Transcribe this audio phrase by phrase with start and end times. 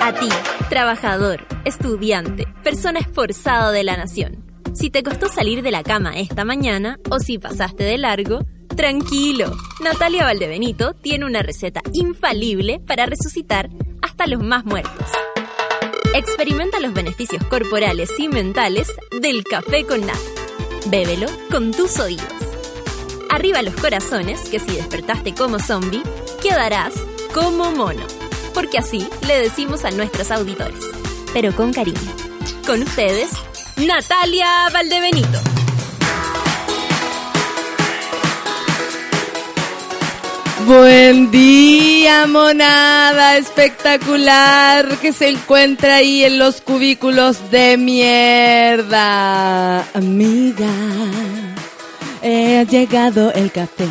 [0.00, 0.28] A ti,
[0.68, 4.44] trabajador, estudiante, persona esforzada de la nación.
[4.74, 8.40] Si te costó salir de la cama esta mañana o si pasaste de largo,
[8.74, 9.54] tranquilo.
[9.80, 13.68] Natalia Valdebenito tiene una receta infalible para resucitar
[14.00, 15.06] hasta los más muertos.
[16.14, 20.41] Experimenta los beneficios corporales y mentales del café con nata.
[20.86, 22.26] Bébelo con tus oídos.
[23.30, 26.02] Arriba los corazones, que si despertaste como zombie,
[26.42, 26.94] quedarás
[27.32, 28.04] como mono.
[28.52, 30.84] Porque así le decimos a nuestros auditores.
[31.32, 31.98] Pero con cariño.
[32.66, 33.30] Con ustedes,
[33.76, 35.51] Natalia Valdebenito.
[40.66, 49.00] Buen día, monada espectacular que se encuentra ahí en los cubículos de mierda.
[49.92, 50.70] Amiga,
[52.22, 53.88] he llegado el café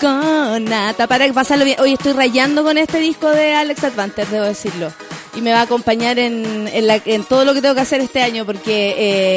[0.00, 1.80] con nata para pasarlo bien.
[1.80, 4.92] Hoy estoy rayando con este disco de Alex Advanter, debo decirlo.
[5.36, 8.00] Y me va a acompañar en, en, la- en todo lo que tengo que hacer
[8.00, 8.94] este año porque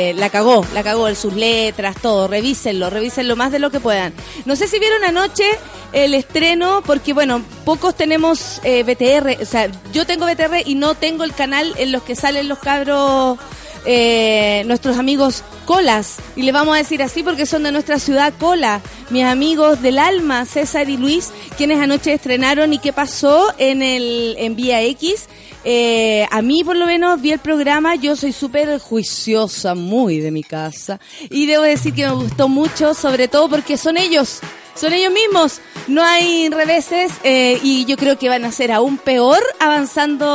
[0.10, 2.28] eh, la cagó, la cagó en sus letras, todo.
[2.30, 4.14] Revísenlo, revísenlo más de lo que puedan.
[4.46, 5.44] No sé si vieron anoche
[5.92, 10.96] el estreno, porque bueno, pocos tenemos eh, BTR, o sea, yo tengo BTR y no
[10.96, 13.38] tengo el canal en los que salen los cabros,
[13.86, 18.34] eh, nuestros amigos colas, y le vamos a decir así porque son de nuestra ciudad
[18.40, 23.82] cola, mis amigos del alma, César y Luis, quienes anoche estrenaron y qué pasó en
[23.82, 25.28] el en Vía X.
[25.66, 30.32] Eh, a mí por lo menos vi el programa, yo soy súper juiciosa, muy de
[30.32, 31.00] mi casa,
[31.30, 34.40] y debo decir que me gustó mucho, sobre todo porque son ellos,
[34.80, 38.98] son ellos mismos, no hay reveses eh, y yo creo que van a ser aún
[38.98, 40.26] peor avanzando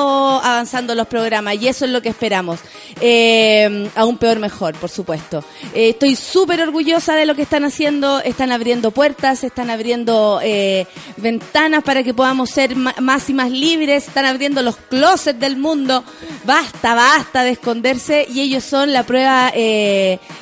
[0.42, 2.60] avanzando los programas y eso es lo que esperamos.
[3.00, 5.44] Eh, aún peor mejor, por supuesto.
[5.74, 10.86] Eh, estoy súper orgullosa de lo que están haciendo, están abriendo puertas, están abriendo eh,
[11.16, 16.04] ventanas para que podamos ser más y más libres, están abriendo los closets del mundo.
[16.44, 19.52] Basta, basta de esconderse y ellos son la prueba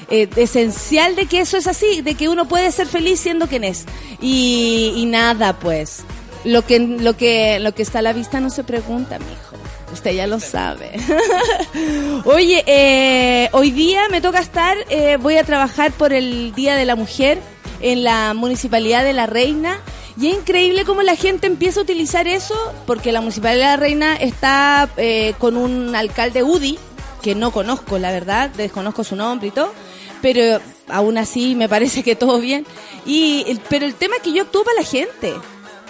[0.09, 3.87] esencial de que eso es así, de que uno puede ser feliz siendo quien es.
[4.21, 6.05] Y, y nada, pues.
[6.45, 9.63] Lo que, lo que, lo que está a la vista no se pregunta, mijo.
[9.93, 10.93] Usted ya lo sabe.
[12.25, 16.87] Oye, eh, hoy día me toca estar, eh, voy a trabajar por el Día de
[16.87, 17.39] la Mujer
[17.81, 19.79] en la Municipalidad de La Reina.
[20.19, 22.55] Y es increíble cómo la gente empieza a utilizar eso,
[22.87, 26.79] porque la Municipalidad de La Reina está eh, con un alcalde UDI,
[27.23, 29.73] que no conozco, la verdad, desconozco su nombre y todo,
[30.23, 32.65] pero aún así me parece que todo bien.
[33.05, 35.35] Y, pero el tema es que yo actúo para la gente.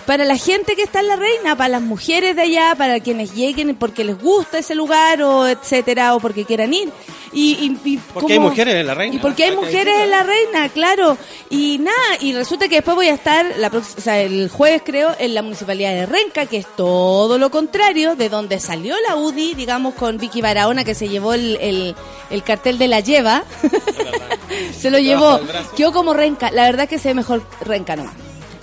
[0.06, 3.34] Para la gente que está en la reina, para las mujeres de allá, para quienes
[3.34, 6.90] lleguen porque les gusta ese lugar o etcétera, o porque quieran ir.
[7.34, 7.52] Y,
[7.84, 9.16] y- y Porque hay mujeres en la reina.
[9.16, 11.16] Y porque hay mujeres en la reina, claro.
[11.48, 15.14] Y nada, y resulta que después voy a estar, la o sea, el jueves creo,
[15.18, 19.54] en la municipalidad de Renca, que es todo lo contrario, de donde salió la UDI,
[19.54, 21.94] digamos, con Vicky Barahona, que se llevó el, el,
[22.28, 23.44] el cartel de la lleva.
[24.78, 25.40] se lo llevó.
[25.76, 26.50] Quedó como Renca.
[26.50, 28.14] La verdad que se ve mejor Renca nomás.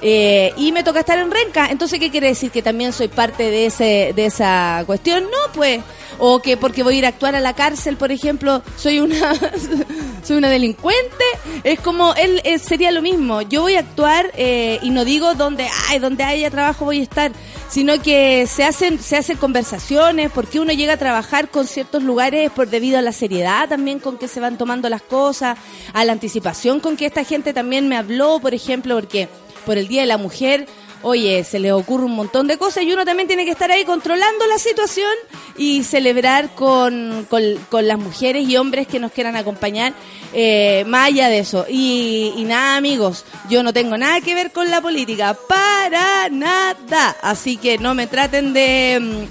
[0.01, 1.67] Eh, y me toca estar en Renca.
[1.69, 2.51] Entonces, ¿qué quiere decir?
[2.51, 5.23] Que también soy parte de ese de esa cuestión.
[5.25, 5.81] No, pues.
[6.21, 9.33] O que porque voy a ir a actuar a la cárcel, por ejemplo, soy una
[10.23, 11.23] soy una delincuente.
[11.63, 13.41] Es como él sería lo mismo.
[13.41, 17.03] Yo voy a actuar eh, y no digo donde ay, donde haya trabajo voy a
[17.03, 17.31] estar,
[17.69, 22.51] sino que se hacen se hacen conversaciones porque uno llega a trabajar con ciertos lugares
[22.51, 25.57] por debido a la seriedad también con que se van tomando las cosas,
[25.93, 29.29] a la anticipación con que esta gente también me habló, por ejemplo, porque
[29.69, 30.65] por el Día de la Mujer,
[31.03, 33.85] oye, se les ocurre un montón de cosas y uno también tiene que estar ahí
[33.85, 35.11] controlando la situación
[35.59, 39.93] y celebrar con, con, con las mujeres y hombres que nos quieran acompañar,
[40.33, 41.67] eh, más allá de eso.
[41.69, 47.15] Y, y nada, amigos, yo no tengo nada que ver con la política, para nada.
[47.21, 49.27] Así que no me traten de...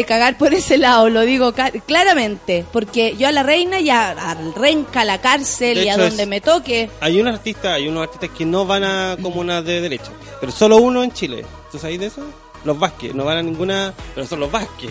[0.00, 1.52] de cagar por ese lado, lo digo
[1.86, 5.88] claramente, porque yo a la reina y a, al renca, a la cárcel De y
[5.88, 9.16] a donde es- me toque, Hay unos artistas, hay unos artistas que no van a
[9.22, 10.10] comunas de derecha,
[10.40, 11.44] pero solo uno en Chile.
[11.70, 12.22] ¿Tú sabes de eso?
[12.64, 14.90] Los Vázquez, no van a ninguna, pero son los Vázquez.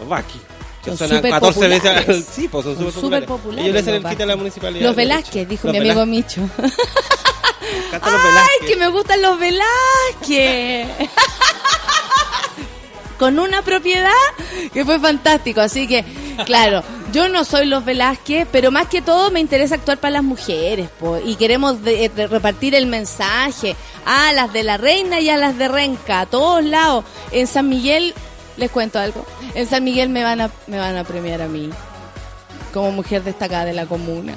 [0.00, 0.40] Los Vázquez.
[0.84, 2.26] Que Son súper 14 veces al- populares.
[2.34, 3.28] Sí, pues son súper populares.
[3.28, 4.82] populares Ellos le hacen los el quite a la municipalidad.
[4.86, 6.38] Los de Velázquez, dijo Los mi amigo Velázquez.
[6.38, 6.50] Micho.
[8.02, 10.88] ¡Ay, que me gustan los Velázquez!
[13.20, 14.10] Con una propiedad
[14.72, 15.60] que fue fantástico.
[15.60, 16.04] Así que,
[16.46, 16.82] claro,
[17.12, 20.88] yo no soy los Velázquez, pero más que todo me interesa actuar para las mujeres.
[20.98, 23.76] po, y queremos de- de repartir el mensaje
[24.06, 27.04] a las de la reina y a las de Renca, a todos lados.
[27.30, 28.14] En San Miguel,
[28.56, 29.24] les cuento algo.
[29.54, 31.70] En San Miguel me van a, me van a premiar a mí.
[32.72, 34.32] como mujer destacada de la comuna.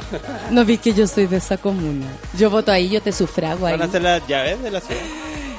[0.51, 2.07] No vi que yo soy de esa comuna.
[2.37, 3.73] Yo voto ahí, yo te sufrago ahí.
[3.73, 5.01] ¿Van a hacer las llaves de la ciudad?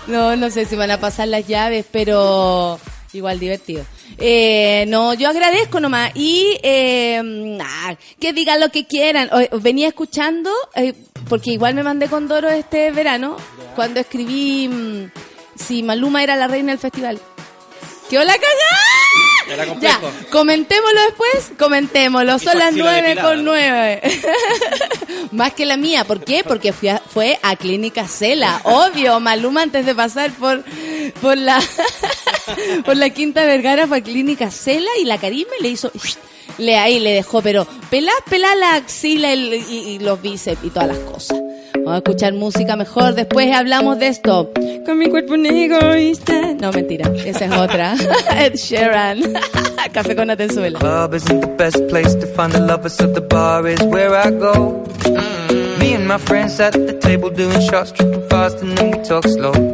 [0.08, 2.78] No, no sé si van a pasar las llaves, pero
[3.14, 3.84] igual divertido.
[4.18, 6.12] Eh, no, yo agradezco nomás.
[6.14, 9.30] Y eh, ah, que digan lo que quieran.
[9.60, 10.94] Venía escuchando, eh,
[11.28, 13.36] porque igual me mandé con Doro este verano,
[13.74, 15.10] cuando escribí mm,
[15.56, 17.20] si Maluma era la reina del festival.
[18.08, 19.33] ¡Qué hola cagada!
[19.50, 20.00] Era Ya,
[20.30, 22.38] comentémoslo después, comentémoslo.
[22.38, 23.28] Son las axila nueve depilada.
[23.28, 24.00] con nueve.
[25.32, 26.44] Más que la mía, ¿por qué?
[26.44, 29.20] Porque fui a- fue a Clínica Cela, obvio.
[29.20, 30.64] Maluma antes de pasar por,
[31.20, 31.62] por la
[32.84, 35.90] por la Quinta Vergara fue a Clínica Cela y la Karime le hizo
[36.58, 40.88] le ahí le dejó, pero pelá, pelá la axila y- y los bíceps y todas
[40.88, 41.38] las cosas.
[41.84, 44.50] Vamos a escuchar música mejor, después hablamos de esto.
[44.86, 46.54] Con mi cuerpo un egoísta.
[46.58, 47.94] No, mentira, esa es otra.
[48.38, 49.20] Ed Sheeran.
[49.92, 50.78] Café con Atenzuela.
[50.78, 54.30] Club isn't the best place to find the lovers, so the bar is where I
[54.30, 54.82] go.
[55.78, 59.24] Me and my friends at the table doing shots, tripping fast, and then we talk
[59.28, 59.73] slow.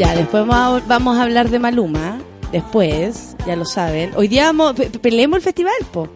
[0.00, 2.18] Ya, después vamos a, vamos a hablar de Maluma.
[2.52, 4.12] Después, ya lo saben.
[4.16, 6.08] Hoy día vamos, pe- peleemos el festival, po.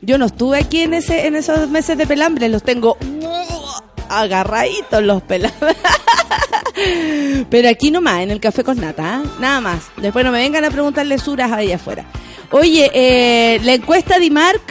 [0.00, 2.96] Yo no estuve aquí en ese en esos meses de pelambre, los tengo
[4.08, 5.76] agarraditos los pelambres.
[7.50, 9.22] Pero aquí nomás, en el café con nata, ¿ah?
[9.38, 9.82] nada más.
[9.98, 12.04] Después no me vengan a preguntarle suras allá afuera.
[12.52, 14.62] Oye, eh, la encuesta de Mark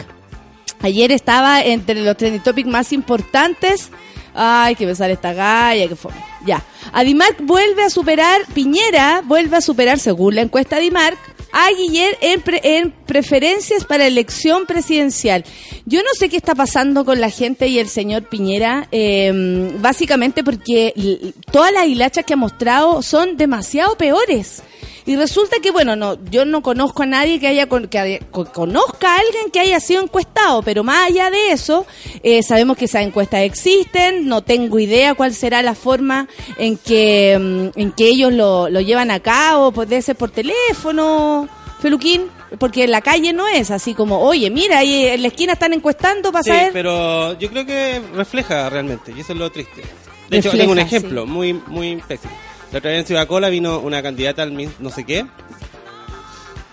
[0.82, 3.90] ayer estaba entre los trending topics más importantes.
[4.36, 6.12] Ay, que besar esta galla, que fue.
[6.44, 6.62] Ya.
[6.92, 11.18] Adimark vuelve a superar, Piñera vuelve a superar, según la encuesta Adimark,
[11.52, 15.44] a Guiller en, en preferencias para elección presidencial.
[15.86, 20.44] Yo no sé qué está pasando con la gente y el señor Piñera, eh, básicamente
[20.44, 24.62] porque todas las hilachas que ha mostrado son demasiado peores.
[25.06, 28.20] Y resulta que, bueno, no, yo no conozco a nadie que haya, que
[28.52, 31.86] conozca a alguien que haya sido encuestado, pero más allá de eso,
[32.24, 36.26] eh, sabemos que esas encuestas existen, no tengo idea cuál será la forma
[36.58, 41.48] en que, mm, en que ellos lo, lo llevan a cabo, puede ser por teléfono,
[41.80, 45.52] Feluquín, porque en la calle no es así como, oye, mira, ahí en la esquina
[45.52, 49.82] están encuestando para sí, pero yo creo que refleja realmente, y eso es lo triste.
[50.28, 52.32] De hecho, tengo un ejemplo muy, muy pésimo.
[52.72, 55.26] La otra vez en Ciudad Cola vino una candidata al no sé qué.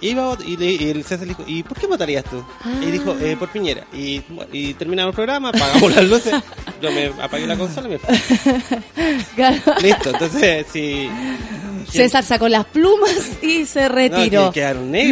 [0.01, 2.43] Iba y, y, el César dijo, ¿y por qué votarías tú?
[2.81, 3.85] Y dijo, eh, por Piñera.
[3.93, 4.21] Y,
[4.51, 6.35] y, terminamos el programa, apagamos las luces,
[6.81, 8.17] yo me apagué la consola y me fui.
[9.81, 11.09] Listo, entonces, si...
[11.89, 14.51] César sacó las plumas y se retiró.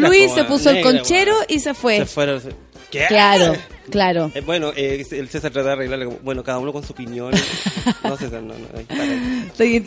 [0.01, 1.99] Luis se puso el conchero y se fue.
[1.99, 2.41] Se fueron.
[2.91, 3.55] Claro,
[3.89, 4.31] claro.
[4.33, 7.31] Eh, bueno, eh, el César trató de arreglarle, bueno, cada uno con su opinión.
[8.03, 8.67] no, César, no, no.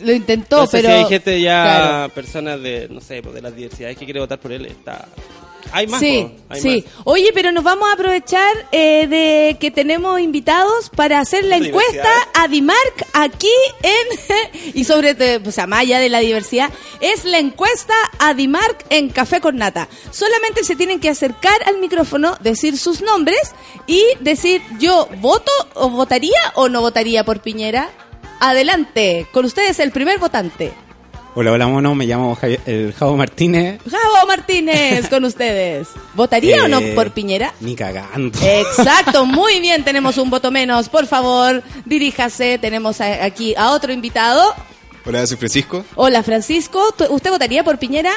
[0.05, 0.89] Lo, intentó, pero...
[0.89, 4.39] Si hay gente ya, personas de, no sé, pues, de las diversidades que quiere votar
[4.39, 5.07] por él, está...
[5.71, 5.99] Hay más.
[5.99, 6.85] Sí, sí.
[7.03, 12.09] Oye, pero nos vamos a aprovechar eh, de que tenemos invitados para hacer la encuesta
[12.33, 13.51] a Dimark aquí
[13.83, 14.71] en.
[14.73, 16.69] y sobre, o sea, más allá de la diversidad,
[17.01, 19.87] es la encuesta a Dimark en Café con Nata.
[20.11, 23.53] Solamente se tienen que acercar al micrófono, decir sus nombres
[23.87, 27.89] y decir yo voto o votaría o no votaría por Piñera.
[28.39, 30.73] Adelante, con ustedes el primer votante.
[31.37, 31.93] Hola, hola, mono.
[31.95, 33.81] Me llamo el Javo Martínez.
[33.91, 35.89] Javo Martínez, con ustedes.
[36.13, 37.53] ¿Votaría o no eh, por Piñera?
[37.59, 38.39] Ni cagando.
[38.41, 39.83] Exacto, muy bien.
[39.83, 40.87] Tenemos un voto menos.
[40.87, 42.57] Por favor, diríjase.
[42.57, 44.55] Tenemos aquí a otro invitado.
[45.05, 45.83] Hola, soy Francisco.
[45.95, 46.81] Hola, Francisco.
[47.09, 48.13] ¿Usted votaría por Piñera?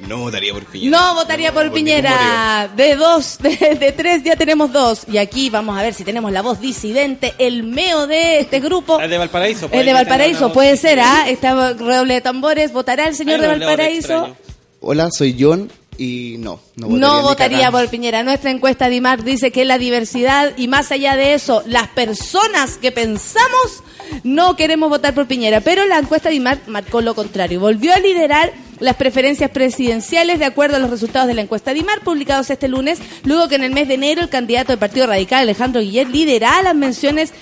[0.00, 0.98] No votaría por Piñera.
[0.98, 2.70] No votaría por, Piñera.
[2.76, 5.02] De dos, de, tres ya tenemos dos.
[5.10, 9.00] Y aquí vamos a ver si tenemos la voz disidente, el meo de este grupo.
[9.00, 9.68] El de Valparaíso.
[9.72, 11.28] El de Valparaíso, puede ser, ¿ah?
[11.28, 12.72] Esta redoble de tambores.
[12.72, 14.36] ¿Votará el señor de Valparaíso?
[14.80, 18.22] Hola, soy John y no, no votaría, no votaría por Piñera.
[18.22, 22.78] Nuestra encuesta de IMAR dice que la diversidad y más allá de eso, las personas
[22.78, 23.82] que pensamos
[24.22, 25.60] no queremos votar por Piñera.
[25.60, 27.58] Pero la encuesta de IMAR marcó lo contrario.
[27.58, 31.72] Volvió a liderar las preferencias presidenciales de acuerdo a los resultados de la encuesta.
[31.72, 34.78] De IMAR publicados este lunes, luego que en el mes de enero el candidato del
[34.78, 37.32] Partido Radical, Alejandro Guillet, lideraba las menciones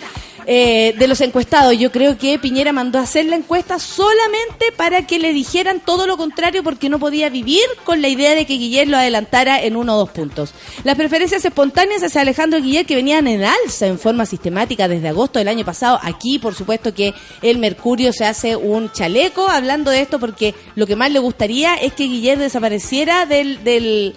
[0.49, 1.77] eh, de los encuestados.
[1.77, 6.07] Yo creo que Piñera mandó a hacer la encuesta solamente para que le dijeran todo
[6.07, 9.75] lo contrario porque no podía vivir con la idea de que Guillermo lo adelantara en
[9.75, 10.53] uno o dos puntos.
[10.85, 15.41] Las preferencias espontáneas hacia Alejandro Guillermo que venían en alza en forma sistemática desde agosto
[15.41, 15.99] del año pasado.
[16.01, 17.13] Aquí, por supuesto, que
[17.43, 21.75] el Mercurio se hace un chaleco hablando de esto porque lo que más le gustaría
[21.75, 24.15] es que Guillermo desapareciera del, del,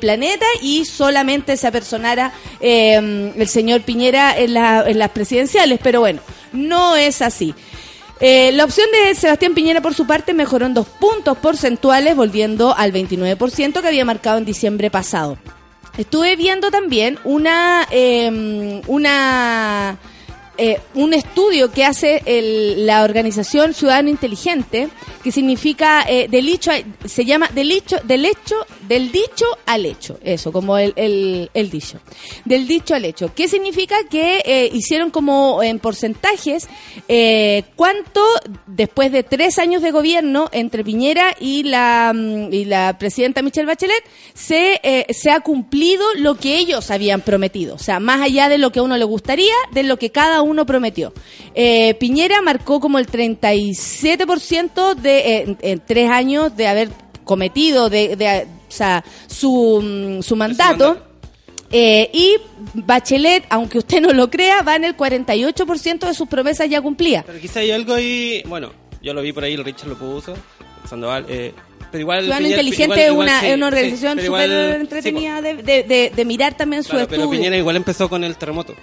[0.00, 6.20] planeta y solamente se apersonara eh, el señor Piñera en, en las presidenciales pero bueno,
[6.52, 7.54] no es así.
[8.20, 12.74] Eh, la opción de Sebastián Piñera, por su parte, mejoró en dos puntos porcentuales, volviendo
[12.74, 15.36] al 29% que había marcado en diciembre pasado.
[15.98, 19.98] Estuve viendo también una, em, una
[20.58, 22.22] eh, un estudio que hace
[22.78, 24.88] la organización Ciudadano Inteligente,
[25.22, 26.70] que significa eh, del hecho,
[27.04, 28.56] se llama del del hecho,
[28.88, 32.00] del dicho al hecho, eso, como el, el, dicho,
[32.44, 33.34] del dicho al hecho.
[33.34, 33.96] ¿Qué significa?
[34.08, 36.68] Que eh, hicieron como en porcentajes
[37.74, 38.22] cuánto
[38.66, 43.66] después de tres años de gobierno entre Piñera y la, mm, y la presidenta Michelle
[43.66, 48.58] Bachelet se, se ha cumplido lo que ellos habían prometido, o sea, más allá de
[48.58, 51.12] lo que a uno le gustaría, de lo que cada uno prometió.
[51.54, 56.90] Eh, Piñera marcó como el 37% de, eh, en, tres años de haber
[57.24, 61.02] cometido de, o sea, su, mm, su mandato.
[61.70, 62.36] Eh, y
[62.74, 67.24] Bachelet, aunque usted no lo crea, va en el 48% de sus promesas ya cumplidas.
[67.26, 68.72] Pero quizá hay algo ahí, bueno,
[69.02, 70.34] yo lo vi por ahí, el Richard lo puso,
[70.88, 71.52] Sandoval, eh,
[71.90, 74.50] pero igual Ciudadano Inteligente es una, una organización súper
[74.80, 77.08] entretenida de, de, de, mirar también su estudio.
[77.08, 78.74] Pero Piñera igual empezó con el terremoto.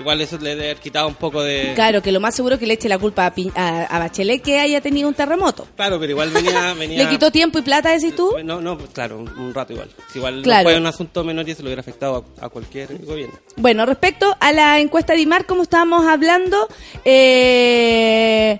[0.00, 1.72] Igual eso le debe haber quitado un poco de...
[1.74, 4.80] Claro, que lo más seguro es que le eche la culpa a, Bachelet que haya
[4.80, 5.66] tenido un terremoto.
[5.76, 6.74] Claro, pero igual venía...
[6.78, 8.34] ¿Le quitó tiempo y plata, decís tú?
[8.42, 9.90] No, no, claro, un, rato igual.
[10.14, 13.38] Igual no fue un asunto menor y se lo hubiera afectado a, cualquier gobierno.
[13.56, 16.68] Bueno, respecto a la encuesta de IMAR, como estábamos hablando,
[17.04, 18.58] eh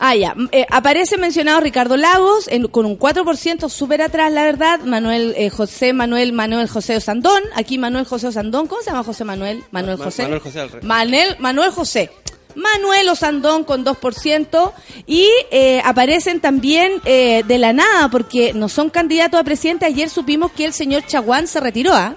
[0.00, 0.34] Ah, ya.
[0.52, 4.80] Eh, aparece mencionado Ricardo Lagos en- con un 4% súper atrás, la verdad.
[4.84, 7.42] Manuel eh, José Manuel Manuel José Osandón.
[7.56, 8.66] Aquí Manuel José Osandón.
[8.68, 9.64] ¿Cómo se llama José Manuel?
[9.72, 10.22] Manuel Ma- José.
[10.22, 10.66] Manuel José.
[10.82, 12.10] Manuel, Manuel José.
[12.54, 14.72] Manuel Osandón con 2%
[15.06, 19.84] y eh, aparecen también eh, de la nada porque no son candidatos a presidente.
[19.84, 21.92] Ayer supimos que el señor Chaguán se retiró.
[21.94, 22.16] ¿ah?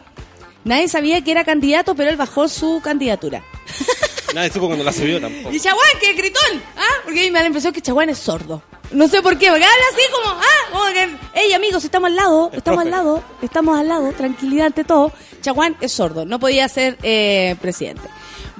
[0.64, 3.44] Nadie sabía que era candidato, pero él bajó su candidatura.
[4.34, 5.52] Nadie supo cuando la subió tampoco.
[5.54, 6.88] Y Chaguán, que gritón, ¿ah?
[7.04, 8.62] Porque a mí me da la impresión que Chaguán es sordo.
[8.92, 12.16] No sé por qué, porque habla así como, ah, como que, hey amigos, estamos al
[12.16, 12.96] lado, El estamos profe.
[12.96, 15.12] al lado, estamos al lado, tranquilidad ante todo.
[15.42, 18.02] Chaguán es sordo, no podía ser eh, presidente.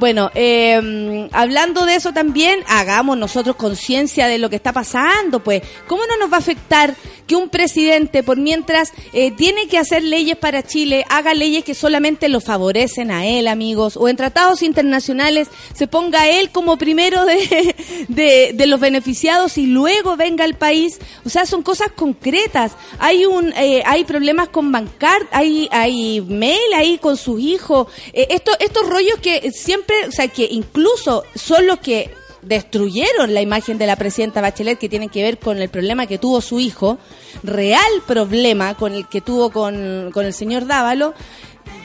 [0.02, 5.62] Bueno, eh, hablando de eso también, hagamos nosotros conciencia de lo que está pasando, pues.
[5.86, 6.96] ¿Cómo no nos va a afectar
[7.32, 11.74] que un presidente, por mientras eh, tiene que hacer leyes para Chile, haga leyes que
[11.74, 17.24] solamente lo favorecen a él, amigos, o en tratados internacionales se ponga él como primero
[18.08, 21.00] de, de, los beneficiados y luego venga al país?
[21.24, 22.74] O sea, son cosas concretas.
[23.00, 27.88] Hay un, eh, hay problemas con bancar, hay, hay mail ahí con sus hijos.
[28.12, 33.42] Eh, esto, estos rollos que siempre, o sea, que incluso son los que destruyeron la
[33.42, 36.60] imagen de la presidenta Bachelet que tienen que ver con el problema que tuvo su
[36.60, 36.98] hijo,
[37.44, 41.14] real problema con el que tuvo con, con el señor Dávalo,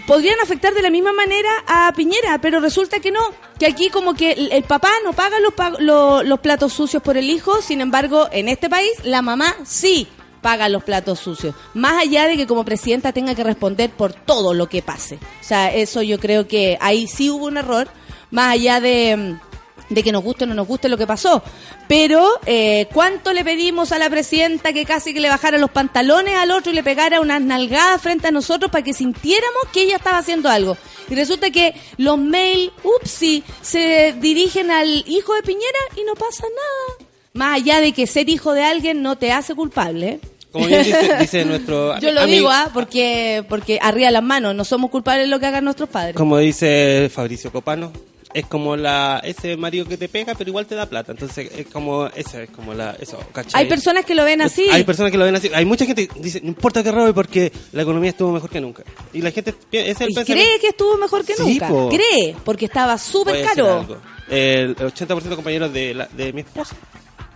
[0.06, 3.20] podrían afectar de la misma manera a Piñera, pero resulta que no,
[3.58, 7.16] que aquí como que el, papá no paga los, pa- lo- los platos sucios por
[7.18, 10.08] el hijo, sin embargo, en este país la mamá sí
[10.40, 14.54] paga los platos sucios, más allá de que como presidenta tenga que responder por todo
[14.54, 15.16] lo que pase.
[15.16, 17.88] O sea, eso yo creo que ahí sí hubo un error,
[18.30, 19.16] más allá de...
[19.16, 19.46] mm,
[19.88, 21.42] de que nos guste o no nos guste lo que pasó.
[21.88, 26.34] Pero, eh, ¿cuánto le pedimos a la presidenta que casi que le bajara los pantalones
[26.34, 29.96] al otro y le pegara unas nalgadas frente a nosotros para que sintiéramos que ella
[29.96, 30.76] estaba haciendo algo?
[31.08, 36.42] Y resulta que los mail, upsi, se dirigen al hijo de Piñera y no pasa
[36.42, 37.05] nada.
[37.36, 40.20] Más allá de que ser hijo de alguien no te hace culpable.
[40.52, 42.70] Como bien dice, dice nuestro Yo lo amigo- digo, ¿ah?
[42.72, 46.16] Porque, porque arriba las manos, no somos culpables de lo que hagan nuestros padres.
[46.16, 47.92] Como dice Fabricio Copano,
[48.32, 51.12] es como la ese marido que te pega, pero igual te da plata.
[51.12, 53.62] Entonces, es como esa es como la eso, ¿cachai?
[53.62, 54.66] Hay personas que lo ven así.
[54.70, 55.50] Hay personas que lo ven así.
[55.54, 58.60] Hay mucha gente que dice, no importa que robe porque la economía estuvo mejor que
[58.60, 58.82] nunca.
[59.14, 61.68] Y la gente es el y cree que estuvo mejor que Sí, nunca.
[61.68, 61.88] po.
[61.88, 63.80] Cree, porque estaba súper caro.
[63.80, 63.96] algo.
[64.28, 66.76] El 80% de compañeros de, la- de mi esposa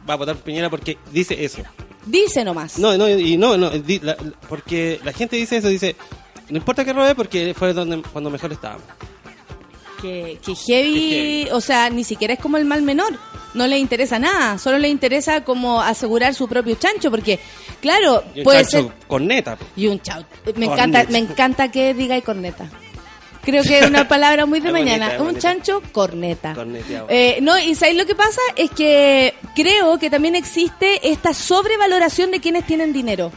[0.08, 1.62] va a votar Piñera porque dice eso.
[2.06, 2.78] Dice nomás.
[2.78, 4.16] No, no, y no, no, di- la-
[4.48, 5.96] porque la gente dice eso, dice,
[6.48, 8.84] no importa que robe porque fue donde cuando mejor estábamos.
[10.00, 13.18] Que, que Que heavy, o sea, ni siquiera es como el mal menor.
[13.52, 17.40] No le interesa nada, solo le interesa como asegurar su propio chancho, porque,
[17.82, 19.06] claro, Y un puede chancho ser...
[19.08, 19.58] corneta.
[19.76, 20.24] Y un chau.
[20.46, 20.72] Me Corneta.
[20.72, 22.70] encanta, me encanta que diga y corneta.
[23.42, 25.12] Creo que es una palabra muy de bonita, mañana.
[25.18, 25.40] un bonita.
[25.40, 26.54] chancho corneta.
[27.08, 28.40] Eh, no, y ¿sabéis lo que pasa?
[28.56, 33.32] Es que creo que también existe esta sobrevaloración de quienes tienen dinero.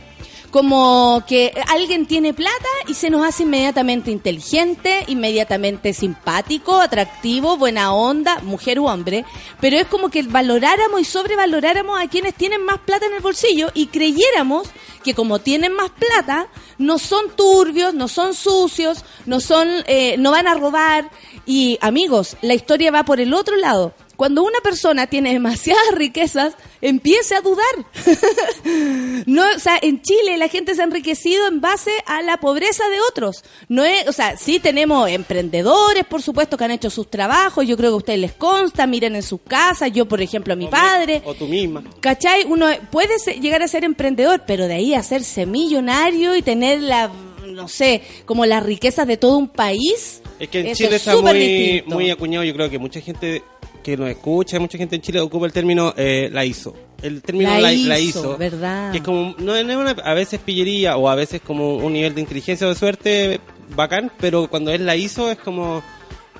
[0.54, 2.54] Como que alguien tiene plata
[2.88, 9.26] y se nos hace inmediatamente inteligente, inmediatamente simpático, atractivo, buena onda, mujer u hombre.
[9.60, 13.72] Pero es como que valoráramos y sobrevaloráramos a quienes tienen más plata en el bolsillo
[13.74, 14.70] y creyéramos
[15.04, 20.30] que como tienen más plata, no son turbios, no son sucios, no son, eh, no
[20.30, 21.10] van a robar.
[21.48, 23.96] Y amigos, la historia va por el otro lado.
[24.16, 27.66] Cuando una persona tiene demasiadas riquezas, empieza a dudar.
[29.26, 32.88] no, o sea, en Chile la gente se ha enriquecido en base a la pobreza
[32.90, 33.44] de otros.
[33.70, 37.66] No es, o sea, sí tenemos emprendedores, por supuesto, que han hecho sus trabajos.
[37.68, 39.92] Yo creo que a ustedes les consta, miren en sus casas.
[39.92, 41.22] Yo, por ejemplo, a mi O- padre.
[41.26, 41.84] O tú misma.
[42.00, 42.46] ¿Cachai?
[42.48, 47.12] Uno puede llegar a ser emprendedor, pero de ahí a hacerse millonario y tener la,
[47.48, 50.22] no sé, como las riquezas de todo un país.
[50.40, 51.96] Es que en eso Chile es está muy, distinto.
[51.96, 52.44] muy acuñado.
[52.44, 53.44] Yo creo que mucha gente
[53.84, 56.74] que nos escucha, mucha gente en Chile ocupa el término eh, la hizo.
[57.02, 58.38] El término La la, hizo, la hizo.
[58.38, 58.92] ¿verdad?
[58.92, 62.16] Que es como, no, es una, a veces pillería o a veces como un nivel
[62.16, 63.40] de inteligencia o de suerte
[63.76, 65.84] bacán, pero cuando él la hizo es como,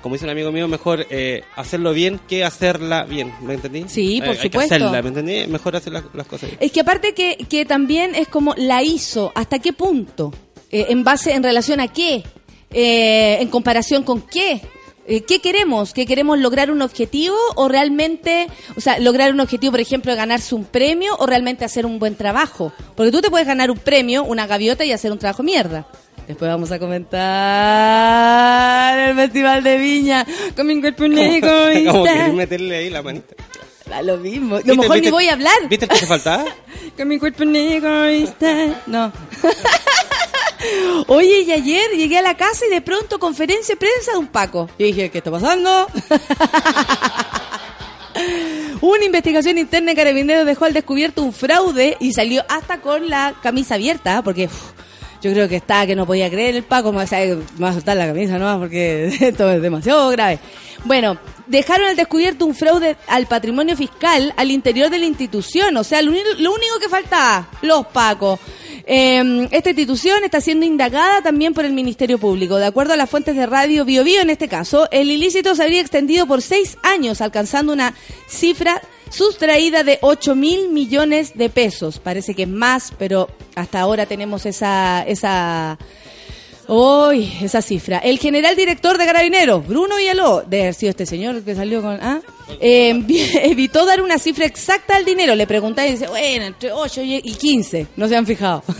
[0.00, 3.30] como dice un amigo mío, mejor eh, hacerlo bien que hacerla bien.
[3.42, 3.84] ¿Me entendí?
[3.88, 4.74] Sí, por Eh, Hay que supuesto.
[4.76, 5.46] hacerla, ¿me entendí?
[5.46, 6.58] Mejor hacer las, las cosas bien.
[6.62, 10.32] Es que aparte que, que también es como la hizo, ¿hasta qué punto?
[10.70, 12.22] Eh, ¿En base, en relación a qué?
[12.76, 14.60] ¿En comparación con qué?
[15.06, 15.92] Eh, ¿Qué queremos?
[15.92, 20.16] ¿Que queremos lograr un objetivo o realmente, o sea, lograr un objetivo, por ejemplo, de
[20.16, 22.72] ganarse un premio o realmente hacer un buen trabajo?
[22.96, 25.86] Porque tú te puedes ganar un premio, una gaviota y hacer un trabajo mierda.
[26.26, 27.20] Después vamos a comentar
[29.10, 30.24] el Festival de Viña
[30.56, 31.52] con mi cuerpo negro.
[31.86, 33.34] como querer meterle ahí la manita.
[33.86, 34.56] Da lo mismo.
[34.56, 35.52] A lo ¿Viste- mejor ni voy a hablar.
[35.68, 36.46] ¿Viste el que te faltaba?
[36.96, 38.06] Con mi cuerpo negro.
[38.86, 39.12] No.
[41.08, 44.70] Oye, y ayer llegué a la casa y de pronto conferencia prensa de un Paco.
[44.78, 45.86] Y dije, ¿qué está pasando?
[48.80, 53.34] Una investigación interna de Carabineros dejó al descubierto un fraude y salió hasta con la
[53.42, 54.48] camisa abierta, porque
[55.22, 57.04] yo creo que está, que no podía creer el Paco, me va
[57.68, 60.38] a, soltar la camisa no porque esto es demasiado grave.
[60.84, 65.84] Bueno, dejaron al descubierto un fraude al patrimonio fiscal al interior de la institución, o
[65.84, 68.38] sea, lo, único que faltaba, los Pacos.
[68.86, 72.56] Eh, esta institución está siendo indagada también por el Ministerio Público.
[72.56, 75.62] De acuerdo a las fuentes de radio Bio Bio, en este caso, el ilícito se
[75.62, 77.94] habría extendido por seis años, alcanzando una
[78.28, 81.98] cifra sustraída de 8 mil millones de pesos.
[81.98, 85.78] Parece que es más, pero hasta ahora tenemos esa, esa,
[86.66, 87.98] Uy, esa cifra.
[87.98, 91.98] El general director de Carabineros, Bruno Villaló, de haber sido este señor que salió con...
[92.00, 92.20] ¿ah?
[92.60, 92.90] Eh,
[93.44, 95.34] evitó dar una cifra exacta al dinero.
[95.34, 97.88] Le pregunté y dice, bueno, entre 8 y y 15.
[97.96, 98.62] No se han fijado.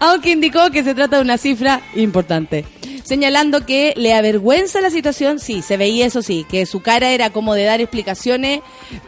[0.00, 2.64] Aunque indicó que se trata de una cifra importante.
[3.04, 7.30] Señalando que le avergüenza la situación, sí, se veía eso sí, que su cara era
[7.30, 8.60] como de dar explicaciones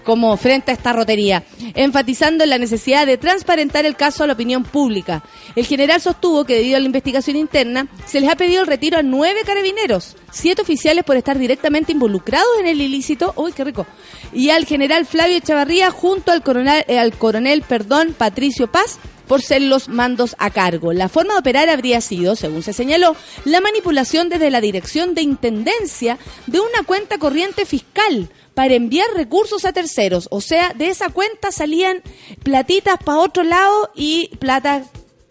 [0.03, 4.33] como frente a esta rotería, enfatizando en la necesidad de transparentar el caso a la
[4.33, 5.23] opinión pública.
[5.55, 8.99] El general sostuvo que debido a la investigación interna se les ha pedido el retiro
[8.99, 13.87] a nueve carabineros, siete oficiales por estar directamente involucrados en el ilícito, uy, qué rico,
[14.33, 19.43] y al general Flavio Echavarría junto al coronel, eh, al coronel, perdón, Patricio Paz, por
[19.43, 20.93] ser los mandos a cargo.
[20.93, 25.23] La forma de operar habría sido, según se señaló, la manipulación desde la dirección de
[25.23, 30.29] intendencia de una cuenta corriente fiscal para enviar recursos a terceros.
[30.31, 32.03] O sea, de esa cuenta salían
[32.43, 34.85] platitas para otro lado y plata,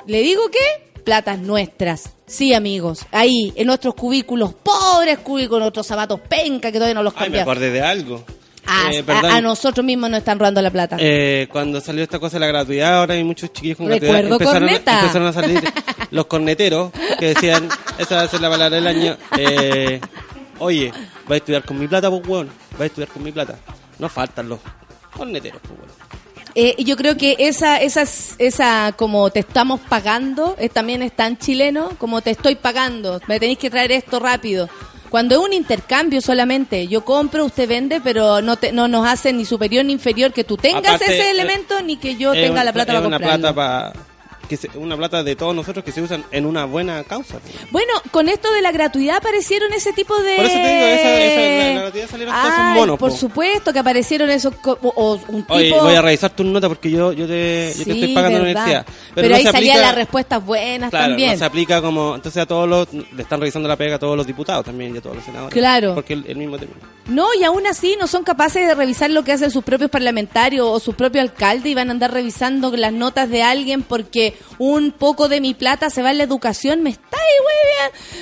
[0.05, 0.91] ¿le digo qué?
[1.03, 2.13] Platas nuestras.
[2.25, 7.13] Sí, amigos, ahí, en nuestros cubículos, pobres cubículos, nuestros zapatos penca que todavía no los
[7.13, 7.51] Ay, me cambiamos.
[7.51, 8.23] acordé de algo.
[8.65, 10.97] A, Eh, a- nosotros mismos nos están robando la plata.
[10.99, 14.13] Eh, cuando salió esta cosa de la gratuidad, ahora hay muchos chiquillos con gratuidad.
[14.23, 14.99] Recuerdo Empezaron, a, corneta.
[14.99, 15.73] empezaron a salir
[16.11, 19.17] los corneteros que decían, esa va a ser la palabra del año.
[19.37, 19.99] Eh,
[20.59, 20.93] Oye,
[21.29, 22.49] va a estudiar con mi plata, pues, weón.
[22.79, 23.57] Va a estudiar con mi plata.
[23.99, 24.59] No faltan los
[25.15, 25.91] corneteros, pues, weón.
[26.55, 28.03] Eh, yo creo que esa, esa,
[28.37, 33.39] esa, como te estamos pagando, es, también es tan chileno, como te estoy pagando, me
[33.39, 34.69] tenéis que traer esto rápido.
[35.13, 39.31] Cuando es un intercambio solamente, yo compro, usted vende, pero no te, no nos hace
[39.31, 42.61] ni superior ni inferior que tú tengas Aparte, ese eh, elemento ni que yo tenga
[42.61, 43.53] un- la plata para una comprarlo.
[43.53, 43.93] plata pa-
[44.57, 47.39] que se- una plata de todos nosotros que se usan en una buena causa.
[47.71, 50.35] Bueno, con esto de la gratuidad aparecieron ese tipo de...
[50.35, 53.17] Por eso te digo, esa- esa- la- la gratuidad salieron todos Ay, monos, por po.
[53.17, 54.55] supuesto que aparecieron esos...
[54.57, 55.53] co- O, o un tipo...
[55.55, 58.37] Oye, voy a revisar tus notas porque yo, yo, te, yo te Sí, estoy pagando
[58.39, 58.85] la universidad.
[59.15, 61.31] Pero, no ahí salían las respuestas buenas Claro, también.
[61.33, 62.15] no se aplica como.
[62.15, 62.93] Entonces a todos los.
[62.93, 65.53] Le están revisando la pega a todos los diputados también y a todos los senadores.
[65.53, 65.93] Claro.
[65.95, 66.79] Porque el, el mismo término.
[67.07, 70.67] No, y aún así no son capaces de revisar lo que hacen sus propios parlamentarios
[70.67, 74.91] o su propio alcalde y van a andar revisando las notas de alguien porque un
[74.91, 76.83] poco de mi plata se va en la educación.
[76.83, 77.19] Me está ahí.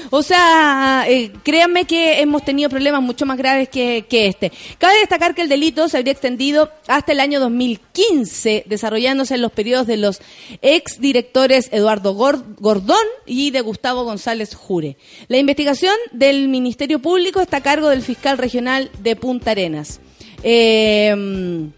[0.10, 4.52] O sea, eh, créanme que hemos tenido problemas mucho más graves que, este.
[4.78, 9.52] Cabe destacar que el delito se habría extendido hasta el año 2015, desarrollándose en los
[9.52, 10.20] periodos de los
[10.62, 14.98] ex directores Eduardo Gor- Gordón y de Gustavo González Jure.
[15.28, 20.00] La investigación del Ministerio Público está a cargo del fiscal regional de Punta Arenas.
[20.44, 21.70] Eh,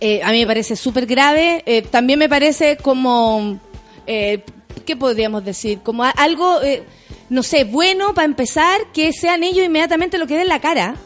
[0.00, 1.64] eh, a mí me parece súper grave.
[1.90, 3.58] también me parece como,
[4.06, 4.44] eh,
[4.84, 5.80] ¿qué podríamos decir?
[5.82, 6.84] Como algo, eh,
[7.30, 10.96] no sé, bueno para empezar, que sean ellos inmediatamente lo que den la cara.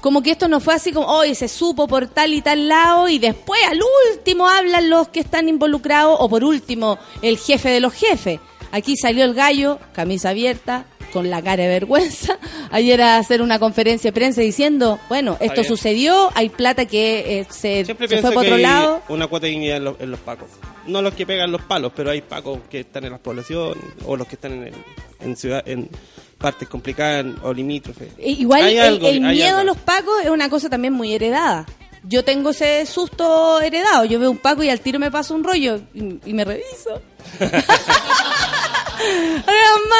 [0.00, 3.08] Como que esto no fue así como, hoy se supo por tal y tal lado
[3.08, 3.80] y después al
[4.12, 8.38] último hablan los que están involucrados o por último el jefe de los jefes.
[8.72, 10.84] Aquí salió el gallo, camisa abierta,
[11.16, 12.38] con la cara de vergüenza,
[12.70, 17.46] ayer a hacer una conferencia de prensa diciendo, bueno, esto sucedió, hay plata que eh,
[17.48, 19.02] se, Siempre se fue por otro lado.
[19.08, 20.48] una cuota de dignidad en los, en los pacos.
[20.86, 24.14] No los que pegan los palos, pero hay pacos que están en las poblaciones o
[24.16, 24.74] los que están en, el-
[25.20, 25.88] en ciudad, en
[26.36, 28.10] partes complicadas o limítrofes.
[28.18, 29.60] E- Igual Hay el, algo, el hay miedo algo.
[29.60, 31.64] a los pacos es una cosa también muy heredada.
[32.04, 34.04] Yo tengo ese susto heredado.
[34.04, 37.00] Yo veo un paco y al tiro me paso un rollo y, y me reviso.
[38.98, 39.54] Ay,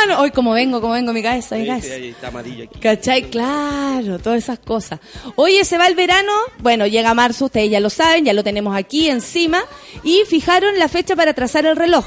[0.07, 0.21] mano.
[0.21, 1.95] Hoy como vengo, como vengo, mi cabeza, mi cabeza.
[1.97, 2.79] está amarillo aquí.
[2.81, 3.31] ¿Cachai?
[3.31, 5.01] Claro, todas esas cosas.
[5.37, 8.77] Oye, se va el verano, bueno, llega marzo, ustedes ya lo saben, ya lo tenemos
[8.77, 9.63] aquí encima,
[10.03, 12.05] y fijaron la fecha para trazar el reloj.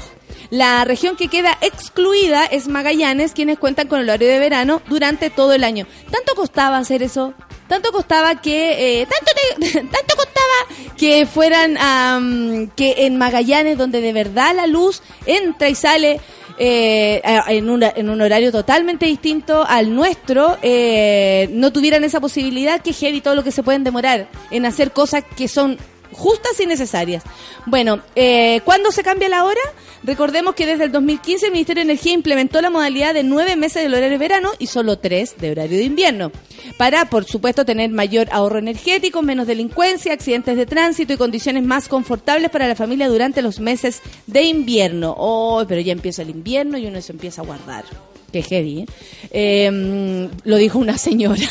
[0.50, 5.30] La región que queda excluida es Magallanes, quienes cuentan con el horario de verano durante
[5.30, 5.86] todo el año.
[6.10, 7.34] ¿Tanto costaba hacer eso?
[7.68, 14.00] Tanto costaba que, eh, tanto, te- tanto costaba que fueran, am, que en Magallanes, donde
[14.00, 16.20] de verdad la luz entra y sale,
[16.62, 22.82] eh, en, una- en un horario totalmente distinto al nuestro, eh, no tuvieran esa posibilidad
[22.82, 25.78] que heavy todo lo que se pueden demorar en hacer cosas que son
[26.12, 27.22] justas y necesarias.
[27.66, 29.60] Bueno, eh, ¿cuándo se cambia la hora?
[30.02, 33.82] Recordemos que desde el 2015 el Ministerio de Energía implementó la modalidad de nueve meses
[33.82, 36.32] del horario de verano y solo tres de horario de invierno,
[36.78, 41.88] para, por supuesto, tener mayor ahorro energético, menos delincuencia, accidentes de tránsito y condiciones más
[41.88, 45.14] confortables para la familia durante los meses de invierno.
[45.18, 47.84] Oh, pero ya empieza el invierno y uno se empieza a guardar.
[48.32, 48.80] Qué heavy.
[48.80, 48.86] ¿eh?
[49.32, 51.42] Eh, lo dijo una señora.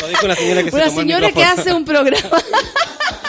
[0.00, 2.30] Lo dijo una señora que, se una el señora que hace un programa.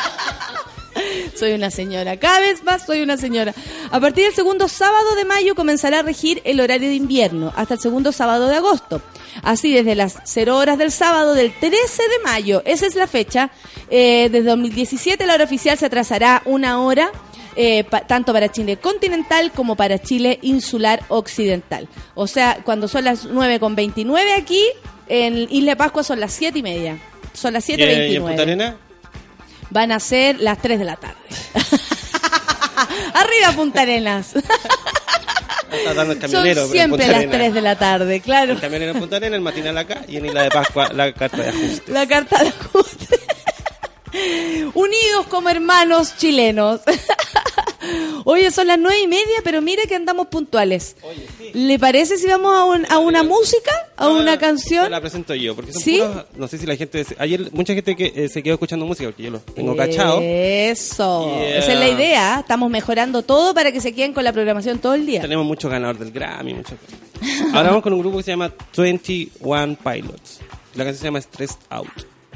[1.36, 3.54] soy una señora, cada vez más soy una señora.
[3.92, 7.76] A partir del segundo sábado de mayo comenzará a regir el horario de invierno hasta
[7.76, 9.02] el segundo sábado de agosto.
[9.44, 13.50] Así desde las 0 horas del sábado del 13 de mayo, esa es la fecha.
[13.90, 17.12] Eh, desde 2017 la hora oficial se atrasará una hora.
[17.58, 21.90] eh, pa- tanto para Chile continental como para Chile insular occidental.
[22.16, 24.64] O sea, cuando son las 9 con 29 aquí,
[25.10, 26.98] en Isla de Pascua son las 7 y media.
[27.34, 28.78] Son las ¿Y, eh, y en 7.29 Punta Arena?
[29.72, 31.16] Van a ser las 3 de la tarde.
[33.14, 34.34] Arriba Punta Arenas.
[36.30, 37.32] Son siempre las Arena.
[37.32, 38.54] 3 de la tarde, claro.
[38.54, 41.38] El camionero en Punta Arena, el matinal acá y en Isla de Pascua la carta
[41.38, 41.92] de ajuste.
[41.92, 43.20] La carta de ajuste.
[44.74, 46.82] Unidos como hermanos chilenos.
[48.26, 50.96] Oye, son las nueve y media, pero mire que andamos puntuales.
[51.54, 53.72] ¿Le parece si vamos a, un- a una música?
[53.98, 54.90] ¿A No, una canción?
[54.92, 56.00] La presento yo, porque son ¿Sí?
[56.00, 57.06] puros- no sé si la gente...
[57.18, 60.20] Ayer mucha gente que eh, se quedó escuchando música, porque yo lo tengo cachado.
[60.22, 61.26] Eso.
[61.40, 61.58] Yeah.
[61.60, 62.40] Esa es la idea.
[62.42, 65.22] Estamos mejorando todo para que se queden con la programación todo el día.
[65.22, 67.00] Tenemos muchos ganadores del Grammy, muchas cosas.
[67.54, 70.40] Ahora vamos con un grupo que se llama 21 Pilots.
[70.76, 71.88] La canción se llama Stressed Out.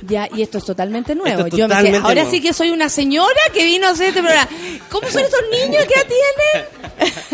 [0.02, 1.44] Ya, y esto es totalmente nuevo.
[1.46, 2.32] Esto es Yo me decía, ahora nuevo.
[2.32, 4.48] sí que soy una señora que vino a hacer este programa.
[4.90, 6.04] ¿Cómo son estos niños que ya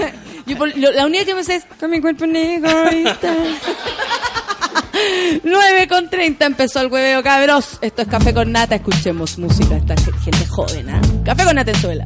[0.03, 0.13] tienen?
[0.45, 2.69] Yo por- lo- la única que me sé es, con mi cuerpo negro.
[2.89, 3.33] egoísta".
[5.43, 7.77] 9 con 30 empezó el hueveo, cabros.
[7.81, 8.75] Esto es Café con Nata.
[8.75, 9.75] Escuchemos música.
[9.77, 11.01] Esta ge- gente joven, ¿ah?
[11.25, 12.05] Café con Nata en suela.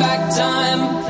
[0.00, 1.09] back time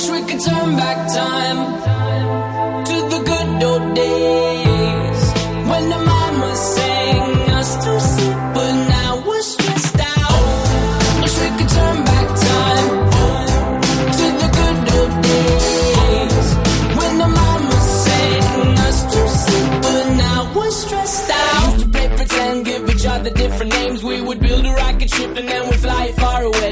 [0.00, 1.60] Wish we could turn back time
[2.86, 5.22] to the good old days
[5.70, 11.20] when the mama sang us to sleep, but now we're stressed out.
[11.20, 12.88] Wish we could turn back time
[14.18, 16.46] to the good old days
[16.96, 21.72] when the mama sang us to sleep, but now we're stressed out.
[21.72, 24.02] Used to play pretend, give each other different names.
[24.02, 25.79] We would build a rocket ship and then away.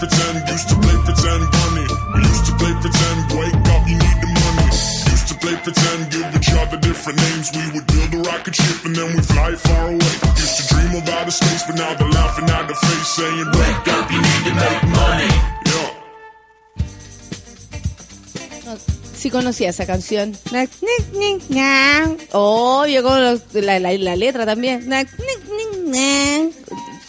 [0.00, 1.86] pretend, used to play pretend, bunny.
[2.16, 4.68] We used to play pretend, wake up, you need the money.
[5.12, 7.46] Used to play pretend, give each other different names.
[7.52, 10.14] We would build a rocket ship and then we'd fly far away.
[10.40, 13.88] Used to dream of outer space, but now they're laughing at the face, saying, Wake
[13.96, 15.30] up, you need to make money.
[15.68, 15.90] Yeah.
[19.20, 20.32] Si sí conocía esa canción.
[22.32, 24.88] Obvio, oh, con la, la, la, letra también.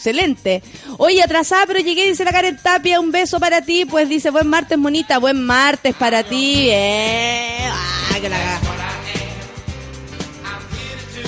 [0.06, 0.64] Excelente.
[0.98, 3.84] Oye, atrasada, pero llegué, dice la Karen Tapia, un beso para ti.
[3.84, 6.66] Pues dice, buen martes, monita, buen martes para ti.
[6.70, 8.60] Eh, ah, que la-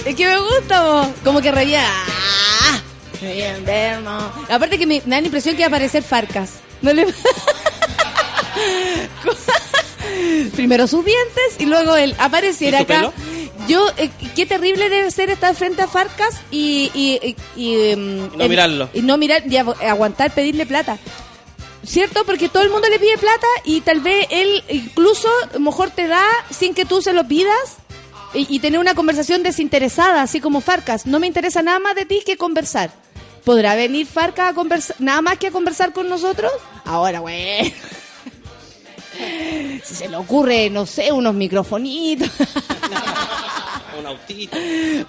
[0.05, 1.07] Es que me gusta, vos.
[1.23, 1.85] Como que reía.
[1.87, 2.81] Ah.
[4.51, 6.55] Aparte que me, me da la impresión que va a aparecer Farcas.
[6.83, 7.07] ¿No le...
[10.57, 12.95] Primero sus dientes y luego él apareciera ¿Y acá.
[12.97, 13.13] pelo?
[13.69, 16.91] Yo, eh, qué terrible debe ser estar frente a Farcas y...
[16.95, 17.97] Y, y, y, Y
[18.37, 18.91] no mirarlo.
[18.93, 20.99] Y no mirar, y agu- aguantar pedirle plata.
[21.83, 22.25] ¿Cierto?
[22.25, 26.25] Porque todo el mundo le pide plata y tal vez él incluso mejor te da
[26.51, 27.77] sin que tú se lo pidas
[28.33, 31.05] y, y tener una conversación desinteresada, así como Farcas.
[31.07, 32.91] No me interesa nada más de ti que conversar.
[33.45, 36.51] ¿Podrá venir Farcas a conversar, nada más que a conversar con nosotros?
[36.87, 37.75] Ahora, güey.
[39.85, 42.29] Si se le ocurre, no sé, unos microfonitos,
[43.99, 44.57] Un autito.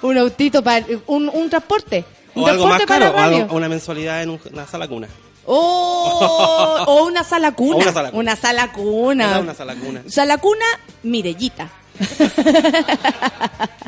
[0.03, 2.05] un autito para un, un transporte.
[2.35, 3.55] Un O algo más transporte para caro, o algo- radio.
[3.57, 5.07] una mensualidad en un- una sala cuna.
[5.47, 7.77] Oh, o una sala cuna.
[7.77, 8.19] O una sala cuna.
[8.19, 9.39] Una sala cuna.
[9.39, 10.01] Una sala cuna.
[10.07, 10.65] Sala cuna,
[11.03, 11.69] Mirellita.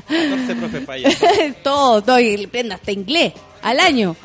[0.07, 1.09] 14 profe falla.
[1.63, 4.15] todo, todo, y prenda hasta inglés al año.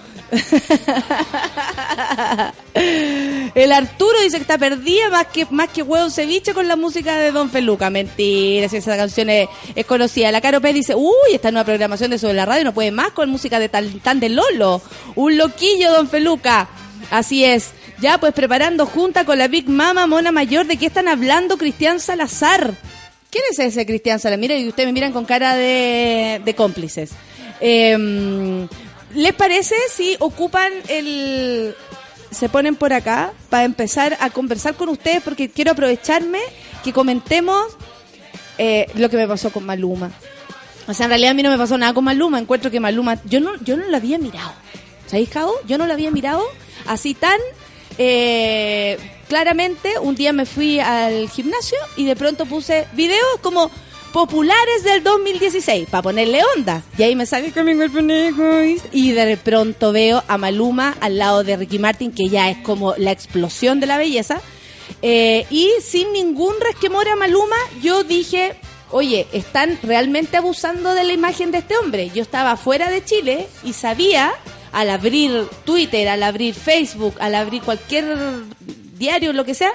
[3.54, 7.18] El Arturo dice que está perdida más que más que huevo ceviche con la música
[7.18, 7.90] de Don Feluca.
[7.90, 10.32] Mentira, si esa canción es, es conocida.
[10.32, 13.10] La Caro Pérez dice, uy, esta nueva programación de sobre la radio no puede más
[13.10, 14.80] con música de tal, tan de Lolo.
[15.16, 16.68] Un loquillo, Don Feluca.
[17.10, 17.72] Así es.
[18.00, 22.00] Ya pues preparando junta con la Big Mama Mona Mayor, ¿de qué están hablando Cristian
[22.00, 22.74] Salazar?
[23.30, 24.40] ¿Quién es ese Cristian Salazar?
[24.40, 27.10] Mira, y ustedes me miran con cara de, de cómplices.
[27.60, 28.66] Eh,
[29.14, 31.74] ¿Les parece si ocupan el...
[32.32, 35.22] se ponen por acá para empezar a conversar con ustedes?
[35.22, 36.40] Porque quiero aprovecharme
[36.82, 37.76] que comentemos
[38.58, 40.10] eh, lo que me pasó con Maluma.
[40.88, 42.38] O sea, en realidad a mí no me pasó nada con Maluma.
[42.38, 44.52] Encuentro que Maluma, yo no, yo no lo había mirado.
[45.06, 45.52] ¿Sabéis, Jao?
[45.66, 46.42] Yo no lo había mirado
[46.86, 47.38] así tan
[47.98, 49.98] eh, claramente.
[50.00, 53.70] Un día me fui al gimnasio y de pronto puse videos como
[54.12, 56.82] populares del 2016 para ponerle onda.
[56.98, 58.86] Y ahí me sale Coming with Egoist.
[58.92, 62.94] Y de pronto veo a Maluma al lado de Ricky Martin, que ya es como
[62.96, 64.40] la explosión de la belleza.
[65.00, 68.54] Eh, y sin ningún resquemor a Maluma, yo dije,
[68.90, 72.10] oye, están realmente abusando de la imagen de este hombre.
[72.14, 74.32] Yo estaba fuera de Chile y sabía,
[74.72, 78.16] al abrir Twitter, al abrir Facebook, al abrir cualquier
[78.98, 79.72] diario, lo que sea,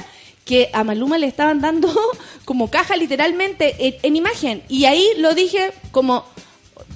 [0.48, 1.90] que a Maluma le estaban dando
[2.46, 4.64] como caja literalmente en, en imagen.
[4.70, 6.26] Y ahí lo dije como,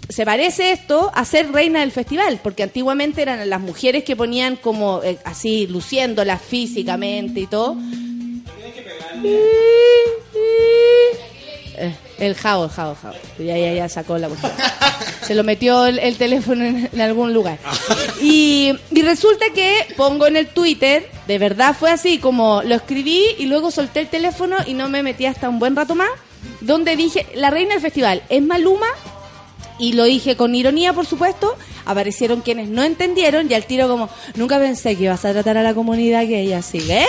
[0.09, 4.55] se parece esto a ser reina del festival, porque antiguamente eran las mujeres que ponían
[4.55, 7.77] como eh, así, luciéndolas físicamente y todo.
[11.77, 13.13] Eh, el jao, el jao, jao.
[13.39, 14.51] Ya, ya, ya sacó la cuestión.
[15.25, 17.57] Se lo metió el, el teléfono en, en algún lugar.
[18.21, 23.23] Y, y resulta que pongo en el Twitter, de verdad fue así, como lo escribí
[23.37, 26.09] y luego solté el teléfono y no me metí hasta un buen rato más,
[26.59, 28.87] donde dije, la reina del festival es Maluma,
[29.79, 31.57] y lo dije con ironía, por supuesto.
[31.85, 35.63] Aparecieron quienes no entendieron y al tiro como, nunca pensé que ibas a tratar a
[35.63, 37.01] la comunidad que ella sigue.
[37.01, 37.07] ¿Eh?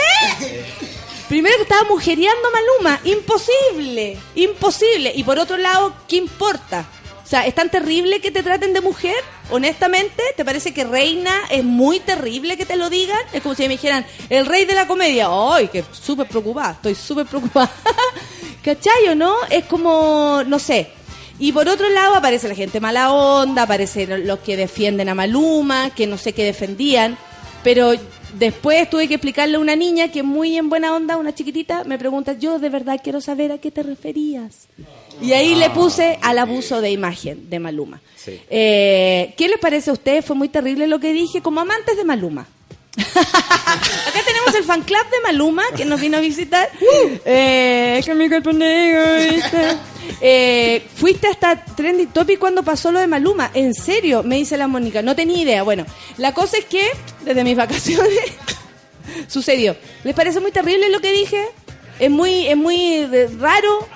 [1.32, 5.12] Primero que estaba mujereando a Maluma, imposible, imposible.
[5.14, 6.84] Y por otro lado, ¿qué importa?
[7.24, 9.16] O sea, ¿es tan terrible que te traten de mujer?
[9.50, 13.18] Honestamente, ¿te parece que reina es muy terrible que te lo digan?
[13.32, 15.28] Es como si me dijeran, el rey de la comedia.
[15.30, 16.72] ¡Ay, que súper preocupada!
[16.72, 17.70] Estoy súper preocupada.
[18.62, 19.34] ¿Cachai o no?
[19.48, 20.90] Es como, no sé.
[21.38, 25.94] Y por otro lado aparece la gente mala onda, aparecen los que defienden a Maluma,
[25.94, 27.16] que no sé qué defendían,
[27.64, 27.94] pero
[28.38, 31.98] después tuve que explicarle a una niña que muy en buena onda, una chiquitita, me
[31.98, 34.68] pregunta, yo de verdad quiero saber a qué te referías.
[35.20, 38.00] Y ahí le puse al abuso de imagen de Maluma.
[38.16, 38.40] Sí.
[38.50, 40.24] Eh, ¿Qué les parece a ustedes?
[40.24, 42.46] Fue muy terrible lo que dije como amantes de Maluma.
[42.96, 46.68] Acá tenemos el fan club de Maluma que nos vino a visitar.
[47.24, 49.76] Eh, que mi cuerpo negro, ¿viste?
[50.20, 53.50] Eh, fuiste hasta Trending Topic cuando pasó lo de Maluma.
[53.54, 55.02] En serio, me dice la Mónica.
[55.02, 55.62] No tenía idea.
[55.62, 55.84] Bueno,
[56.16, 56.90] la cosa es que
[57.24, 58.18] desde mis vacaciones
[59.28, 59.76] sucedió.
[60.04, 61.44] ¿Les parece muy terrible lo que dije?
[61.98, 63.86] Es muy, es muy eh, raro.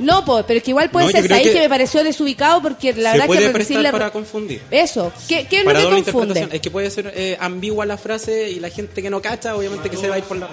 [0.00, 1.24] No, pues, pero es que igual puede No, yo ser.
[1.26, 3.90] creo Ahí que que me pareció desubicado porque la se verdad puede que prestar decirle-
[3.92, 4.62] para confundir.
[4.70, 5.12] Eso.
[5.28, 6.26] ¿Qué, qué es Para lo doble que confunde?
[6.40, 6.56] interpretación.
[6.56, 9.88] Es que puede ser eh, ambigua la frase y la gente que no cacha, obviamente
[9.88, 10.48] que se va a ir por la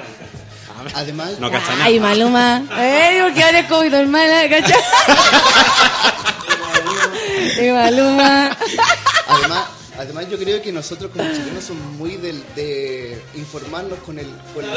[0.93, 1.85] Además, No cacha nada.
[1.85, 2.63] Ay, Maluma.
[2.69, 4.79] Ay, porque ahora es como normal, ¿cachai?
[7.67, 8.55] Y Maluma.
[9.27, 9.63] Además,
[9.97, 14.27] además yo creo que nosotros como chilenos somos muy del, de informarnos con el...
[14.53, 14.71] Con el-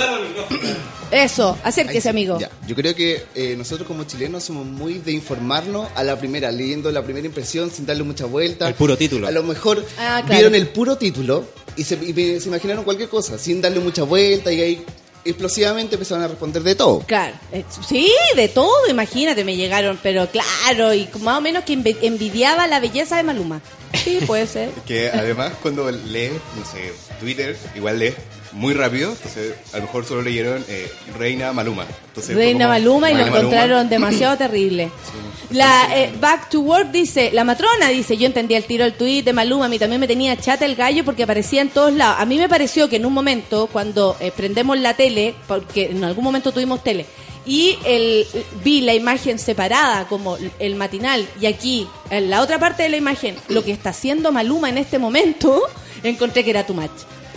[1.10, 2.38] Eso, acérquese, amigo.
[2.38, 2.50] ya.
[2.66, 6.90] Yo creo que eh, nosotros como chilenos somos muy de informarnos a la primera, leyendo
[6.90, 8.68] la primera impresión sin darle mucha vuelta.
[8.68, 9.26] El puro título.
[9.26, 10.28] A lo mejor Ah, claro.
[10.34, 11.44] vieron el puro título
[11.76, 14.84] y se, y se imaginaron cualquier cosa sin darle mucha vuelta y ahí
[15.24, 17.00] explosivamente empezaron a responder de todo.
[17.00, 21.74] Claro, eh, sí, de todo, imagínate, me llegaron, pero claro, y más o menos que
[21.74, 23.60] envi- envidiaba la belleza de Maluma.
[24.04, 24.70] Sí, puede ser.
[24.86, 28.14] Que además cuando lees, no sé, Twitter, igual lees
[28.52, 31.86] muy rápido, entonces a lo mejor solo leyeron eh, Reina Maluma.
[32.08, 34.90] Entonces, Reina como, Maluma y lo encontraron demasiado terrible.
[35.50, 39.24] La eh, Back to Work dice, la matrona dice, yo entendía el tiro del tweet
[39.24, 42.16] de Maluma, a mí también me tenía chata el gallo porque aparecía en todos lados.
[42.20, 46.04] A mí me pareció que en un momento, cuando eh, prendemos la tele, porque en
[46.04, 47.04] algún momento tuvimos tele,
[47.46, 48.26] y el,
[48.62, 52.98] vi la imagen separada como el matinal y aquí en la otra parte de la
[52.98, 55.62] imagen lo que está haciendo Maluma en este momento
[56.02, 56.90] encontré que era too much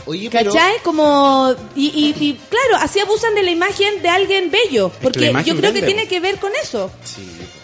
[0.06, 0.52] Oye, pero...
[0.52, 0.74] ¿Cachai?
[0.84, 1.54] Como.
[1.76, 4.92] Y, y- y, claro, así abusan de la imagen de alguien bello.
[5.02, 6.92] Porque yo creo que vende, tiene que ver con eso.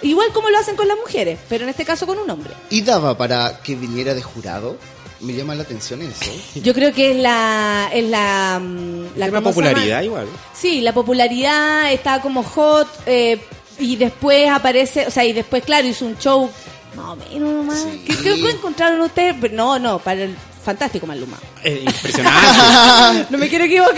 [0.01, 2.53] Igual como lo hacen con las mujeres, pero en este caso con un hombre.
[2.69, 4.77] ¿Y daba para que viniera de jurado?
[5.19, 6.31] Me llama la atención eso.
[6.55, 7.89] Yo creo que es la.
[7.93, 9.71] Es la, mm, la Tema ¿cómo se llama?
[9.71, 10.27] popularidad igual.
[10.53, 12.87] Sí, la popularidad está como hot.
[13.05, 13.37] eh,
[13.77, 15.07] y después aparece.
[15.07, 16.49] O sea, y después, claro, hizo un show.
[16.95, 17.79] Más o menos nomás.
[17.83, 18.03] Sí.
[18.07, 19.35] ¿Qué, qué- encontraron ustedes?
[19.41, 20.35] Pero No, no, para el
[20.69, 21.37] fantástico Maluma.
[21.63, 23.25] Eh, impresionante.
[23.31, 23.95] No me quiero equivocar.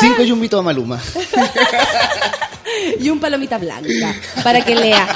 [0.00, 0.98] Cinco yumbitos a Maluma.
[2.98, 5.06] y un palomita blanca para que lea.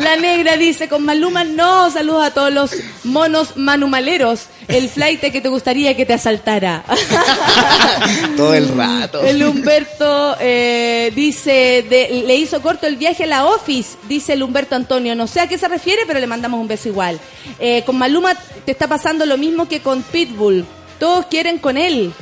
[0.00, 2.70] La negra dice con Maluma no, saludos a todos los
[3.02, 4.46] monos manumaleros.
[4.70, 6.84] El flight que te gustaría que te asaltara.
[8.36, 9.22] Todo el rato.
[9.22, 14.42] El Humberto eh, dice, de- le hizo corto el viaje a la office, dice el
[14.42, 15.14] Humberto Antonio.
[15.14, 17.18] No sé a qué se refiere, pero le mandamos un beso igual.
[17.58, 20.64] Eh, con Maluma te está pasando lo mismo que con Pitbull.
[20.98, 22.12] Todos quieren con él.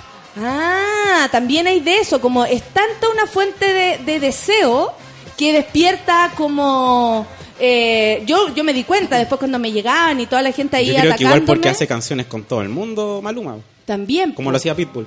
[0.41, 4.93] Ah, también hay de eso, como es tanta una fuente de, de deseo
[5.37, 7.27] que despierta como...
[7.61, 10.87] eh, yo, yo me di cuenta después cuando me llegaban y toda la gente ahí
[10.87, 11.71] Yo creo que igual porque atacándome.
[11.71, 13.57] hace canciones con todo el mundo, Maluma.
[13.85, 14.33] También.
[14.33, 15.07] Como lo hacía Pitbull.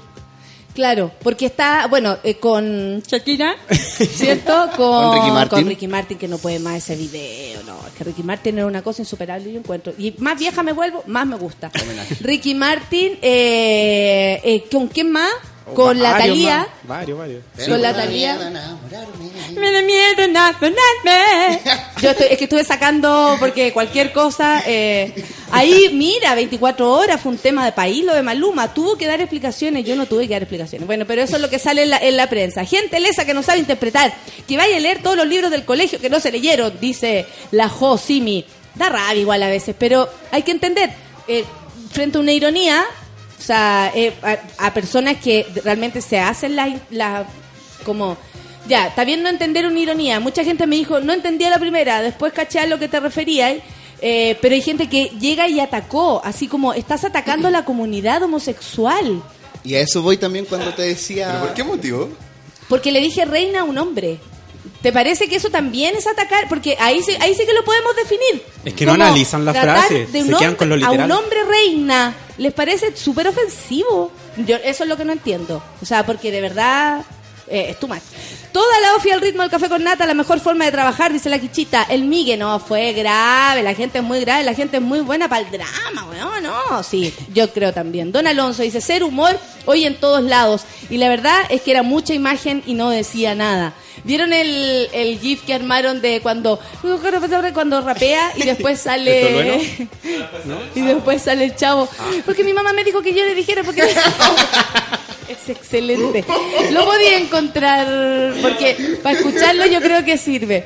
[0.73, 4.69] Claro, porque está, bueno, eh, con Shakira, ¿cierto?
[4.77, 5.59] Con, Con Ricky Martin.
[5.59, 8.67] con Ricky Martin, que no puede más ese video, no, es que Ricky Martin era
[8.67, 9.93] una cosa insuperable, yo encuentro.
[9.97, 11.69] Y más vieja me vuelvo, más me gusta.
[12.21, 15.29] Ricky Martin, eh, eh, ¿con quién más?
[15.75, 16.67] Con la más.
[16.83, 17.43] Varios, varios.
[17.67, 18.35] Con la Thalía.
[19.55, 21.59] Me da miedo enamorarme.
[22.01, 24.63] Yo estoy- es que estuve sacando, porque cualquier cosa.
[24.65, 25.13] eh,
[25.51, 28.73] ahí, mira, 24 horas fue un tema de país, lo de Maluma.
[28.73, 30.87] Tuvo que dar explicaciones, yo no tuve que dar explicaciones.
[30.87, 32.65] Bueno, pero eso es lo que sale en la, en la prensa.
[32.65, 34.13] Gente lesa que no sabe interpretar,
[34.47, 37.69] que vaya a leer todos los libros del colegio que no se leyeron, dice la
[37.69, 38.45] Jo Simi.
[38.75, 40.89] Da rabia igual a veces, pero hay que entender,
[41.27, 41.43] eh,
[41.91, 42.83] frente a una ironía,
[43.41, 47.25] o sea, eh, a, a personas que realmente se hacen la, la
[47.83, 48.15] como
[48.67, 50.19] ya, está bien no entender una ironía.
[50.19, 53.55] Mucha gente me dijo, no entendía la primera, después caché a lo que te referías.
[54.01, 58.21] eh, pero hay gente que llega y atacó, así como estás atacando a la comunidad
[58.23, 59.23] homosexual.
[59.63, 61.27] Y a eso voy también cuando te decía...
[61.31, 62.09] ¿Pero por qué motivo?
[62.69, 64.19] Porque le dije reina a un hombre.
[64.81, 66.47] ¿Te parece que eso también es atacar?
[66.49, 68.43] Porque ahí sí, ahí sí que lo podemos definir.
[68.65, 71.05] Es que no analizan la tratar frase, de un se quedan con lo A literal.
[71.05, 74.11] un hombre reina les parece súper ofensivo.
[74.37, 75.63] Yo, eso es lo que no entiendo.
[75.81, 77.03] O sea, porque de verdad
[77.47, 78.01] eh, es too much.
[78.51, 81.29] Toda la ofi al ritmo del café con nata, la mejor forma de trabajar, dice
[81.29, 81.83] la quichita.
[81.83, 85.29] El migue no fue grave, la gente es muy grave, la gente es muy buena
[85.29, 88.11] para el drama, weón, no, sí, yo creo también.
[88.11, 90.63] Don Alonso dice, ser humor hoy en todos lados.
[90.89, 93.73] Y la verdad es que era mucha imagen y no decía nada.
[94.03, 96.59] ¿Vieron el, el gif que armaron de cuando
[97.53, 99.77] cuando rapea y después sale
[100.75, 101.87] y después sale el chavo?
[102.25, 103.83] Porque mi mamá me dijo que yo le dijera porque
[105.31, 106.23] es excelente.
[106.71, 110.65] Lo podía encontrar porque para escucharlo yo creo que sirve.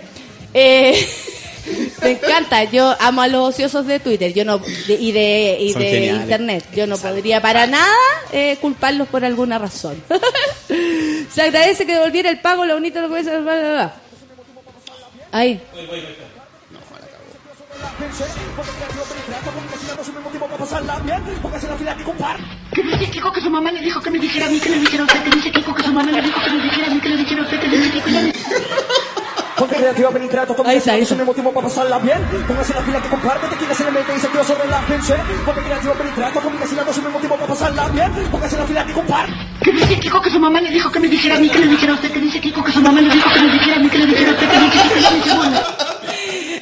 [0.53, 1.07] Eh,
[2.01, 5.73] me encanta, yo amo a los ociosos de Twitter yo no de- y de, y
[5.73, 6.63] de internet.
[6.75, 7.93] Yo no podría para nada
[8.31, 10.01] eh, culparlos por alguna razón.
[11.33, 13.89] Se agradece que devolviera el pago, lo bonito lo que.
[15.31, 15.59] Ahí.
[22.73, 24.79] Que dice Kiko que su mamá le dijo que me dijera a mí que le
[24.79, 26.89] dijera a usted, que dice Kiko que su mamá le dijo que me dijera a
[26.93, 28.31] mí que le dijera a usted, que dice Kiko ya-
[29.57, 31.15] Ponte creativa, ven y crea tu Ahí está, ahí está.
[31.15, 32.19] Es un motivo para pasarla bien.
[32.45, 34.81] Póngase la pila que comparte, te quieres en el mente y se quedó sobre la
[34.81, 35.13] gente.
[35.45, 36.87] Ponte creativa, ven y crea tu comunicación.
[36.89, 38.11] Es un motivo para pasarla bien.
[38.31, 39.33] Póngase la pila que comparte.
[39.63, 41.67] Que dice Kiko que su mamá le dijo que me dijera a mí que le
[41.67, 43.79] dijera a usted, que dice Kiko que su mamá le dijo que me dijera a
[43.79, 45.94] mí que le dijera a usted, que dice Kiko ya- hermoso, fue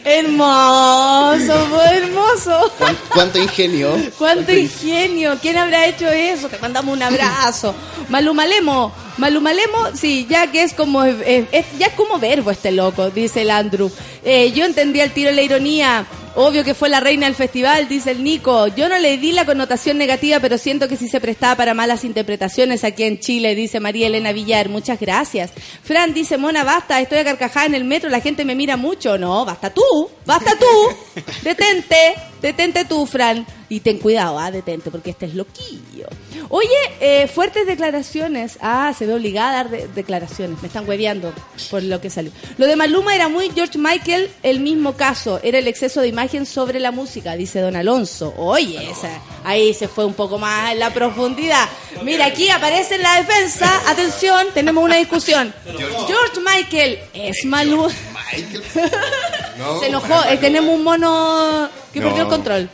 [1.91, 2.71] hermoso.
[2.77, 3.95] ¿Cuán- ¿Cuánto ingenio?
[4.17, 5.37] Cuánto ingenio.
[5.41, 6.49] ¿Quién habrá hecho eso?
[6.49, 7.73] Te mandamos un abrazo.
[8.09, 8.93] Malumalemo.
[9.17, 13.41] Malumalemo, sí, ya que es como eh, es- ya es como verbo este loco, dice
[13.43, 13.91] el Andrew.
[14.23, 16.05] Eh, yo entendí al tiro la ironía.
[16.35, 18.67] Obvio que fue la reina del festival, dice el Nico.
[18.67, 22.03] Yo no le di la connotación negativa, pero siento que sí se prestaba para malas
[22.03, 24.67] interpretaciones aquí en Chile, dice María Elena Villar.
[24.67, 25.51] Muchas gracias.
[25.83, 29.17] Fran dice, Mona, basta, estoy a carcajada en el metro, la gente me mira mucho.
[29.17, 29.83] No, basta tú,
[30.25, 31.21] basta tú.
[31.43, 33.47] Detente, detente tú, Fran.
[33.69, 36.07] Y ten cuidado, ah, detente, porque este es loquillo.
[36.49, 36.67] Oye,
[36.99, 38.59] eh, fuertes declaraciones.
[38.61, 40.61] Ah, se ve obligada a dar de- declaraciones.
[40.61, 41.33] Me están hueveando
[41.71, 42.31] por lo que salió.
[42.57, 45.39] Lo de Maluma era muy George Michael, el mismo caso.
[45.41, 48.31] Era el exceso de imagen sobre la música, dice Don Alonso.
[48.37, 49.09] Oye, esa,
[49.43, 51.67] ahí se fue un poco más en la profundidad.
[52.03, 53.71] Mira, aquí aparece en la defensa.
[53.87, 55.51] Atención, tenemos una discusión.
[55.65, 57.89] George Michael es Maluma.
[59.57, 60.23] No, Se enojó.
[60.29, 62.07] eh, tenemos un mono que No.
[62.07, 62.69] perdió el control.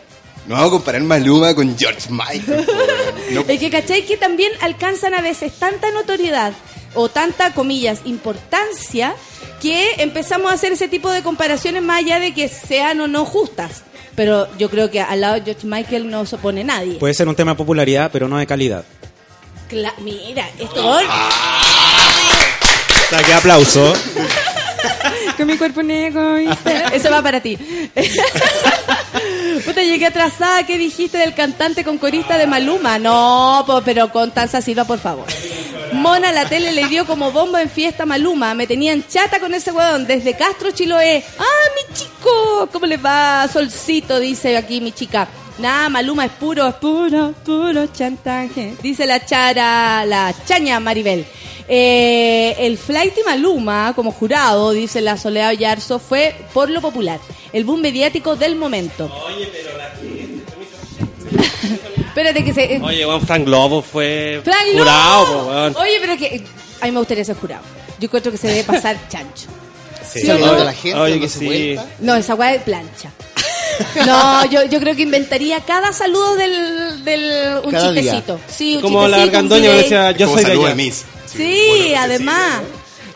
[0.48, 2.66] No vamos a comparar Maluma con George Michael.
[3.32, 4.04] No, Es que, ¿cachai?
[4.06, 6.54] Que también alcanzan a veces tanta notoriedad
[6.96, 9.14] o tanta, comillas, importancia
[9.62, 13.26] que empezamos a hacer ese tipo de comparaciones más allá de que sean o no
[13.26, 13.84] justas.
[14.16, 16.94] Pero yo creo que al lado de George Michael no se opone nadie.
[16.96, 18.84] Puede ser un tema de popularidad, pero no de calidad.
[19.70, 21.00] Cla- mira, esto...
[23.10, 23.94] Saque aplauso.
[25.38, 26.84] Con mi cuerpo negro, ¿viste?
[26.94, 27.58] Eso va para ti.
[29.66, 30.66] Puta, llegué atrasada.
[30.66, 33.00] ¿Qué dijiste del cantante con corista de Maluma?
[33.00, 35.26] No, pero con Tanza Silva, por favor.
[35.94, 38.54] Mona, la tele le dio como bomba en fiesta Maluma.
[38.54, 41.24] Me tenían chata con ese weón desde Castro, Chiloé.
[41.40, 41.44] ¡Ah,
[41.76, 42.70] mi chico!
[42.72, 43.48] ¿Cómo le va?
[43.52, 45.28] Solcito, dice aquí mi chica.
[45.58, 48.76] Nada, Maluma es puro, puro, puro chantaje.
[48.82, 51.26] Dice la chara, la chaña Maribel.
[51.72, 57.20] Eh, el flight y Maluma, como jurado, dice la Soledad Yarzo, fue por lo popular.
[57.54, 59.06] El boom mediático del momento.
[59.28, 59.90] Oye, pero la
[62.08, 62.80] Espérate que se...
[62.84, 65.74] Oye, Juan Frank Lobo fue Frank jurado, Lobo.
[65.74, 65.80] po.
[65.82, 66.42] Oye, pero que...
[66.82, 67.62] A mí me gustaría ser jurado.
[68.00, 69.48] Yo encuentro que se debe pasar chancho.
[70.12, 70.34] Sí, ¿Sí no?
[70.34, 71.76] Saludando a la gente, Oye, que sí.
[72.00, 73.12] No, esa weá es plancha.
[74.06, 78.02] No, yo, yo creo que inventaría cada saludo del, del un Cada día.
[78.02, 78.40] chistecito.
[78.50, 80.68] Sí, un Como la chistecito, argandoña que decía, yo como soy de allá.
[80.70, 81.06] de Miss.
[81.32, 82.62] Sí, además.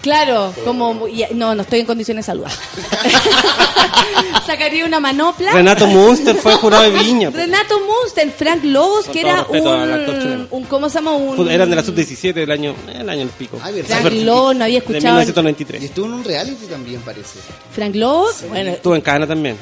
[0.02, 2.52] Claro, como y- no, no estoy en condiciones de saludar.
[4.46, 5.52] Sacaría una manopla.
[5.54, 7.32] Renato Munster fue jurado de Viña.
[7.32, 7.38] po.
[7.38, 11.14] Renato Munster, Frank Lobos, Con que era un, un ¿cómo se llama?
[11.14, 13.58] Un Eran de la sub-17 del año, el año el pico.
[13.64, 13.82] Ay.
[13.84, 15.00] Frank Lobos, no había De escuchado.
[15.22, 15.84] Y 1993.
[15.84, 17.40] estuvo en un reality también, parece.
[17.74, 19.58] Frank Lobos, bueno, Estuvo en Cana también.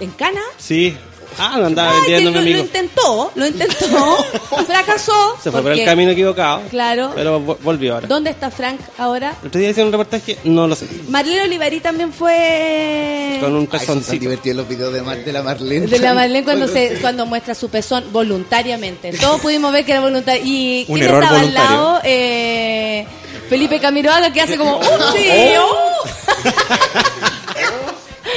[0.00, 0.40] en Cana.
[0.58, 0.96] Sí.
[1.38, 4.16] Ah, lo andaba Ay, vendiendo lo, intentó, lo intentó,
[4.66, 5.36] fracasó.
[5.42, 6.62] Se fue por el camino equivocado.
[6.70, 7.12] Claro.
[7.14, 8.06] Pero vo- volvió ahora.
[8.08, 9.34] ¿Dónde está Frank ahora?
[9.42, 10.86] El otro día hicieron un reportaje, no lo sé.
[11.08, 14.20] Marlene Olivarí también fue Con un Ay, pezoncito.
[14.20, 15.86] divertidos los videos de, Mar- de la Marlene.
[15.86, 19.12] de la Marlene cuando se cuando muestra su pezón voluntariamente.
[19.12, 20.42] Todos pudimos ver que era voluntario.
[20.44, 21.70] Y Un quién error estaba voluntario.
[21.70, 23.06] al lado, eh,
[23.48, 24.82] Felipe Camiroaga que hace como ¡Uh,
[25.14, 25.28] sí!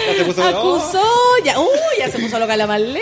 [0.08, 0.76] Ya se puso- ¡Oh!
[0.78, 1.04] Acusó,
[1.46, 1.68] ya, ¡uh!
[2.00, 3.00] ya se puso loca la Marlene.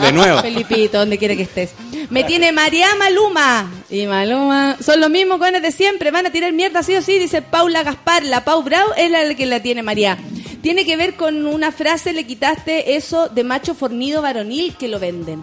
[0.00, 0.40] De nuevo.
[0.42, 1.70] Felipito, donde quiera que estés.
[2.10, 3.70] Me tiene María Maluma.
[3.88, 4.76] Y Maluma.
[4.84, 6.10] Son los mismos cones de siempre.
[6.10, 8.24] Van a tirar mierda sí o sí, dice Paula Gaspar.
[8.24, 10.18] La Pau Brau es la que la tiene María.
[10.62, 14.98] Tiene que ver con una frase, le quitaste eso de macho fornido varonil que lo
[14.98, 15.42] venden.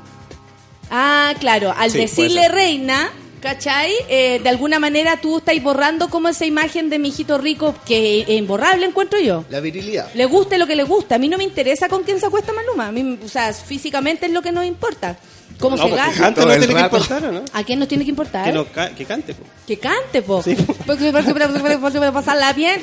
[0.91, 1.73] Ah, claro.
[1.75, 3.09] Al Sí, decirle reina,
[3.41, 3.91] ¿cachai?
[4.09, 8.21] Eh, de alguna manera tú estás borrando como esa imagen de mi hijito rico que
[8.21, 9.45] es imborrable, encuentro yo.
[9.49, 10.09] La virilidad.
[10.13, 11.15] Le guste lo que le gusta.
[11.15, 12.88] A mí no me interesa con quién se acuesta Maluma.
[12.88, 15.17] A mí, o sea, físicamente es lo que nos importa.
[15.59, 16.21] ¿Cómo No, se porque gasta?
[16.21, 17.41] cante no tiene que importar, ¿o no?
[17.51, 18.45] ¿A quién nos tiene que importar?
[18.45, 19.43] Que, no ca- que cante, po.
[19.65, 20.43] Que cante, po.
[20.43, 20.55] Sí.
[20.85, 22.79] Porque, porque, porque, porque pasarla bien.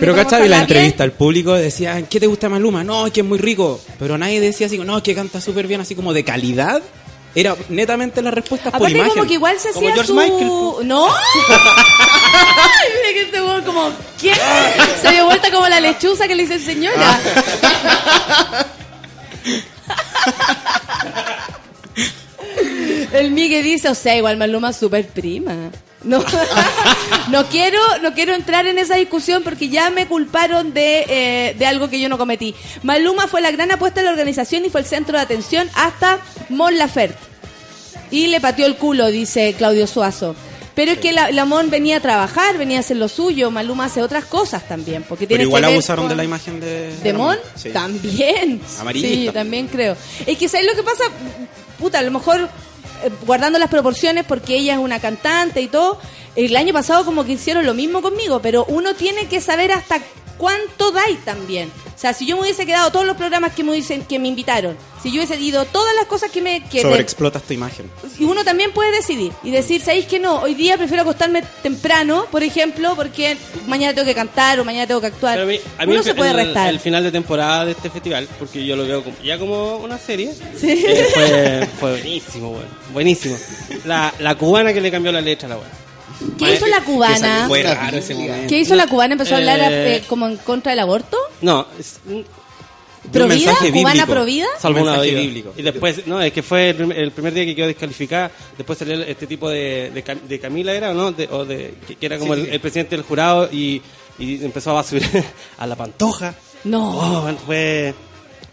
[0.00, 0.48] Pero ¿cachai?
[0.48, 2.82] La entrevista al público decían, ¿qué te gusta Maluma?
[2.82, 3.80] No, es que es muy rico.
[4.00, 6.82] Pero nadie decía así, no, es que canta súper bien, así como de calidad.
[7.34, 9.14] Era netamente las respuestas por Aparte imagen.
[9.14, 10.14] como que igual se Como hacía George su...
[10.14, 10.88] Michael.
[10.88, 11.06] ¡No!
[11.12, 13.92] Ay, mira que este weón como...
[14.18, 14.36] ¿Quién?
[15.02, 17.20] Se dio vuelta como la lechuza que le dice señora.
[23.12, 25.70] El Migue dice, o sea, igual Maluma es súper prima.
[26.04, 26.24] No,
[27.30, 31.66] no quiero, no quiero entrar en esa discusión porque ya me culparon de, eh, de
[31.66, 32.54] algo que yo no cometí.
[32.82, 36.20] Maluma fue la gran apuesta de la organización y fue el centro de atención hasta
[36.48, 37.18] Mon Laferte.
[38.10, 40.34] Y le pateó el culo, dice Claudio Suazo.
[40.74, 43.50] Pero es que la, la Mon venía a trabajar, venía a hacer lo suyo.
[43.50, 45.02] Maluma hace otras cosas también.
[45.02, 46.96] Porque Pero tiene igual que ver abusaron con- de la imagen de...
[47.02, 47.36] ¿De Mon?
[47.56, 47.70] Sí.
[47.70, 48.60] También.
[48.80, 49.16] Amarillista.
[49.18, 49.96] Sí, yo también creo.
[50.24, 51.02] Es que ¿sabes lo que pasa?
[51.80, 52.48] Puta, a lo mejor
[53.02, 55.98] eh, guardando las proporciones porque ella es una cantante y todo.
[56.36, 60.00] El año pasado como que hicieron lo mismo conmigo, pero uno tiene que saber hasta
[60.38, 61.70] cuánto dais también.
[61.94, 64.28] O sea, si yo me hubiese quedado todos los programas que me, hubiesen, que me
[64.28, 66.62] invitaron, si yo hubiese ido todas las cosas que me...
[66.68, 67.90] Que Sobreexplotas tu imagen.
[68.18, 70.40] y uno también puede decidir y decir, ¿sabéis que no?
[70.40, 73.36] Hoy día prefiero acostarme temprano, por ejemplo, porque
[73.66, 75.34] mañana tengo que cantar o mañana tengo que actuar.
[75.34, 76.68] Pero a mí, a mí uno el, se puede restar.
[76.68, 79.98] el final de temporada de este festival, porque yo lo veo como- ya como una
[79.98, 80.84] serie, Sí.
[80.86, 82.68] eh, fue, fue buenísimo, weón.
[82.92, 83.36] Buenísimo.
[83.86, 85.87] La, la cubana que le cambió la letra a la weón.
[86.38, 87.44] ¿Qué hizo la cubana?
[87.48, 88.48] Fue raro ese momento.
[88.48, 89.12] ¿Qué hizo la cubana?
[89.14, 91.16] ¿Empezó a hablar Eh, eh, como en contra del aborto?
[91.42, 92.00] No, es,
[93.12, 93.54] ¿Provida?
[93.72, 94.46] ¿Cubana provida?
[94.60, 95.54] salvó Un bíblico.
[95.56, 98.30] Y después, no, es que fue el, prim- el primer día que quedó descalificada.
[98.56, 101.12] Después salió este tipo de, de, Cam- de Camila, ¿era o no?
[101.12, 103.80] De- o de, que, que era como el, el presidente del jurado y,
[104.18, 105.08] y empezó a basurar
[105.58, 106.34] a la pantoja.
[106.64, 106.98] No.
[106.98, 107.94] Oh, fue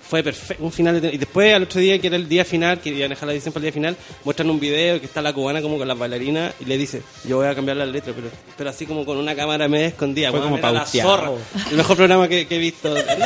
[0.08, 2.80] fue perfecto, un final de, y después al otro día que era el día final,
[2.80, 5.22] que iban a dejar la edición para el día final, muestran un video que está
[5.22, 8.14] la cubana como con las bailarinas y le dice, yo voy a cambiar la letra,
[8.16, 8.28] pero,
[8.58, 11.32] pero así como con una cámara media escondida, Fue weón, como la zorra.
[11.72, 12.94] El mejor programa que, que he visto.
[12.94, 13.26] No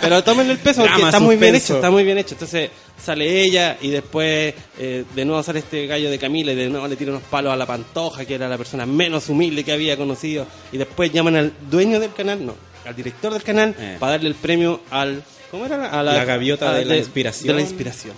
[0.00, 2.34] pero tómenle el peso porque Drama, está muy bien hecho, está muy bien hecho.
[2.34, 2.70] Entonces
[3.02, 6.86] sale ella y después eh, de nuevo sale este gallo de Camila y de nuevo
[6.88, 9.96] le tira unos palos a la pantoja, que era la persona menos humilde que había
[9.96, 10.46] conocido.
[10.72, 12.54] Y después llaman al dueño del canal, no,
[12.84, 13.96] al director del canal, Eh.
[14.00, 15.22] para darle el premio al...
[15.50, 15.90] ¿Cómo era?
[15.98, 17.48] A La gaviota a- de la inspiración.
[17.48, 18.14] De la inspiración.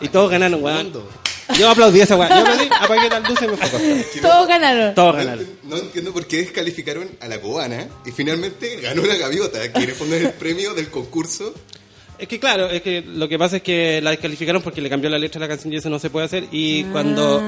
[0.00, 0.92] y todos ganaron, weón.
[1.58, 2.28] Yo aplaudí esa weón.
[2.30, 3.66] Yo aplaudí, apagué las luces y me fue
[4.00, 4.20] a.
[4.22, 4.94] Todos ganaron.
[4.94, 5.46] Todos ganaron.
[5.64, 10.18] no entiendo por qué descalificaron a la cubana y finalmente ganó la gaviota, que responde
[10.18, 11.54] el premio del concurso.
[12.18, 15.08] Es que claro, es que lo que pasa es que la descalificaron porque le cambió
[15.08, 17.40] la letra a la canción y eso no se puede hacer y cuando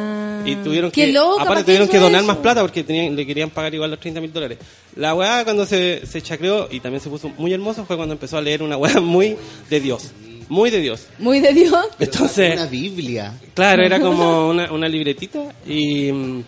[0.44, 0.90] y tuvieron.
[0.90, 2.26] Qué que loca, ¿para aparte tuvieron que donar eso?
[2.28, 4.58] más plata porque tenían, le querían pagar igual los 30 mil dólares.
[4.96, 8.36] La weá cuando se, se chacreó y también se puso muy hermoso fue cuando empezó
[8.38, 9.36] a leer una weá muy
[9.68, 10.10] de Dios,
[10.48, 11.06] muy de Dios.
[11.18, 11.86] Muy de Dios.
[11.98, 13.34] Entonces, Una Biblia.
[13.54, 16.42] claro, era como una, una libretita y, mm,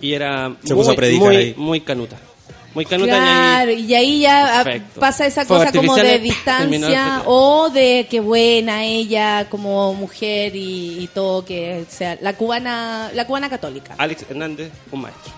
[0.00, 1.54] y era Se muy, puso a predicar muy, ahí.
[1.56, 2.16] muy canuta.
[2.78, 5.00] Muy canuta Claro, y ahí ya ah, Perfecto.
[5.00, 11.08] pasa esa cosa como de distancia o de que buena ella como mujer y, y
[11.08, 13.96] todo que sea la cubana la cubana católica.
[13.98, 15.32] Alex Hernández, un maestro.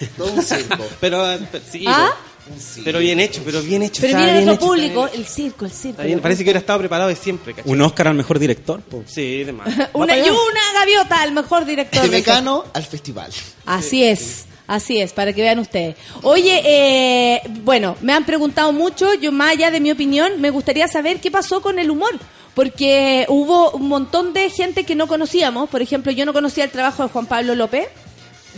[0.16, 0.84] Todo un circo.
[1.00, 2.12] Pero, eh, pero- sí, ¿Ah?
[2.14, 4.00] pero- pero bien hecho, pero bien hecho.
[4.00, 6.02] Pero viene nuestro hecho, público, el circo, el circo.
[6.22, 7.72] parece que hubiera estado preparado de siempre, ¿cachai?
[7.72, 8.80] Un Oscar al mejor director.
[8.82, 9.02] po.
[9.04, 9.68] Sí, de más.
[9.94, 12.02] una, y una gaviota al mejor director.
[12.02, 13.32] De Mecano al festival.
[13.66, 15.96] Así es, así es, para que vean ustedes.
[16.22, 20.88] Oye, eh, bueno, me han preguntado mucho, yo más allá de mi opinión, me gustaría
[20.88, 22.18] saber qué pasó con el humor.
[22.54, 25.68] Porque hubo un montón de gente que no conocíamos.
[25.70, 27.88] Por ejemplo, yo no conocía el trabajo de Juan Pablo López.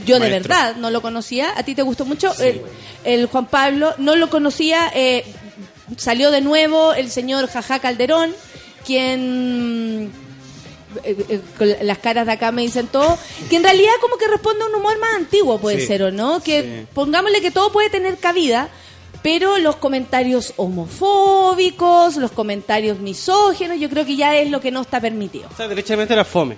[0.07, 1.53] Yo de verdad no lo conocía.
[1.57, 2.33] ¿A ti te gustó mucho?
[2.41, 2.63] el,
[3.05, 4.91] el Juan Pablo no lo conocía.
[4.95, 5.25] eh,
[5.99, 8.35] salió de nuevo el señor Jajá Calderón,
[8.87, 10.11] quien
[11.05, 13.18] eh, eh, con las caras de acá me dicen todo,
[13.51, 15.86] que en realidad como que responde a un humor más antiguo, puede Sí.
[15.86, 16.40] ser, ¿o no?
[16.43, 16.86] Que Sí.
[16.95, 18.68] pongámosle que todo puede tener cabida,
[19.22, 24.80] pero los comentarios homofóbicos, los comentarios misógenos, yo creo que ya es lo que no
[24.82, 25.49] está permitido.
[25.53, 26.57] O sea, derechamente era fome.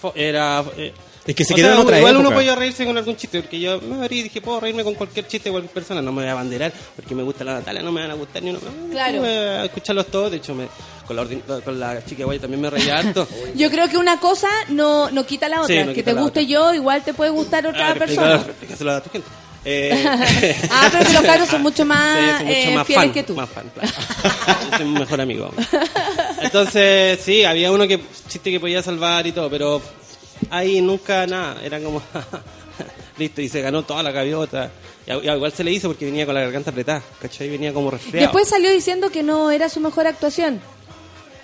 [0.00, 0.64] Fo- era...
[0.76, 0.92] eh,
[1.26, 2.36] Es que se o quedó sea, en otra Igual uno época.
[2.36, 5.26] podía reírse con algún chiste, porque yo me abrí y dije, puedo reírme con cualquier
[5.26, 7.92] chiste de cualquier persona, no me voy a abanderar, porque me gusta la Natalia, no
[7.92, 8.60] me van a gustar ni uno.
[8.90, 9.18] Claro.
[9.20, 10.68] Voy a escucharlos todos, de hecho, me,
[11.08, 11.26] con, la
[11.64, 13.26] con la chica guay también me reía harto.
[13.56, 16.14] Yo creo que una cosa no, no quita la otra, Sí, no que quita te
[16.14, 16.50] la guste otra.
[16.52, 18.36] yo, igual te puede gustar otra Ah, persona.
[18.36, 19.28] explícalo- explícaselo a tu gente.
[19.64, 19.92] Eh,
[20.70, 23.34] Ah, pero que los cabros son mucho más, Sí, eh, fieles fan, que tú.
[23.34, 23.88] Más fan, claro.
[24.78, 25.50] Soy mejor amigo.
[26.40, 29.82] Entonces, sí, había uno que chiste que podía salvar y todo, pero
[30.50, 31.56] ahí nunca nada.
[31.62, 32.00] Era como,
[33.18, 34.70] listo, y se ganó toda la gaviota.
[35.06, 37.48] Y a- y igual se le hizo porque venía con la garganta apretada, ¿cachai?
[37.50, 38.26] Venía como resfriado.
[38.28, 40.60] Después salió diciendo que no era su mejor actuación.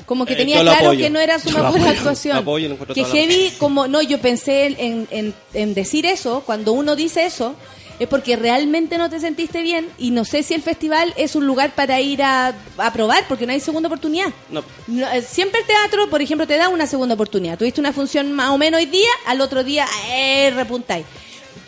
[0.07, 1.01] Como que Eh, tenía claro apoyo.
[1.01, 1.89] que no era su Yo mejor apoyo.
[1.91, 2.37] actuación.
[2.37, 6.95] Apoyo, que la heavy, como no, yo pensé en, en- en decir eso, cuando uno
[6.95, 7.55] dice eso,
[7.99, 11.47] es porque realmente no te sentiste bien y no sé si el festival es un
[11.47, 14.27] lugar para ir a, a probar, porque no hay segunda oportunidad.
[14.51, 14.65] No.
[14.89, 17.57] No, eh, siempre el teatro, por ejemplo, te da una segunda oportunidad.
[17.57, 21.07] Tuviste una función más o menos hoy día, al otro día, eh, repuntáis.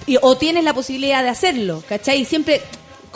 [0.06, 2.20] Y- o tienes la posibilidad de hacerlo, ¿cachai?
[2.20, 2.60] Y siempre,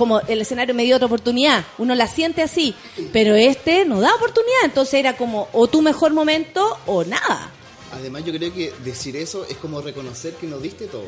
[0.00, 2.74] como el escenario me dio otra oportunidad, uno la siente así,
[3.12, 7.50] pero este no da oportunidad, entonces era como o tu mejor momento o nada.
[7.92, 11.04] Además, yo creo que decir eso es como reconocer que no diste todo.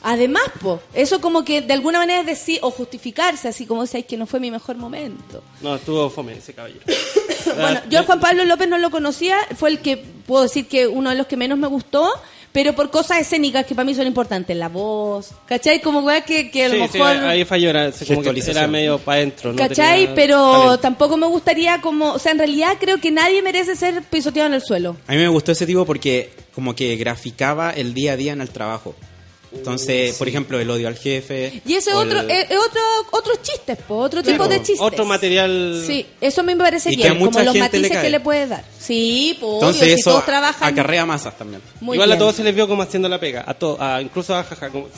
[0.00, 4.06] Además, po, eso como que de alguna manera es decir, o justificarse, así como decís
[4.06, 5.42] que no fue mi mejor momento.
[5.60, 6.82] No, estuvo fome ese caballero.
[7.46, 10.88] Bueno, yo a Juan Pablo López no lo conocía, fue el que puedo decir que
[10.88, 12.10] uno de los que menos me gustó,
[12.56, 15.82] pero por cosas escénicas que para mí son importantes, la voz, ¿cachai?
[15.82, 17.16] Como weá que, que a lo Sí, sí, mejor...
[17.24, 19.52] ahí falló, era, como que era medio para adentro.
[19.52, 20.00] no ¿Cachai?
[20.00, 20.78] tenía Pero talento.
[20.78, 22.12] tampoco me gustaría como...
[22.14, 24.96] O sea, en realidad creo que nadie merece ser pisoteado en el suelo.
[25.06, 28.40] A mí me gustó ese tipo porque como que graficaba el día a día en
[28.40, 28.94] el trabajo.
[29.52, 31.62] Entonces, por ejemplo, el odio al jefe.
[31.64, 32.80] Y ese otro, el- eh, eh, otro,
[33.12, 34.48] otros chistes, po, otro tipo po.
[34.48, 34.80] de chistes.
[34.80, 35.82] Otro material.
[35.86, 38.20] Sí, eso a mí me parece Y que bien, como los le matices que le
[38.20, 38.64] puedes dar.
[38.78, 41.62] Sí, pues Entonces obvio, si eso todos trabajan acarrea masas también.
[41.80, 43.44] muy Igual a todos se les vio como haciendo la pega.
[43.46, 44.88] A to- a- incluso a jaja, como-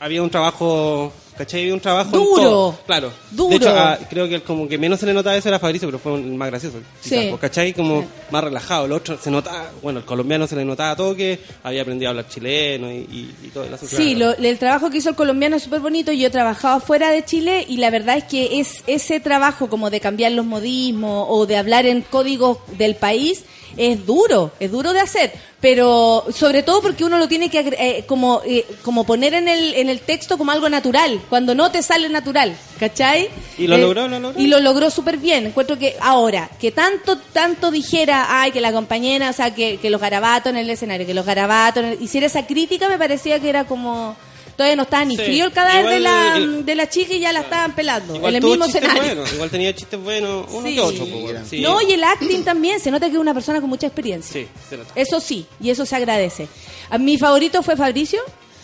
[0.00, 1.70] había un trabajo, ¿cachai?
[1.72, 2.42] Un trabajo en Duro.
[2.42, 2.78] todo.
[2.86, 3.12] Claro.
[3.30, 3.50] Duro.
[3.50, 5.88] De hecho, a- creo que el como que menos se le notaba eso era Fabricio,
[5.88, 6.78] pero fue el más gracioso.
[7.00, 7.26] Sí.
[7.30, 7.72] pues, ¿Cachai?
[7.72, 8.86] Como más relajado.
[8.86, 12.10] El otro se notaba, bueno, el colombiano se le notaba todo que había aprendido a
[12.10, 13.96] hablar chileno y, y- y todo el asunto.
[13.96, 16.12] Sí, lo- el trabajo que hizo el colombiano es súper bonito.
[16.12, 19.90] Yo he trabajado fuera de Chile y la verdad es que es ese trabajo como
[19.90, 23.44] de cambiar los modismos o de hablar en códigos del país
[23.76, 25.32] es duro, es duro de hacer.
[25.64, 29.72] Pero sobre todo porque uno lo tiene que eh, como, eh, como poner en el,
[29.72, 33.30] en el texto como algo natural, cuando no te sale natural, ¿cachai?
[33.56, 34.38] Y lo Eh, logró, lo logró.
[34.38, 35.46] Y lo logró súper bien.
[35.46, 39.88] Encuentro que ahora, que tanto, tanto dijera, ay, que la compañera, o sea, que, que
[39.88, 43.40] los garabatos en el escenario, que los garabatos, en el- hiciera esa crítica, me parecía
[43.40, 44.16] que era como...
[44.56, 45.22] Todavía no estaba ni Sí.
[45.24, 48.14] frío el cadáver de, Igual la, el- de la chica y ya la estaban pelando.
[48.14, 49.24] Igual en el mismo escenario.
[49.34, 50.74] igual tenía chistes buenos, uno Sí.
[50.74, 51.06] que otro.
[51.06, 51.60] pues, sí.
[51.60, 54.32] No, y el acting también, se nota que es una persona con mucha experiencia.
[54.32, 54.92] Sí, se nota.
[54.94, 56.46] Eso sí, y eso se agradece.
[56.90, 58.20] A mi favorito fue Fabricio,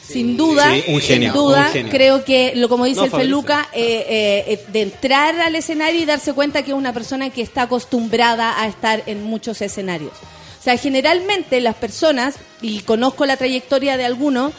[0.07, 0.72] sin duda.
[0.72, 1.91] Sí, un genio, Sin duda, un genio.
[1.93, 3.28] creo que, lo como dice No, el Fabricio.
[3.36, 7.30] Feluca, eh, eh, eh, de entrar al escenario y darse cuenta que es una persona
[7.30, 10.12] que está acostumbrada a estar en muchos escenarios.
[10.61, 14.53] O sea, generalmente las personas, y conozco la trayectoria de algunos,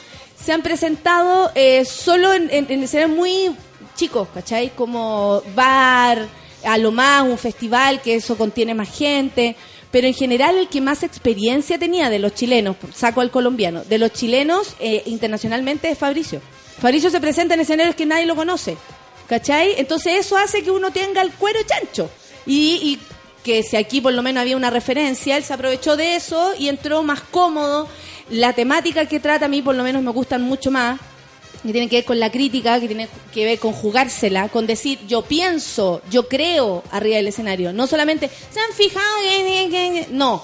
[0.44, 3.52] se han presentado eh, solo en, en, en escenarios muy
[3.96, 4.72] chicos, ¿cachai?
[4.76, 6.28] Como bar,
[6.64, 9.56] a lo más un festival, que eso contiene más gente.
[9.92, 13.98] Pero en general el que más experiencia tenía de los chilenos, saco al colombiano, de
[13.98, 16.42] los chilenos eh, internacionalmente es Fabricio.
[16.80, 18.78] Fabricio se presenta en escenarios que nadie lo conoce,
[19.28, 19.76] ¿cachai?
[19.78, 22.10] Entonces eso hace que uno tenga el cuero chancho.
[22.46, 23.00] Y, y
[23.44, 26.70] que si aquí por lo menos había una referencia, él se aprovechó de eso y
[26.70, 27.88] entró más cómodo.
[28.32, 31.00] La temática que trata a mí por lo menos me gustan mucho más,
[31.64, 35.00] que tiene que ver con la crítica, que tiene que ver con jugársela, con decir
[35.08, 37.72] yo pienso, yo creo arriba del escenario.
[37.74, 39.06] No solamente, ¿se han fijado?
[39.22, 40.44] que- que- que-?" No.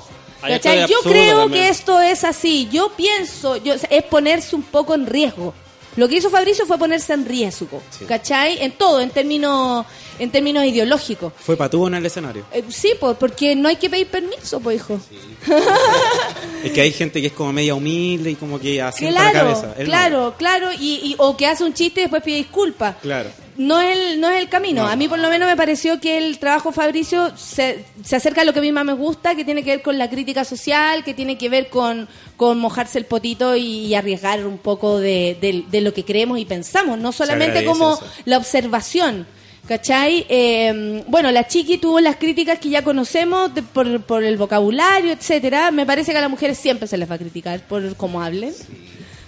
[0.88, 1.64] Yo creo también.
[1.64, 5.54] que esto es así, yo pienso, yo, es ponerse un poco en riesgo.
[5.98, 8.60] Lo que hizo Fabricio fue ponerse en riesgo, ¿cachai?
[8.64, 9.86] En todo, en términos,
[10.20, 11.34] en términos ideológicos.
[11.38, 12.45] Fue patúo en el escenario.
[12.54, 15.00] Eh, sí, pues, porque no hay que pedir permiso, pues, hijo.
[16.64, 19.74] Es que hay gente que es como media humilde y como que la Claro, cabeza.
[19.78, 19.89] Él no.
[19.91, 22.95] claro, claro, y, y- o que hace un chiste y después pide disculpas.
[23.02, 23.30] Claro.
[23.58, 24.84] No es el, no es el camino.
[24.84, 24.89] No.
[24.89, 28.45] A mí por lo menos me pareció que el trabajo Fabricio se, se acerca a
[28.45, 31.03] lo que a mí más me gusta, que tiene que ver con la crítica social,
[31.03, 35.66] que tiene que ver con, con mojarse el potito y, arriesgar un poco de, de-
[35.70, 38.05] de lo que creemos y pensamos, no solamente como eso.
[38.26, 39.26] la observación.
[39.68, 40.26] ¿Cachai?
[40.30, 45.12] Eh, bueno, la chiqui tuvo las críticas que ya conocemos de- por, por el vocabulario,
[45.12, 45.72] etcétera.
[45.72, 48.53] Me parece que a las mujeres siempre se les va a criticar por cómo hablen.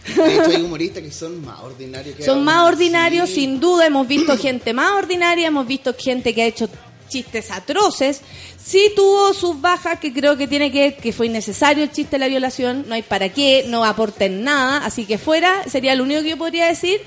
[0.05, 3.35] De hecho, hay humoristas que son más ordinarios que Son más ordinarios, Sí.
[3.35, 3.85] sin duda.
[3.87, 6.69] Hemos visto gente más ordinaria, hemos visto gente que ha hecho
[7.09, 8.21] chistes atroces.
[8.63, 12.19] Sí tuvo sus bajas, que creo que tiene que que fue innecesario el chiste de
[12.19, 12.85] la violación.
[12.87, 14.85] No hay para qué, no aporta en nada.
[14.85, 17.01] Así que fuera, sería lo único que yo podría decir.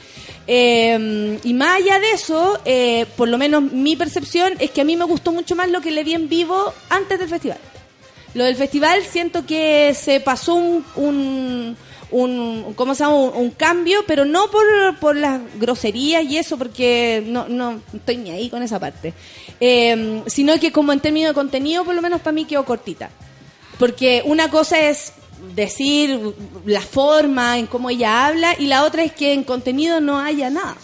[0.47, 4.85] Eh, y más allá de eso, eh, por lo menos mi percepción es que a
[4.85, 7.59] mí me gustó mucho más lo que le vi en vivo antes del festival.
[8.35, 11.77] Lo del festival siento que se pasó un, un,
[12.13, 13.17] un- ¿cómo se llama?
[13.17, 14.65] Un, un cambio, pero no por,
[15.01, 19.13] por las groserías y eso, porque no, no estoy ni ahí con esa parte.
[19.61, 23.11] Eh, sino que como en términos de contenido, por lo menos para mí quedó cortita.
[23.79, 25.13] Porque una cosa es
[25.57, 26.21] decir
[26.67, 30.51] la forma en cómo ella habla y la otra es que en contenido no haya
[30.51, 30.77] nada.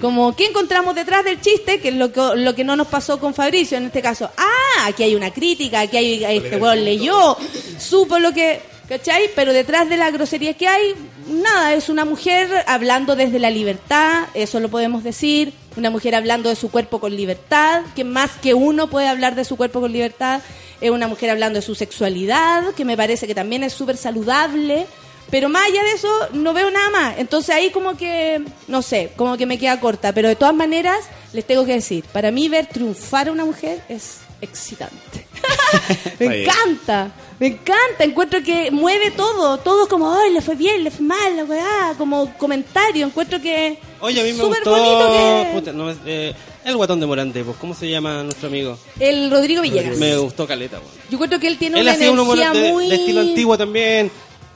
[0.00, 1.78] Como, ¿qué encontramos detrás del chiste?
[1.78, 4.30] Que es lo que, lo que no nos pasó con Fabricio en este caso.
[4.38, 7.36] Ah, aquí hay una crítica, aquí hay, este weón leyó,
[7.78, 8.60] supo lo que,
[8.92, 9.30] ¿cachai?
[9.34, 10.94] Pero detrás de la grosería que hay,
[11.26, 16.50] nada, es una mujer hablando desde la libertad, eso lo podemos decir, una mujer hablando
[16.50, 19.92] de su cuerpo con libertad, que más que uno puede hablar de su cuerpo con
[19.92, 20.42] libertad,
[20.82, 24.86] es una mujer hablando de su sexualidad, que me parece que también es súper saludable.
[25.30, 27.14] Pero más allá de eso, no veo nada más.
[27.16, 30.12] Entonces ahí como que, no sé, como que me queda corta.
[30.12, 30.98] Pero de todas maneras,
[31.32, 35.26] les tengo que decir, para mí ver triunfar a una mujer es excitante.
[36.18, 37.12] me encanta,
[37.42, 38.04] me encanta.
[38.04, 41.94] Encuentro que mueve todo, todo como, ay, le fue bien, le fue mal, la weá,
[41.98, 43.04] como comentario.
[43.04, 44.70] Encuentro que Oye, a mí me gustó.
[44.70, 45.50] bonito que...
[45.52, 46.32] puta, no, eh,
[46.64, 48.78] el guatón de Morante, pues, ¿cómo se llama nuestro amigo?
[49.00, 49.98] El Rodrigo Villegas.
[49.98, 50.90] Me gustó Caleta, weón.
[51.10, 52.88] Yo encuentro que él tiene Él una energía de, muy...
[52.88, 54.08] de estilo antiguo también,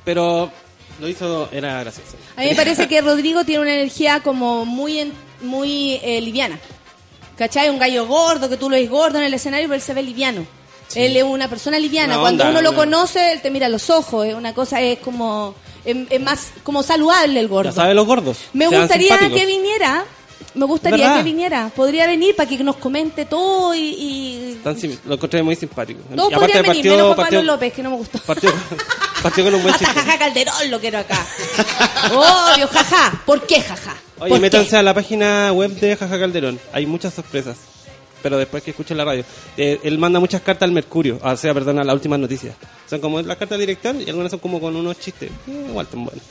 [0.04, 0.48] pero
[1.00, 2.16] lo hizo, era gracioso.
[2.36, 5.12] A mí me parece que Rodrigo tiene una energía como muy en-
[5.42, 6.58] muy eh, liviana.
[7.36, 7.68] ¿Cachai?
[7.68, 10.02] Un gallo gordo, que tú lo ves gordo en el escenario, pero él se ve
[10.04, 10.46] liviano.
[10.94, 12.14] Él es una persona liviana.
[12.14, 14.26] Una Cuando onda, uno lo conoce, él te mira a los ojos.
[14.26, 15.54] Es una cosa, es como.
[15.84, 17.70] Es, es más como saludable el gordo.
[17.70, 18.38] Ya saben los gordos.
[18.52, 20.04] Me gustaría que viniera.
[20.54, 21.70] Me gustaría que viniera.
[21.74, 23.80] Podría venir para que nos comente todo y.
[23.80, 26.00] y Tan lo encontré muy simpático.
[26.14, 28.18] todos aparte podrían venir, partió, menos Juan Pablo López, que no me gustó.
[28.20, 28.52] partió,
[29.22, 29.92] partió con un buen chiste.
[29.92, 31.26] jaja Calderón lo quiero acá.
[32.12, 33.22] Obvio, jaja.
[33.26, 33.96] ¿Por qué jaja?
[34.18, 34.76] Oye, ¿Por métanse qué?
[34.76, 36.58] a la página web de Jaja Calderón.
[36.72, 37.56] Hay muchas sorpresas.
[38.26, 39.24] Pero después que escuchen la radio.
[39.56, 41.20] Eh, él manda muchas cartas al Mercurio.
[41.22, 42.56] O sea, perdón, a las últimas noticias.
[42.90, 45.30] Son como las cartas del director y algunas son como con unos chistes.
[45.46, 46.24] Eh, igual tan buenos.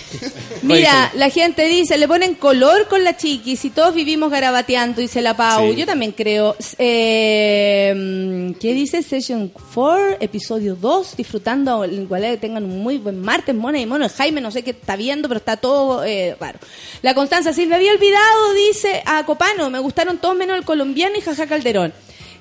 [0.62, 5.22] Mira, la gente dice, le ponen color con la chiqui, si todos vivimos garabateando, dice
[5.22, 5.70] la Pau.
[5.70, 5.76] Sí.
[5.76, 6.56] Yo también creo.
[6.78, 9.02] Eh, ¿Qué dice?
[9.02, 14.04] Session 4, episodio 2, disfrutando, igual que tengan un muy buen martes, mona y mono.
[14.04, 16.58] El Jaime no sé qué está viendo, pero está todo eh, raro.
[17.02, 21.20] La Constanza Silvia había olvidado, dice a Copano, me gustaron todos menos el colombiano y
[21.20, 21.92] jaja Calderón.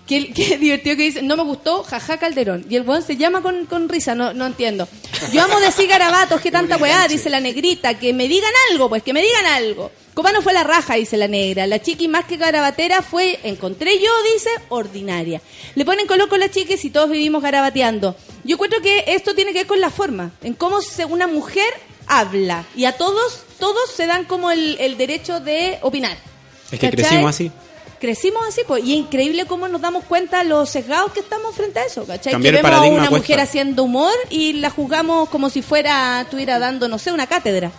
[0.08, 2.66] Qué, qué divertido que dice, no me gustó, jaja Calderón.
[2.70, 4.88] Y el weón se llama con, con risa, no, no entiendo.
[5.32, 9.04] Yo amo decir garabatos, qué tanta weá, dice la negrita, que me digan algo, pues,
[9.04, 9.92] que me digan algo.
[10.14, 11.68] Copano fue la raja, dice la negra.
[11.68, 15.42] La chiqui más que garabatera fue, encontré yo, dice, ordinaria.
[15.76, 18.16] Le ponen color con la chiqui si todos vivimos garabateando.
[18.44, 20.80] Yo encuentro que esto tiene que ver con la forma, en cómo
[21.10, 21.74] una mujer
[22.08, 22.66] habla.
[22.76, 26.18] Y a todos, todos se dan como el, el derecho de opinar.
[26.72, 26.92] Es que ¿Cachai?
[26.92, 27.52] crecimos así.
[28.02, 31.78] Crecimos así, pues, y es increíble cómo nos damos cuenta los sesgados que estamos frente
[31.78, 32.34] a eso, ¿cachai?
[32.34, 33.18] Cambiar que vemos a una cuesta.
[33.18, 37.72] mujer haciendo humor y la juzgamos como si fuera, estuviera dando, no sé, una cátedra.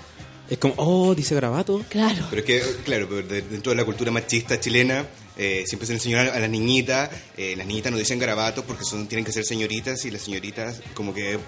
[0.48, 1.84] Es como, oh, dice grabato.
[1.88, 2.24] Claro.
[2.30, 5.04] Pero es que, claro, pero dentro de la cultura machista chilena,
[5.36, 8.64] eh, siempre se le enseñó a, a las niñitas, eh, las niñitas no dicen garabatos
[8.64, 11.40] porque son, tienen que ser señoritas y las señoritas como que,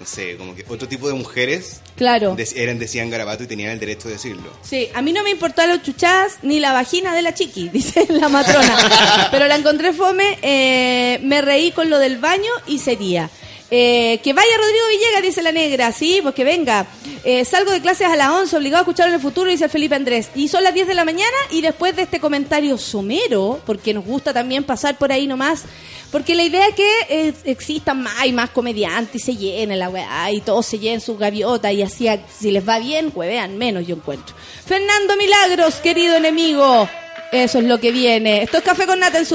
[0.00, 2.34] no sé, como que otro tipo de mujeres Claro.
[2.56, 4.50] eran, decían garabato y tenían el derecho de decirlo.
[4.62, 8.06] Sí, a mí no me importó los chuchás ni la vagina de la chiqui, dice
[8.08, 9.28] la matrona.
[9.30, 13.28] Pero la encontré fome, eh, me reí con lo del baño y sería.
[13.72, 16.86] Eh, que vaya Rodrigo Villegas, dice la negra, sí, pues que venga.
[17.22, 19.70] Eh, salgo de clases a las 11, obligado a escuchar en el futuro, dice el
[19.70, 20.30] Felipe Andrés.
[20.34, 24.04] Y son las 10 de la mañana y después de este comentario somero, porque nos
[24.04, 25.64] gusta también pasar por ahí nomás,
[26.10, 29.88] porque la idea es que eh, existan más y más comediantes y se llenen la
[29.88, 33.86] weá y todos se llenen sus gaviotas y así, si les va bien, huevean menos,
[33.86, 34.34] yo encuentro.
[34.66, 36.88] Fernando Milagros, querido enemigo,
[37.30, 38.42] eso es lo que viene.
[38.42, 39.26] Esto es Café con Nata en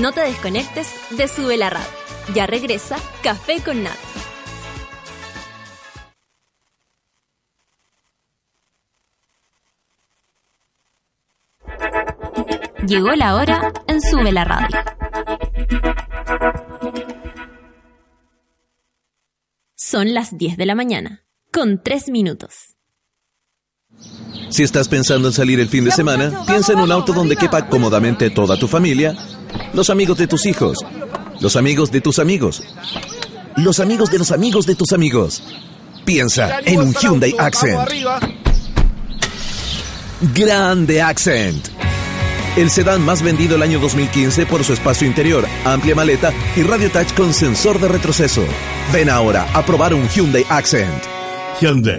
[0.00, 1.86] No te desconectes de Sube la Radio.
[2.34, 3.98] Ya regresa Café con Nata.
[12.86, 14.78] Llegó la hora en Sube la Radio.
[19.74, 22.74] Son las 10 de la mañana, con 3 minutos.
[24.48, 27.68] Si estás pensando en salir el fin de semana, piensa en un auto donde quepa
[27.68, 29.14] cómodamente toda tu familia,
[29.72, 30.78] los amigos de tus hijos,
[31.40, 32.62] los amigos de tus amigos,
[33.56, 35.42] los amigos de los amigos de tus amigos.
[36.04, 37.90] Piensa en un Hyundai Accent.
[40.34, 41.68] Grande Accent.
[42.56, 46.90] El sedán más vendido el año 2015 por su espacio interior, amplia maleta y radio
[46.90, 48.42] touch con sensor de retroceso.
[48.92, 51.04] Ven ahora a probar un Hyundai Accent.
[51.60, 51.98] Hyundai.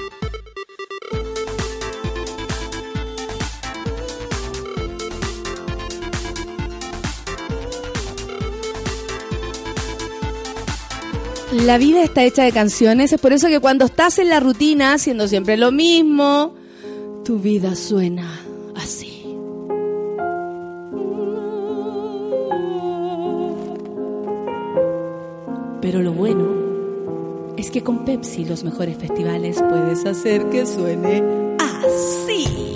[11.51, 14.93] La vida está hecha de canciones, es por eso que cuando estás en la rutina
[14.93, 16.55] haciendo siempre lo mismo,
[17.25, 18.39] tu vida suena
[18.73, 19.25] así.
[25.81, 31.21] Pero lo bueno es que con Pepsi los mejores festivales puedes hacer que suene
[31.59, 32.70] así.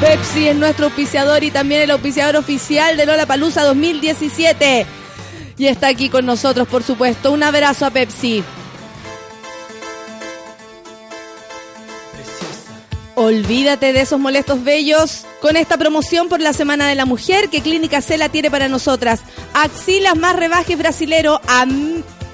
[0.00, 4.86] Pepsi es nuestro auspiciador y también el auspiciador oficial de Lola Palusa 2017.
[5.58, 7.30] Y está aquí con nosotros, por supuesto.
[7.30, 8.42] Un abrazo a Pepsi.
[13.14, 17.60] Olvídate de esos molestos bellos con esta promoción por la Semana de la Mujer que
[17.60, 19.20] Clínica Cela tiene para nosotras.
[19.52, 21.66] Axilas más rebajes brasilero a,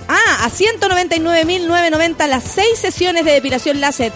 [0.06, 4.12] ah, a 199.990 las seis sesiones de depilación láser.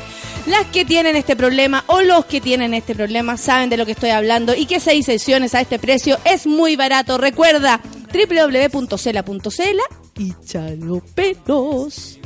[0.46, 3.92] Las que tienen este problema o los que tienen este problema saben de lo que
[3.92, 7.18] estoy hablando y que seis sesiones a este precio es muy barato.
[7.18, 7.80] Recuerda
[8.12, 9.82] www.cela.cela
[10.18, 12.18] y chalo pelos.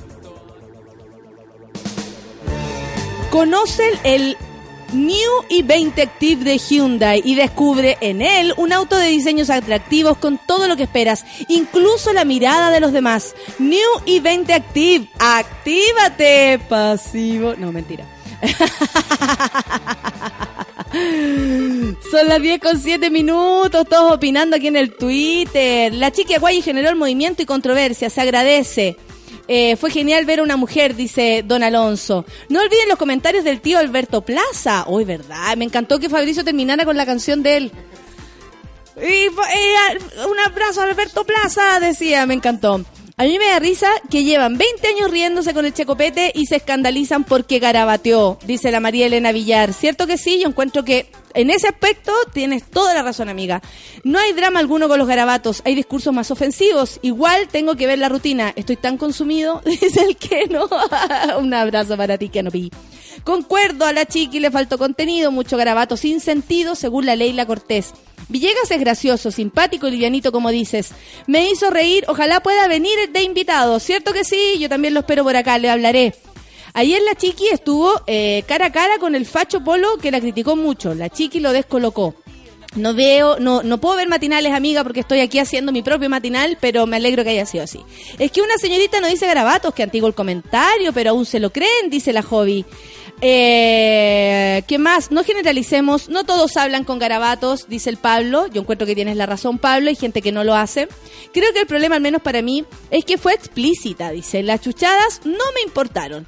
[3.31, 4.37] Conoce el
[4.95, 10.39] New i20 Active de Hyundai y descubre en él un auto de diseños atractivos con
[10.47, 13.35] todo lo que esperas, incluso la mirada de los demás.
[13.59, 17.55] New i20 Active, actívate, pasivo.
[17.59, 18.05] No, mentira.
[22.11, 25.93] Son las 10 con 7 minutos, todos opinando aquí en el Twitter.
[25.93, 28.97] La chica guay generó el movimiento y controversia, se agradece.
[29.47, 32.25] Eh, fue genial ver a una mujer, dice Don Alonso.
[32.49, 34.85] No olviden los comentarios del tío Alberto Plaza.
[34.87, 37.73] Hoy, verdad, me encantó que Fabricio terminara con la canción de él.
[38.97, 42.85] Eh, un abrazo a Alberto Plaza, decía, me encantó.
[43.17, 46.57] A mí me da risa que llevan 20 años riéndose con el checopete y se
[46.57, 49.73] escandalizan porque garabateó, dice la María Elena Villar.
[49.73, 53.63] Cierto que sí, yo encuentro que en ese aspecto tienes toda la razón, amiga.
[54.03, 56.99] No hay drama alguno con los garabatos, hay discursos más ofensivos.
[57.03, 58.53] Igual tengo que ver la rutina.
[58.57, 60.69] Estoy tan consumido, dice el que no.
[61.39, 62.51] Un abrazo para ti, que no.
[63.25, 67.93] Concuerdo, a la chiqui le faltó contenido, mucho garabato sin sentido, según la Leila Cortés.
[68.29, 70.93] Villegas es gracioso, simpático y livianito, como dices.
[71.27, 73.81] Me hizo reír, ojalá pueda venir de invitado.
[73.81, 74.59] ¿Cierto que sí?
[74.59, 76.15] Yo también lo espero por acá, le hablaré.
[76.75, 80.57] Ayer la Chiqui estuvo eh, cara a cara con el Facho Polo que la criticó
[80.57, 80.95] mucho.
[80.95, 82.15] La Chiqui lo descolocó.
[82.77, 86.59] No veo, no, no puedo ver matinales, amiga, porque estoy aquí haciendo mi propio matinal,
[86.61, 87.81] pero me alegro que haya sido así.
[88.19, 91.51] Es que una señorita no dice garabatos, que antiguo el comentario, pero aún se lo
[91.51, 92.65] creen, dice la hobby.
[93.27, 95.11] Eh, ¿Qué más?
[95.11, 98.49] No generalicemos, no todos hablan con garabatos, dice el Pablo.
[98.49, 100.89] Yo encuentro que tienes la razón, Pablo, hay gente que no lo hace.
[101.33, 104.43] Creo que el problema, al menos para mí, es que fue explícita, dice.
[104.43, 106.27] Las chuchadas no me importaron.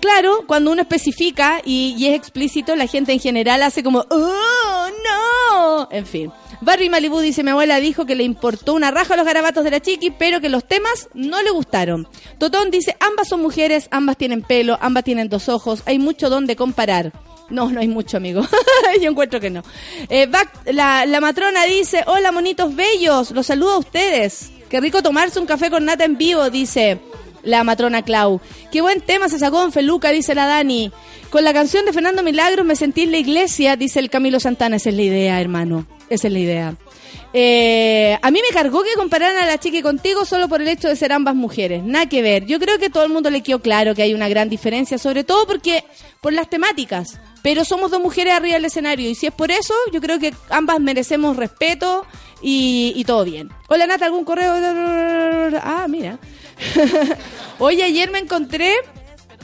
[0.00, 4.86] Claro, cuando uno especifica y, y es explícito, la gente en general hace como, ¡Oh,
[5.04, 5.88] no!
[5.90, 6.30] En fin.
[6.60, 9.70] Barry Malibu dice, mi abuela dijo que le importó una raja a los garabatos de
[9.70, 12.06] la chiqui, pero que los temas no le gustaron.
[12.38, 16.56] Totón dice, ambas son mujeres, ambas tienen pelo, ambas tienen dos ojos, hay mucho donde
[16.56, 17.12] comparar.
[17.48, 18.42] No, no hay mucho, amigo.
[19.02, 19.62] Yo encuentro que no.
[20.08, 20.28] Eh,
[20.66, 24.52] la matrona dice, hola, monitos bellos, los saludo a ustedes.
[24.68, 27.00] Qué rico tomarse un café con nata en vivo, dice
[27.42, 28.40] la matrona Clau.
[28.70, 30.92] Qué buen tema se sacó en Feluca, dice la Dani.
[31.30, 34.76] Con la canción de Fernando Milagros me sentí en la iglesia, dice el Camilo Santana.
[34.76, 35.86] Esa es la idea, hermano.
[36.10, 36.74] Esa es la idea.
[37.32, 40.88] Eh, a mí me cargó que compararan a la chica contigo solo por el hecho
[40.88, 41.82] de ser ambas mujeres.
[41.84, 42.44] Nada que ver.
[42.46, 45.22] Yo creo que todo el mundo le quedó claro que hay una gran diferencia, sobre
[45.22, 45.84] todo porque
[46.20, 47.20] por las temáticas.
[47.42, 50.34] Pero somos dos mujeres arriba del escenario y si es por eso, yo creo que
[50.50, 52.04] ambas merecemos respeto
[52.42, 53.48] y, y todo bien.
[53.68, 54.52] Hola Nata, ¿algún correo?
[55.62, 56.18] Ah, mira.
[57.58, 58.74] Oye, ayer me encontré,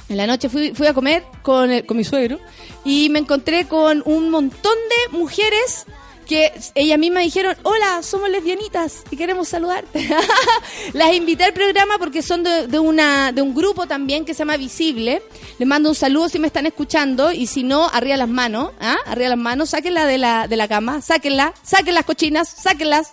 [0.08, 2.38] en la noche fui, fui a comer con, el- con mi suegro
[2.84, 4.74] y me encontré con un montón
[5.12, 5.86] de mujeres
[6.26, 10.06] que ellas mismas dijeron, hola, somos lesbianitas y queremos saludarte.
[10.92, 14.56] Las invité al programa porque son de, una, de un grupo también que se llama
[14.56, 15.22] Visible.
[15.58, 18.96] Les mando un saludo si me están escuchando y si no, arriba las manos, ¿ah?
[19.06, 23.12] arriba las manos, sáquenla de la, de la cama, sáquenla, saquen las cochinas, sáquenlas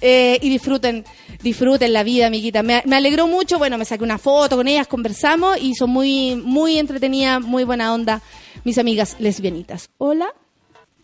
[0.00, 1.04] eh, y disfruten.
[1.42, 2.64] Disfruten la vida, amiguita.
[2.64, 3.58] Me, me alegró mucho.
[3.58, 7.94] Bueno, me saqué una foto con ellas, conversamos y son muy, muy entretenidas, muy buena
[7.94, 8.20] onda,
[8.64, 9.90] mis amigas lesbianitas.
[9.98, 10.34] Hola,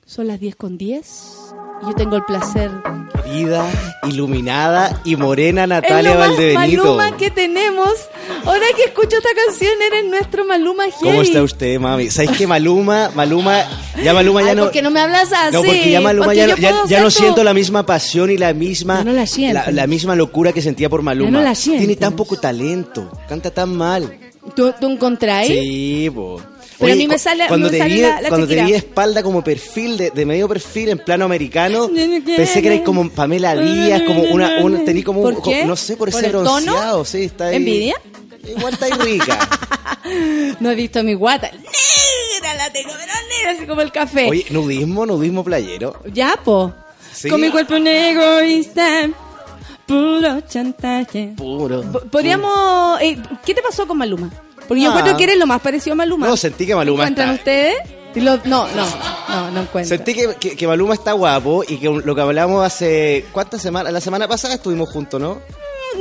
[0.07, 1.07] son las 10 con 10
[1.83, 2.71] y yo tengo el placer.
[3.33, 3.67] Vida
[4.07, 6.85] iluminada y morena Es Natalia lo más Valdebenito.
[6.97, 7.91] Maluma que tenemos.
[8.45, 10.97] Ahora que escucho esta canción, eres nuestro Maluma Heavy.
[11.01, 12.11] ¿Cómo está usted, mami?
[12.11, 13.65] ¿Sabes que Maluma, Maluma,
[14.03, 14.63] ya Maluma ya Ay, no...
[14.65, 15.53] ¿por qué no me hablas así?
[15.53, 18.37] No, porque ya Maluma Porque ya, no- ya, ya no siento la misma pasión y
[18.37, 19.75] la misma Ya no la sientes.
[19.75, 21.31] la, misma locura que sentía por Maluma.
[21.31, 21.87] Ya no la sientes.
[21.87, 24.19] Tiene tan poco talento, canta tan mal.
[24.55, 25.49] ¿Tú, tú encontráis?
[25.49, 26.41] Sí, po.
[26.85, 28.66] Pero a mí me sale- cuando me te sale vi, la- la cuando te Shakira.
[28.66, 31.91] vi espalda como perfil de, de medio perfil en plano americano,
[32.37, 36.11] pensé que eras como Pamela Díaz, como una, una tenía como un- no sé por,
[36.11, 36.43] ¿Por ese tono?
[36.43, 37.57] bronceado, sí, está ahí.
[37.57, 37.95] ¿Envidia?
[38.57, 39.39] Igual está ahí rica.
[40.61, 41.51] No he visto mi guata.
[41.51, 44.28] Negra la tengo, pero negra, así como el café.
[44.28, 45.99] Oye, nudismo, nudismo playero.
[46.12, 46.72] Ya, po.
[47.14, 47.30] Sí.
[47.30, 49.09] Con mi cuerpo un egoísta.
[49.87, 51.32] Puro chantaje.
[51.37, 51.82] Puro.
[51.91, 53.01] Po- Podríamos.
[53.01, 53.16] eh,
[53.47, 54.30] ¿Qué te pasó con Maluma?
[54.69, 54.93] Porque yo Ah.
[54.93, 56.27] encuentro que eres lo más parecido a Maluma.
[56.27, 57.77] No, sentí que Maluma ¿Encuentran está- ustedes?
[58.17, 58.87] Lo- no, no,
[59.29, 59.97] no, no encuentro.
[59.97, 63.25] Sentí que, que, que Maluma está guapo y que lo que hablamos hace...
[63.33, 63.93] ¿Cuántas semanas?
[63.93, 65.41] La semana pasada estuvimos juntos, ¿no?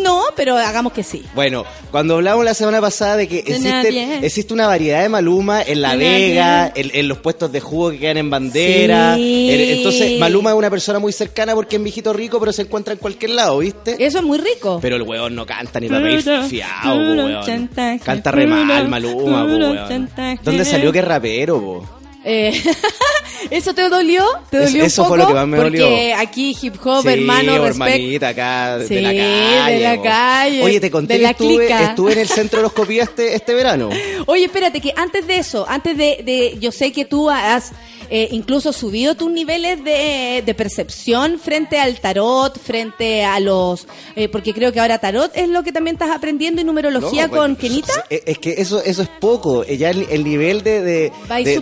[0.02, 1.24] No, pero hagamos que sí.
[1.36, 5.82] Bueno, cuando hablamos la semana pasada de que existe, existe una variedad de Maluma en
[5.82, 9.16] La Vega, en, en los puestos de jugo que quedan en bandera.
[9.16, 9.50] Sí.
[9.52, 12.94] En- entonces, Maluma es una persona muy cercana porque es viejito rico, pero se encuentra
[12.94, 13.96] en cualquier lado, ¿viste?
[14.04, 14.80] Eso es muy rico.
[14.82, 17.46] Pero el weón no canta ni para reír Puro, weón.
[17.46, 19.88] chantaje, Canta re mal, Maluma, po, puro weón.
[19.88, 20.40] chantaje.
[20.44, 22.03] ¿Dónde salió que rapero, po?
[22.26, 22.62] Eh,
[23.50, 24.26] ¿Eso te dolió?
[24.50, 25.18] ¿Te Eso- dolió un eso fue poco?
[25.18, 26.18] lo que más me Porque dolió.
[26.18, 28.24] aquí hip hop, Sí, hermano, respect.
[28.24, 29.74] acá de Sí, la calle.
[29.74, 32.74] de la calle, Oye, te conté de que estuve, estuve en el centro de los
[32.74, 33.90] copias este, este verano.
[34.28, 37.72] Oye, espérate, que antes de eso, antes de, de- yo sé que tú has
[38.16, 44.30] eh, incluso subido tus niveles de, de percepción frente al tarot, frente a los, eh,
[44.30, 47.56] porque creo que ahora tarot es lo que también estás aprendiendo y numerología No, con
[47.56, 48.06] Kenita.
[48.10, 49.64] Es que eso eso es poco.
[49.64, 51.12] Eh, Ya el, el nivel de, de,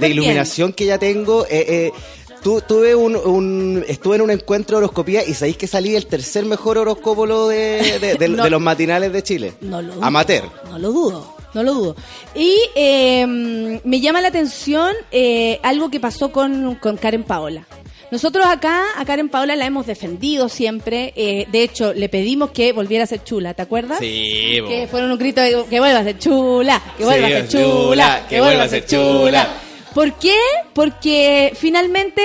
[0.09, 1.45] iluminación que ya tengo.
[1.45, 1.91] Eh, eh,
[2.43, 6.07] tu- tuve un, un- estuve en un encuentro de horoscopía y sabéis que salí el
[6.07, 8.43] tercer mejor horóscopo de, de, de- No.
[8.43, 9.53] de los matinales de Chile.
[9.61, 10.03] No lo dudo.
[10.03, 10.43] Amateur.
[10.69, 11.95] No lo dudo, no lo dudo.
[12.35, 17.67] Y eh, me llama la atención eh, algo que pasó con, con Karen Paola.
[18.11, 21.13] Nosotros acá a Karen Paola la hemos defendido siempre.
[21.15, 23.99] eh, de hecho, le pedimos que volviera a ser chula, ¿te acuerdas?
[23.99, 24.67] Sí, po.
[24.67, 27.47] Que fueron un grito de que vuelva a ser chula, que vuelva Sí, a ser
[27.47, 29.47] chula, que vuelva a ser chula.
[29.93, 30.35] ¿Por qué?
[30.73, 32.21] Porque finalmente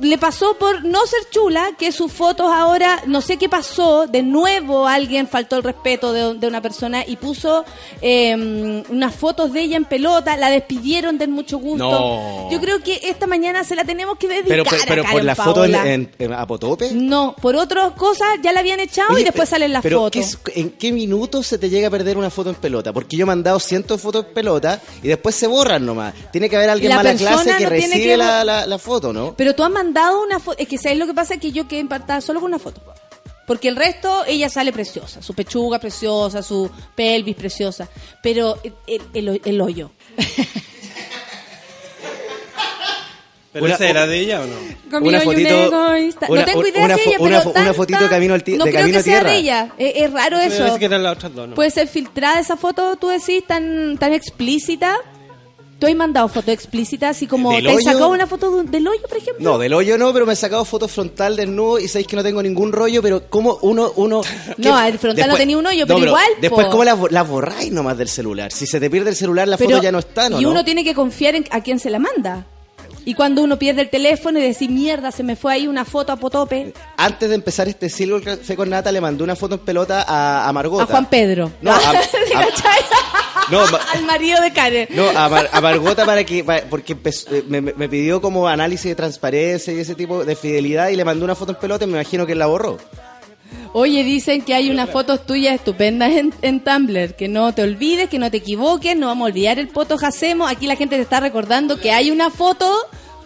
[0.00, 4.22] le pasó por no ser chula, que sus fotos ahora, no sé qué pasó, de
[4.22, 7.64] nuevo alguien faltó el respeto de, de una persona y puso
[8.02, 11.90] eh, unas fotos de ella en pelota, la despidieron de mucho gusto.
[11.90, 12.50] No.
[12.50, 15.10] Yo creo que esta mañana se la tenemos que dedicar Pero, pero, a pero por
[15.12, 15.92] Karen la foto en, Paola.
[15.92, 16.90] en- en Apotope.
[16.92, 19.98] No, por otras cosas ya la habían echado Oye, y después pe- salen las pero
[20.00, 20.12] fotos.
[20.12, 22.92] ¿qué es- ¿En qué minuto se te llega a perder una foto en pelota?
[22.92, 26.14] Porque yo me han dado cientos de fotos en pelota y después se borran nomás.
[26.32, 29.12] Tiene que haber alguien La mala clase que no recibe que- la, la- la foto,
[29.12, 29.34] ¿no?
[29.36, 30.58] Pero tú has mandado una foto.
[30.58, 31.36] Es que ¿sabes lo que pasa?
[31.38, 32.82] Que yo quedé impactada solo con una foto.
[33.46, 35.22] Porque el resto, ella sale preciosa.
[35.22, 37.88] Su pechuga preciosa, su pelvis preciosa.
[38.22, 39.90] Pero el, el- el hoyo.
[43.50, 44.98] ¿Pero Una- esa era de ella o no?
[45.00, 45.68] Una fotito-
[46.28, 48.08] una- no tengo idea una si fo- ella, una pero fo- una tanta- fotito de
[48.10, 49.30] camino al No de creo camino que sea tierra.
[49.30, 49.72] de ella.
[49.78, 50.64] Es, es raro eso.
[50.64, 51.54] pensé que eran las otras dos, ¿no?
[51.54, 54.96] Puede ser filtrada esa foto, tú decís, tan, tan explícita.
[55.78, 58.70] Tú has mandado fotos explícitas, así como ¿Del te has sacado una foto de un-
[58.70, 59.36] del hoyo, por ejemplo.
[59.52, 62.24] No, del hoyo no, pero me he sacado fotos frontal desnudo y sabéis que no
[62.24, 63.92] tengo ningún rollo, pero como uno...
[63.94, 64.22] uno
[64.56, 66.72] No, el frontal no tenía un hoyo, pero no, igual, Después, po.
[66.72, 68.50] ¿cómo las, las borráis nomás del celular?
[68.50, 70.40] Si se te pierde el celular, la Pero- foto ya no está, ¿no?
[70.40, 70.50] Y no?
[70.50, 72.44] uno tiene que confiar en a quién se la manda.
[73.04, 76.12] Y cuando uno pierde el teléfono y decir, mierda, se me fue ahí una foto
[76.12, 79.60] a Potope, Antes de empezar este siglo Café con Nata, le mandé una foto en
[79.60, 80.82] pelota a, a Margota.
[80.82, 81.52] a Juan Pedro.
[81.62, 82.46] No, a- ¿Te a-?
[83.50, 83.60] No,
[83.94, 84.88] Al marido de Karen.
[84.90, 88.94] no, a, Mar- a Margota para que, porque empezó- eh, me, pidió como análisis de
[88.94, 91.94] transparencia y ese tipo de fidelidad y le mandó una foto en pelota y me
[91.94, 92.78] imagino que él la borró.
[93.72, 97.14] Oye, dicen que hay unas fotos tuyas estupendas en, en Tumblr.
[97.16, 100.50] Que no te olvides, que no te equivoques, no vamos a olvidar el poto Hacemos.
[100.50, 102.70] Aquí la gente te está recordando que hay una foto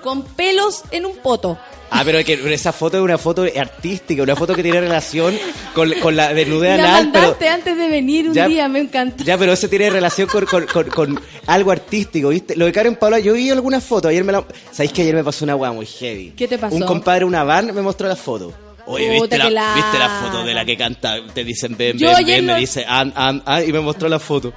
[0.03, 1.59] con pelos en un poto.
[1.95, 5.39] Ah, pero es que esa foto es una foto artística, una foto que tiene relación
[5.75, 8.81] con, con la desnudez La anal, pero mandaste antes de venir un Ya- día, me
[8.81, 9.23] encantó.
[9.25, 12.57] Ya, pero eso tiene relación con, con- con- con algo artístico, ¿viste?
[12.57, 14.45] Lo de Karen Paula, yo vi algunas fotos, ayer me la...
[14.71, 16.33] ¿Sabéis que ayer me pasó una weá muy heavy?
[16.37, 16.75] ¿Qué te pasó?
[16.75, 18.53] Un compadre, una van, me mostró la foto.
[18.87, 19.75] Oye, ¿viste la.
[19.77, 21.17] ¿viste la foto de la que canta?
[21.33, 24.19] Te dicen ven, ven, ven, no- me dice an, an, an, y me mostró la
[24.19, 24.53] foto.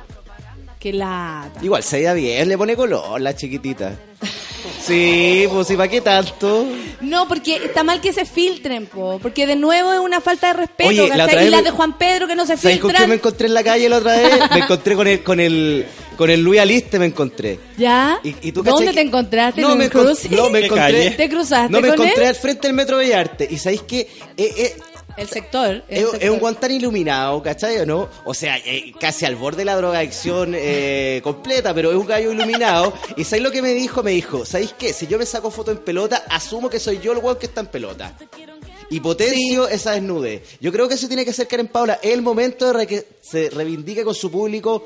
[0.85, 1.61] Qué lata.
[1.63, 3.93] Igual se veía bien, le pone color la chiquitita.
[4.85, 6.63] Sí, pues ¿y para qué tanto?
[7.01, 10.53] No, porque está mal que se filtren, po, porque de nuevo es una falta de
[10.53, 12.77] respeto, Oye, la otra Y vez las me- de Juan Pedro que no se ¿Sabes
[12.77, 13.09] con filtran.
[13.09, 14.31] me encontré en la calle la otra vez?
[14.53, 15.85] Me encontré con el, con el,
[16.17, 17.59] con el Luis Aliste, me encontré.
[17.79, 18.19] ¿Ya?
[18.23, 19.61] ¿Y, y tú ¿Dónde te encontraste?
[19.61, 20.91] No, ¿En me, encon- no, me ¿Qué encontré.
[20.93, 21.11] calle?
[21.11, 22.29] ¿Te cruzaste No, me con encontré él?
[22.29, 23.47] al frente del Metro Bellarte.
[23.49, 24.07] ¿Y sabéis que
[25.17, 25.69] El sector.
[25.69, 26.29] el es, es sector.
[26.31, 28.09] un guantán iluminado, ¿cachai o no?
[28.25, 32.31] O sea, eh, casi al borde de la drogadicción eh, completa, pero es un gallo
[32.31, 32.93] iluminado.
[33.15, 34.03] ¿Y sabéis lo que me dijo?
[34.03, 34.93] Me dijo, ¿sabéis qué?
[34.93, 37.61] Si yo me saco foto en pelota, asumo que soy yo el weón que está
[37.61, 38.17] en pelota.
[38.89, 40.57] Y potencio esa desnudez.
[40.59, 41.99] Yo creo que eso tiene que ser Karen Paula.
[42.03, 44.85] Es el momento de que se reivindique con su público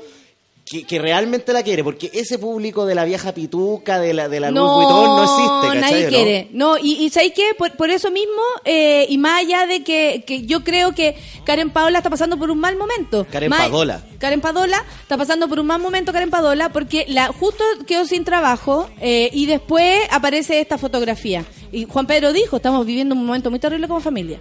[0.70, 1.82] que, que realmente la quiere.
[1.82, 5.66] Porque ese público de la vieja pituca, de la, de la Louis Vuitton, no existe,
[5.66, 5.80] ¿cachai?
[5.80, 6.08] nadie no?
[6.10, 6.48] quiere.
[6.52, 7.50] No, y, y ¿sabes qué?
[7.58, 11.70] Por, por eso mismo, eh, y más allá de que, que yo creo que Karen
[11.70, 13.26] Paola está pasando por un mal momento.
[13.30, 14.02] Karen Más- Padola.
[14.18, 18.24] Karen Padola está pasando por un mal momento, Karen Padola, porque la justo quedó sin
[18.24, 21.44] trabajo eh, y después aparece esta fotografía.
[21.72, 24.40] Y Juan Pedro dijo, estamos viviendo un momento muy terrible como familia.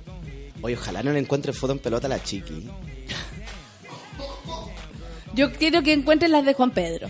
[0.62, 2.68] Oye, ojalá no le encuentre foto en pelota a la chiqui.
[5.40, 7.08] Yo quiero que encuentren las de Juan Pedro.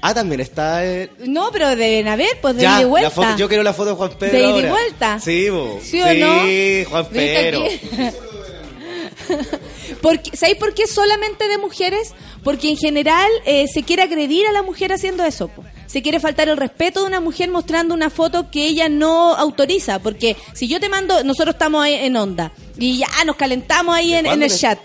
[0.00, 0.86] Ah, también está...
[0.86, 3.10] eh, No, pero deben haber, pues de Ya, ida y la vuelta.
[3.10, 5.18] foto- yo quiero la foto de Juan Pedro De ida y vuelta.
[5.18, 5.80] Sí, bo.
[5.82, 6.34] ¿Sí o no?
[6.88, 7.64] Juan ¿Viste Pedro.
[10.00, 12.14] Porque, ¿Sabéis por qué solamente de mujeres?
[12.44, 15.48] Porque en general eh, se quiere agredir a la mujer haciendo eso.
[15.48, 15.64] po.
[15.86, 19.98] Se quiere faltar el respeto de una mujer mostrando una foto que ella no autoriza.
[19.98, 24.12] Porque si yo te mando, nosotros estamos ahí en onda y ya nos calentamos ahí
[24.12, 24.78] en, en ¿Cuándo el chat.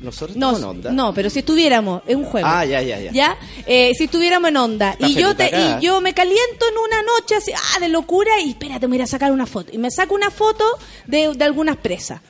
[0.00, 0.92] Nosotros No, estamos en onda.
[0.92, 2.46] no, pero si estuviéramos, es un juego.
[2.50, 3.36] Ah, ya, ya, ya.
[3.66, 5.78] Eh, si estuviéramos en onda Está y yo te, acá.
[5.80, 9.02] y yo me caliento en una noche así, ah, de locura y espérate, me voy
[9.04, 10.64] a sacar una foto y me saco una foto
[11.06, 12.20] de, de algunas presas.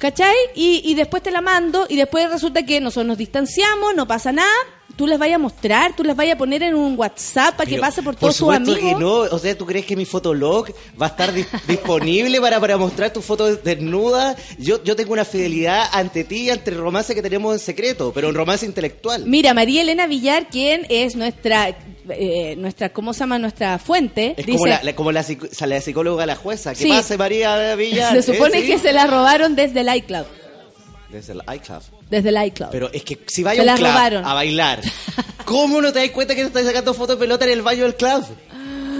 [0.00, 0.34] ¿Cachai?
[0.54, 4.32] Y, y después te la mando y después resulta que nosotros nos distanciamos, no pasa
[4.32, 4.48] nada,
[4.96, 7.78] tú les vayas a mostrar, tú les vayas a poner en un WhatsApp para que
[7.78, 8.94] pase por todos sus supuesto amigos.
[8.94, 9.10] que no.
[9.10, 10.68] O sea, ¿tú crees que mi fotolog
[11.00, 14.34] va a estar dis- disponible para, para mostrar tu foto desnuda?
[14.58, 18.28] Yo, yo tengo una fidelidad ante ti, ante el romance que tenemos en secreto, pero
[18.30, 19.26] un romance intelectual.
[19.26, 21.76] Mira, María Elena Villar, quien es nuestra,
[22.12, 23.38] eh, nuestra ¿cómo se llama?
[23.38, 24.58] Nuestra fuente, Es dice...
[24.58, 26.70] como, la, la- como la, psicóloga la jueza.
[26.74, 26.88] ¿Qué Sí.
[26.90, 28.14] pasa, María Villar?
[28.22, 28.60] Se supone.
[28.60, 28.66] Sí.
[28.66, 30.26] que se la robaron desde el iCloud.
[31.10, 31.82] Desde el iCloud.
[32.08, 32.70] Desde el iCloud.
[32.70, 34.24] Pero es que si vaya a un club robaron.
[34.24, 34.80] a bailar,
[35.44, 37.82] ¿cómo no te das cuenta que te estás sacando fotos de pelota en el baño
[37.82, 38.24] del club?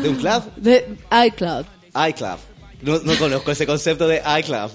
[0.02, 0.42] ¿De un club?
[0.56, 0.96] De
[1.26, 1.64] iCloud.
[2.08, 2.38] iCloud.
[2.82, 4.70] No, no conozco ese concepto de iCloud.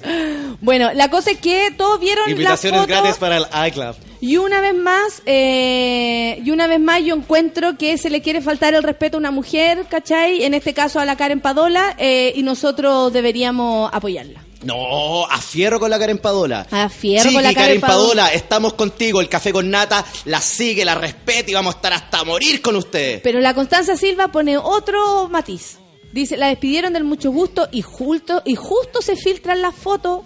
[0.61, 3.95] Bueno, la cosa es que todos vieron Invitaciones la foto gratis para el iCloud.
[4.22, 8.41] y una vez más, eh, y una vez más yo encuentro que se le quiere
[8.41, 10.44] faltar el respeto a una mujer, ¿cachai?
[10.44, 14.44] En este caso a la Karen Padola, eh, y nosotros deberíamos apoyarla.
[14.64, 16.65] No, a fierro con la Karen Padola.
[16.72, 19.22] A fierro Chiqui, con la Karen Padola, estamos contigo.
[19.22, 22.76] El café con nata la sigue, la respeta y vamos a estar hasta morir con
[22.76, 23.22] usted.
[23.22, 25.77] Pero la Constanza Silva pone otro matiz.
[26.16, 30.22] Dice, la despidieron del mucho gusto y justo, y justo se filtran las fotos.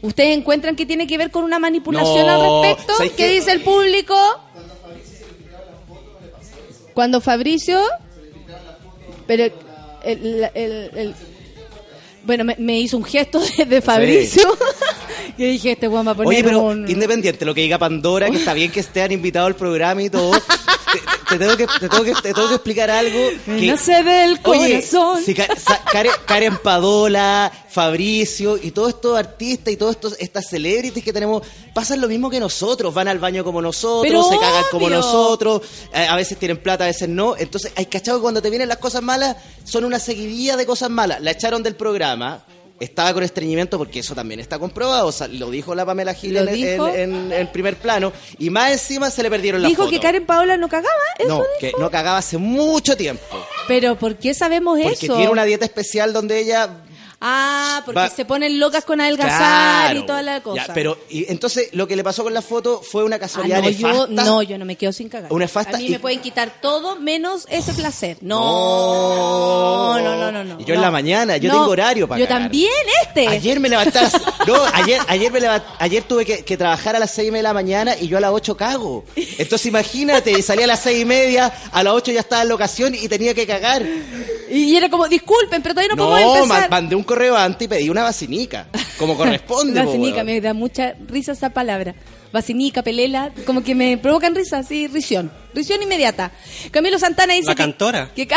[0.00, 2.96] ¿Ustedes encuentran que tiene que ver con una manipulación No, al respecto?
[2.96, 4.16] ¿sabes ¿Qué dice el público?
[6.94, 7.78] Cuando Fabricio...
[9.26, 9.44] Pero
[10.02, 11.14] el, el- el-
[12.24, 14.48] bueno, me, me hizo un gesto de, de Fabricio.
[15.36, 16.88] que dije, este weón va a poner Oye, pero un...
[16.88, 20.32] independiente, lo que diga Pandora, que está bien que estén invitados al programa y todo,
[21.32, 23.18] te, te tengo, que, te, tengo que, te tengo que explicar algo.
[23.44, 25.22] Que, nace del Oye, corazón.
[25.24, 30.46] si Ka- sa- Karen, Karen Padola, Fabricio y todos estos artistas y todas estos, estas
[30.48, 31.42] celebrities que tenemos
[31.74, 35.62] pasan lo mismo que nosotros, van al baño como nosotros, Pero se cagan como nosotros,
[35.94, 37.36] eh, a veces tienen plata, a veces no.
[37.36, 40.90] Entonces, hay cachado que cuando te vienen las cosas malas, son una seguidilla de cosas
[40.90, 41.20] malas.
[41.20, 42.44] La echaron del programa.
[42.82, 46.34] Estaba con estreñimiento porque eso también está comprobado, o sea, lo dijo la Pamela Gil
[46.34, 46.88] ¿Lo en, en- dijo?
[46.88, 49.96] en- en primer plano y más encima se le perdieron las Dijo fotos.
[49.98, 51.46] que Karen Paola no cagaba, eso no, dijo.
[51.60, 53.22] que no cagaba hace mucho tiempo.
[53.68, 55.14] Pero ¿por qué sabemos Porque eso?
[55.16, 56.68] tiene una dieta especial donde ella
[57.24, 59.38] Ah, porque Va- se ponen locas con adelgazar
[59.92, 60.00] Claro.
[60.00, 60.66] y toda la cosa.
[60.66, 63.62] Ya, pero y entonces lo que le pasó con la foto fue una Ah, casualidad
[63.62, 65.32] no, yo, no, yo no me quedo sin cagar.
[65.32, 68.16] Una nefasta A mí y- me pueden quitar todo menos ese placer.
[68.22, 70.44] No, no, no, no.
[70.44, 70.86] no Y yo en no.
[70.86, 72.42] la mañana, yo No, tengo horario para Yo cagar.
[72.42, 72.70] también,
[73.06, 73.28] este.
[73.28, 73.86] Ayer me las-
[74.46, 77.42] No, ayer, ayer, me levant- ayer tuve que, que trabajar a las seis y media
[77.42, 79.04] de la mañana y yo a las 8 cago.
[79.14, 82.54] Entonces imagínate, salí a las seis y media, a las 8 ya estaba en la
[82.54, 83.84] ocasión y tenía que cagar.
[84.50, 86.70] Y era como, disculpen, pero todavía no, podemos empezar.
[86.70, 88.68] mandé un correo antes y pedí una vacinica,
[88.98, 89.78] como corresponde.
[89.80, 90.26] po, Vacinica, weón.
[90.26, 91.94] me da mucha risa esa palabra.
[92.32, 95.30] Vacinica, pelela, como que me provocan risa, así, risión.
[95.52, 96.32] Risión inmediata.
[96.70, 98.10] Camilo Santana dice La cantora.
[98.16, 98.26] Que,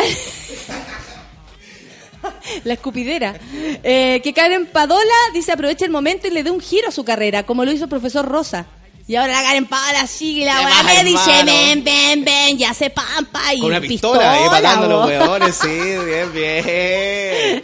[2.65, 3.39] La escupidera.
[3.81, 7.05] Eh, que Karen Padola dice aprovecha el momento y le dé un giro a su
[7.05, 8.65] carrera, como lo hizo el profesor Rosa.
[9.07, 13.53] Y ahora la Karen Padola sigue la le dice ven, ven, ven, ya se pampa
[13.53, 15.67] y Con una pistola, eh, patando los weones, sí,
[16.05, 17.63] bien, bien.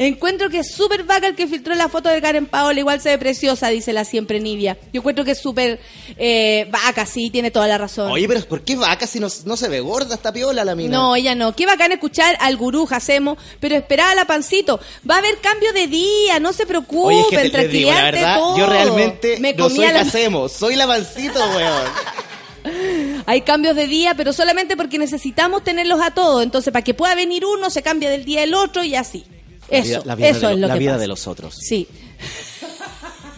[0.00, 3.10] Encuentro que es súper vaca el que filtró la foto de Karen Paola, igual se
[3.10, 4.76] ve preciosa, dice la siempre Nivia.
[4.92, 5.78] Yo encuentro que es súper
[6.16, 8.10] eh, vaca, sí, tiene toda la razón.
[8.10, 10.96] Oye, pero ¿por qué vaca si no, no se ve gorda esta piola la mina?
[10.96, 11.54] No, ella no.
[11.54, 14.80] Qué bacán escuchar al gurú Jacemo, pero esperaba la pancito.
[15.08, 18.02] Va a haber cambio de día, no se preocupen, Oye, es que te, digo, la
[18.02, 18.58] verdad, todo.
[18.58, 20.04] yo realmente Me no soy la-
[20.48, 23.22] Soy la mancito, weón.
[23.26, 26.42] Hay cambios de día, pero solamente porque necesitamos tenerlos a todos.
[26.42, 29.24] Entonces, para que pueda venir uno, se cambia del día del otro y así.
[29.70, 31.00] Eso, La vida- la vida eso de es lo- la que vida pasa.
[31.02, 31.56] de los otros.
[31.60, 31.86] Sí,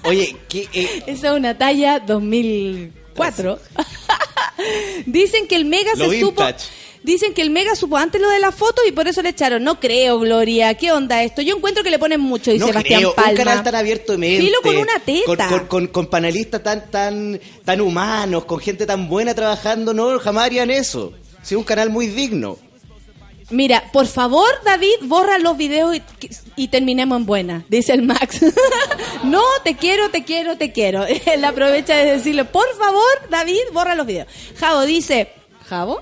[0.05, 3.61] Oye, ¿qué, eh, esa es una talla 2004.
[5.07, 6.43] Dicen que el Mega Lo se supo...
[7.03, 9.65] Dicen que el Mega supo antes lo de la foto y por eso le echaron.
[9.65, 10.75] No creo, Gloria.
[10.75, 11.43] ¿Qué onda esto?
[11.43, 13.31] Yo encuentro que le ponen mucho, dice no Sebastián creo, Palma.
[13.33, 14.43] un canal tan abierto de mente.
[14.47, 15.25] Filo con una teta.
[15.27, 20.19] Con, con- con- con panelistas tan, tan, tan humanos, con gente tan buena trabajando, no,
[20.21, 21.13] jamás harían eso.
[21.43, 22.57] Sí, un canal muy digno.
[23.51, 26.03] Mira, por favor, David, borra los videos y,
[26.57, 28.41] y terminemos en buena, dice el Max.
[29.25, 31.05] no, te quiero, te quiero, te quiero.
[31.27, 34.29] Él aprovecha de decirle, por favor, David, borra los videos.
[34.57, 35.33] Javo dice,
[35.69, 36.01] ¿Javo?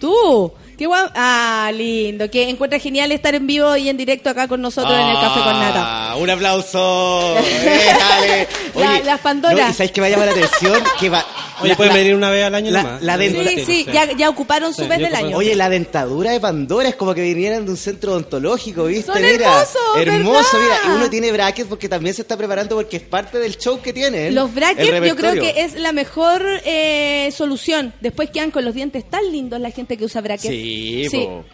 [0.00, 0.52] ¿Tú?
[0.78, 2.30] Qué guau- Ah, lindo.
[2.30, 5.40] Que encuentra genial estar en vivo y en directo acá con nosotros en el Café
[5.40, 5.82] con Nata.
[6.12, 7.34] Ah, un aplauso.
[7.68, 8.48] Eh, dale.
[8.74, 9.54] La- Oye, las Pandora.
[9.64, 10.80] no, ¿y sabes qué me llama la atención?
[11.00, 11.24] Que va,
[11.60, 13.02] Oye, la- pueden la- venir una vez al año la- nomás.
[13.02, 13.92] la Sí, sí, sé.
[13.92, 15.36] ya, ya ocuparon su Sí, vez del año.
[15.36, 19.12] Oye, la dentadura de Pandora es como que vinieran de un centro odontológico, ¿viste?
[19.12, 20.76] Son mira, hermosos, hermoso, ¿verdad?
[20.84, 20.92] mira.
[20.94, 23.92] Y uno tiene brackets porque también se está preparando porque es parte del show que
[23.92, 24.34] tienen.
[24.34, 27.92] Los brackets yo creo que es la mejor eh, solución.
[28.00, 30.48] Después quedan con los dientes tan lindos la gente que usa brackets.
[30.54, 30.67] Sí,
[31.10, 31.44] po.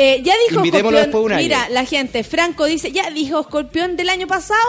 [0.00, 1.36] Eh, ya dijo año.
[1.36, 4.60] mira, la gente, Franco dice, ya dijo Escorpión del año pasado.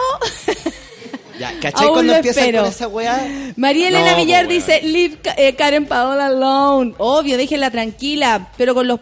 [1.38, 3.52] Ya, ¿cachai Aún cuando empiezan con esa weá?
[3.56, 6.94] María Elena No, Villar dice, leave eh, Karen Paola alone.
[6.98, 9.00] Obvio, déjenla tranquila, pero con los...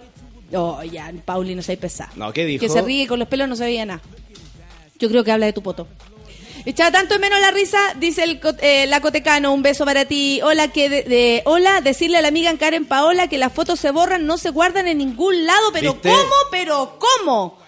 [0.52, 2.12] Oh, ya, Pauli, no seas pesada.
[2.14, 2.60] No, ¿qué dijo?
[2.60, 4.00] Que se ríe con los pelos no se veía nada.
[5.00, 5.88] Yo creo que habla de tu poto.
[6.68, 10.40] Echaba tanto de menos la risa, dice el, eh, la Cotecano, un beso para ti.
[10.44, 13.90] Hola, que de, de- hola, decirle a la amiga Karen Paola que las fotos se
[13.90, 16.10] borran, no se guardan en ningún lado, pero ¿Viste?
[16.10, 16.34] ¿cómo?
[16.50, 17.58] Pero ¿cómo?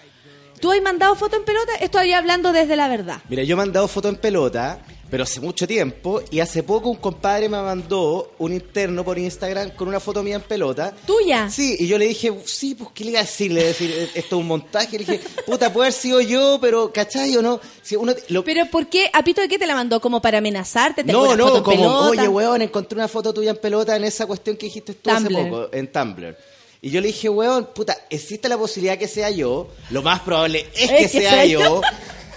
[0.59, 1.71] ¿Tú has mandado foto en pelota?
[1.79, 3.17] Estoy hablando desde la verdad.
[3.27, 4.77] Mira, yo he mandado foto en pelota,
[5.11, 9.71] pero hace mucho tiempo, y hace poco un compadre me mandó un interno por Instagram
[9.75, 10.95] con una foto mía en pelota.
[11.05, 11.49] ¿Tuya?
[11.49, 13.51] Sí, y yo le dije, sí, pues, ¿qué le iba a decir?
[13.51, 14.97] Le iba a decir, esto es un montaje.
[14.97, 17.59] Le dije, puta, puede haber sido yo, pero, ¿cachai o no?
[17.83, 19.09] Si uno, lo- Pero ¿por qué?
[19.11, 19.99] ¿A Pito de qué te la mandó?
[19.99, 21.03] ¿Como para amenazarte?
[21.03, 22.21] ¿Te no, no, foto en como, pelota?
[22.21, 25.35] oye, weón, encontré una foto tuya en pelota en esa cuestión que dijiste tú Tumblr.
[25.37, 26.37] hace poco, en Tumblr.
[26.83, 29.67] Y yo le dije, weón, puta, existe la posibilidad que sea yo.
[29.91, 31.81] Lo más probable es, que, sea, yo.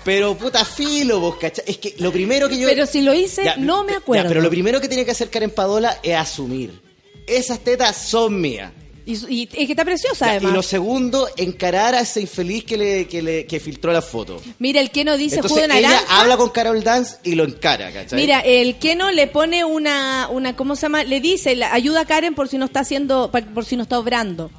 [0.05, 1.65] Pero, puta, filo, vos, ¿cachai?
[1.67, 2.69] Es que lo primero que yo...
[2.69, 4.29] Pero si lo hice, Ya, no me ya, acuerdo.
[4.29, 6.81] pero lo primero que tiene que hacer Karen Padola es asumir.
[7.27, 8.71] Esas tetas son mías.
[9.07, 10.55] Y, y- y que está preciosa, Ya, y además.
[10.55, 14.41] lo segundo, encarar a ese infeliz que le, que le que filtró la foto.
[14.59, 17.93] Mira, el Keno dice Entonces jugo de ella habla con Carol Dance y lo encara,
[17.93, 18.19] ¿cachai?
[18.19, 21.05] Mira, el Keno le pone una, una, ¿cómo se llama?
[21.05, 24.51] Le dice, ayuda a Karen por si no está haciendo, por si no está obrando.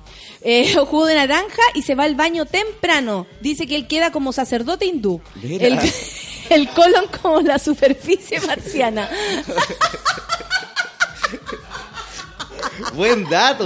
[0.47, 3.26] Eh, jugo de naranja y se va al baño temprano.
[3.41, 5.19] Dice que él queda como sacerdote hindú.
[5.43, 5.80] El,
[6.49, 9.09] el colon como la superficie marciana.
[12.93, 13.65] Buen dato.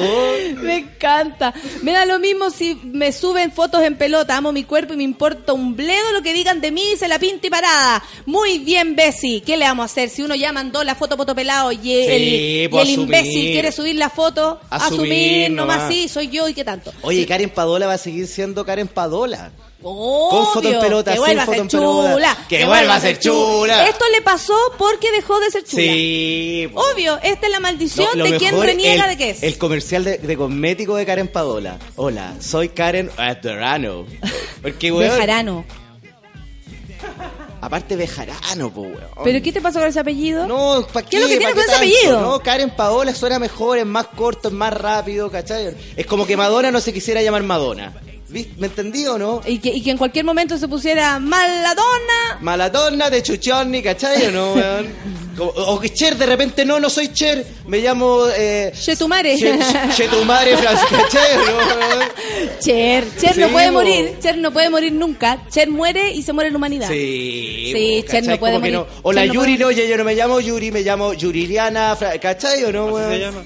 [0.61, 1.53] Me encanta.
[1.81, 4.37] Me da lo mismo si me suben fotos en pelota.
[4.37, 6.83] Amo mi cuerpo y me importa un bledo lo que digan de mí.
[6.97, 8.03] Se la pinta y parada.
[8.25, 9.41] Muy bien, Bessie.
[9.41, 10.09] ¿Qué le vamos a hacer?
[10.09, 14.09] Si uno ya mandó la foto potopelado y el, pues, el imbécil quiere subir la
[14.09, 15.93] foto, Asumir asumir, nomás nomás.
[15.93, 16.93] sí, soy yo y qué tanto.
[17.01, 19.51] Oye, Karen Padola va a seguir siendo Karen Padola.
[19.81, 22.13] Obvio, Con foto en pelota, que sin vuelva a foto ser en pelota.
[22.13, 22.37] chula.
[22.49, 23.87] Que vuelva a ser chula.
[23.87, 25.83] Esto le pasó porque dejó de ser chula.
[25.83, 26.69] Sí.
[26.73, 26.81] po.
[26.81, 29.43] Obvio, esta es la maldición No, de quien reniega el, de qué es.
[29.43, 31.77] El comercial de, de cosmético de Karen Padola.
[31.95, 34.05] Hola, soy Karen Adorano.
[34.61, 35.65] Porque, weón, Bejarano.
[37.61, 38.97] Aparte Bejarano, po, weón.
[39.23, 40.45] ¿Pero qué te pasó con ese apellido?
[40.45, 41.11] No, ¿para qué?
[41.11, 41.85] ¿Qué es lo que tiene ¿Pa' con ese tanto?
[41.85, 42.21] apellido?
[42.21, 45.73] No, Karen Paola suena mejor, es más corto, es más rápido, ¿cachai?
[45.95, 47.93] Es como que Madonna no se quisiera llamar Madonna.
[48.29, 48.53] ¿Viste?
[48.57, 49.41] ¿Me entendí o no?
[49.45, 52.37] Y que, y que en cualquier momento se pusiera Maladona.
[52.41, 54.87] Maladonna de Chuchoni, ¿cachai o no, weón?
[55.37, 58.23] Como- O que Cher, de repente, no, no soy Cher, me llamo...
[58.37, 59.37] Eh, Chetumare.
[59.37, 59.57] Che-
[59.95, 62.09] Chetumare, ¿cachai o no, weón?
[62.59, 65.41] Cher, Cher no puede morir, Cher no puede morir nunca.
[65.49, 66.87] Cher muere y se muere la humanidad.
[66.89, 68.73] Sí, Sí, Cher no puede morir.
[68.73, 68.87] no.
[69.01, 71.97] O la no Yuri, puede no, yo, yo no me llamo Yuri, me llamo Yuriliana,
[72.21, 73.11] ¿cachai o no, weón?
[73.11, 73.43] se llama?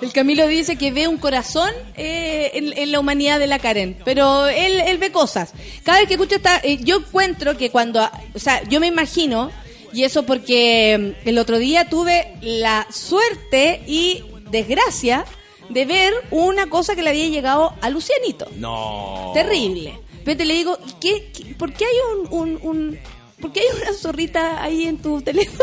[0.00, 3.98] El Camilo dice que ve un corazón eh, en, en la humanidad de la Karen,
[4.04, 5.52] pero él, él ve cosas.
[5.82, 9.50] Cada vez que escucho esta, eh, yo encuentro que cuando, o sea, yo me imagino,
[9.92, 15.24] y eso porque mm, el otro día tuve la suerte y desgracia
[15.68, 18.46] de ver una cosa que le había llegado a Lucianito.
[18.56, 19.32] No.
[19.34, 19.98] Terrible.
[20.24, 21.96] Pero te le digo, ¿qué, qué- por qué hay
[22.30, 22.98] un, un, un-
[23.40, 25.58] por qué hay una zorrita ahí en tu teléfono?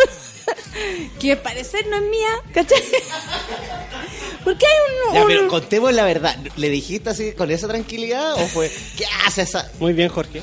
[1.19, 2.81] que al parecer no es mía, ¿cachai?
[4.43, 6.37] ¿Por qué hay un, Ya, un- pero contemos la verdad.
[6.55, 9.71] ¿Le dijiste así con esa tranquilidad o fue, ¿qué hace esa?
[9.79, 10.41] Muy bien, Jorge.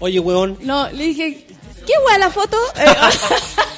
[0.00, 0.58] Oye, weón.
[0.60, 1.46] No, le dije,
[1.86, 2.58] ¿qué guay la foto?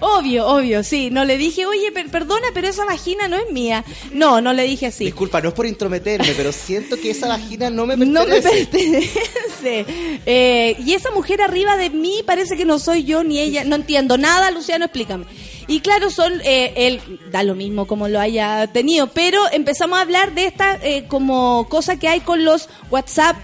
[0.00, 1.10] Obvio, obvio, sí.
[1.10, 3.84] No le dije, oye, per- perdona, pero esa vagina no es mía.
[4.12, 5.04] No, no le dije así.
[5.04, 8.66] Disculpa, no es por intrometerme, pero siento que esa vagina no me No me pertenece.
[8.66, 10.20] pertenece.
[10.26, 13.64] Eh, y esa mujer arriba de mí parece que no soy yo ni ella.
[13.64, 15.26] No entiendo nada, Luciano, explícame.
[15.66, 20.02] Y claro, son, eh, él da lo mismo como lo haya tenido, pero empezamos a
[20.02, 23.36] hablar de esta eh, como cosa que hay con los WhatsApp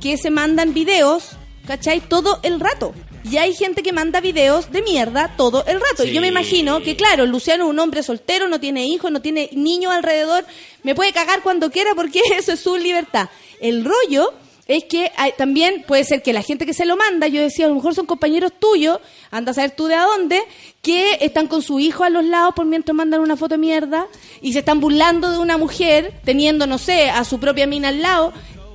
[0.00, 1.30] que se mandan videos,
[1.66, 2.00] ¿cachai?
[2.00, 2.94] Todo el rato.
[3.24, 6.04] Y hay gente que manda videos de mierda todo el rato.
[6.04, 9.20] Y yo me imagino que, claro, Luciano es un hombre soltero, no tiene hijos, no
[9.20, 10.44] tiene niños alrededor,
[10.82, 13.28] me puede cagar cuando quiera porque eso es su libertad.
[13.60, 14.32] El rollo
[14.66, 17.66] es que hay- también puede ser que la gente que se lo manda, yo decía,
[17.66, 20.40] a lo mejor son compañeros tuyos, anda a saber tú de a dónde,
[20.80, 24.06] que están con su hijo a los lados por mientras mandan una foto de mierda
[24.40, 28.00] y se están burlando de una mujer teniendo, no sé, a su propia mina al
[28.00, 28.32] lado.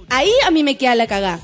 [0.09, 1.39] Ahí a mí me queda la cagada.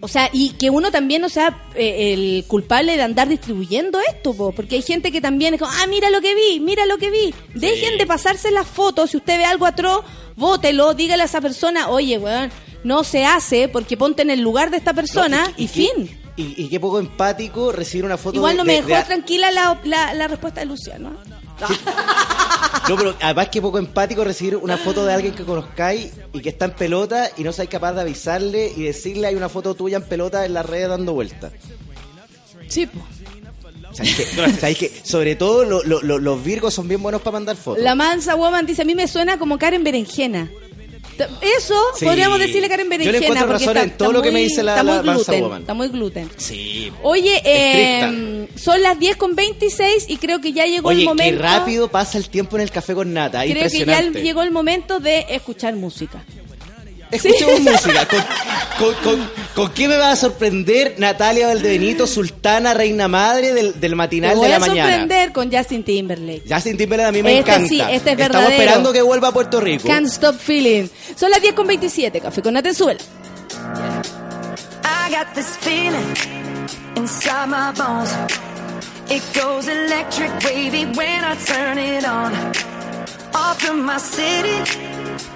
[0.00, 4.32] O sea, y que uno también no sea eh, el culpable de andar distribuyendo esto,
[4.32, 6.98] po, porque hay gente que también es como, ah, mira lo que vi, mira lo
[6.98, 7.34] que vi.
[7.54, 10.04] Dejen de pasarse las fotos, si usted ve algo atroz,
[10.36, 12.50] bótelo, dígale a esa persona, oye, weón,
[12.84, 16.16] no se hace porque ponte en el lugar de esta persona y, fin.
[16.36, 19.04] Y, y qué poco empático recibir una foto Igual de- no me de- dejó de-
[19.04, 21.10] tranquila la, la, la respuesta de Luciano.
[21.60, 21.66] No,
[22.86, 26.66] pero además que poco empático recibir una foto de alguien que conozcáis y que está
[26.66, 30.04] en pelota y no seáis capaz de avisarle y decirle hay una foto tuya en
[30.04, 31.52] pelota en las redes dando vueltas.
[32.68, 33.00] Sí, po.
[33.92, 37.82] ¿Sabéis que, sobre todo lo- lo- lo- los virgos son bien buenos para mandar fotos?
[37.82, 40.50] La mansa woman dice, a mí me suena como Karen Berenjena.
[41.40, 42.04] Eso Sí.
[42.04, 43.18] podríamos decirle Karen Yo le Berenjena.
[43.26, 45.12] encuentro porque razón está- en todo lo que me muy- dice la- está muy la
[45.14, 45.60] gluten, woman.
[45.62, 46.30] Está muy gluten.
[46.36, 46.92] Sí.
[47.02, 51.08] Oye, eh, son las 10 con 26 y creo que ya llegó Oye, el qué
[51.08, 51.42] momento.
[51.42, 53.42] rápido pasa el tiempo en el café con nata.
[53.44, 56.24] Creo que ya llegó el momento de escuchar música.
[57.10, 58.06] Escuchemos música.
[58.06, 58.22] ¿Con,
[58.78, 63.90] con, con- con qué me va a sorprender Natalia Valdebenito, sultana, reina madre del, del
[63.92, 64.88] Te matinal voy de la a mañana?
[64.90, 66.42] sorprender con Justin Timberlake.
[66.48, 67.68] Justin Timberlake a mí me Este encanta.
[67.68, 68.50] sí, este es Estamos verdadero.
[68.50, 69.88] esperando que vuelva a Puerto Rico.
[69.88, 70.88] Can't Stop Feeling.
[71.16, 72.20] Son las 10 con 27.
[72.20, 73.00] Café con Nata en suela.
[74.84, 76.14] I got this feeling
[76.96, 78.10] inside my bones.
[79.10, 82.32] It goes electric wavy when I turn it on.
[83.34, 84.62] Off from my city,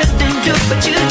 [0.00, 1.09] Shouldn't do, but you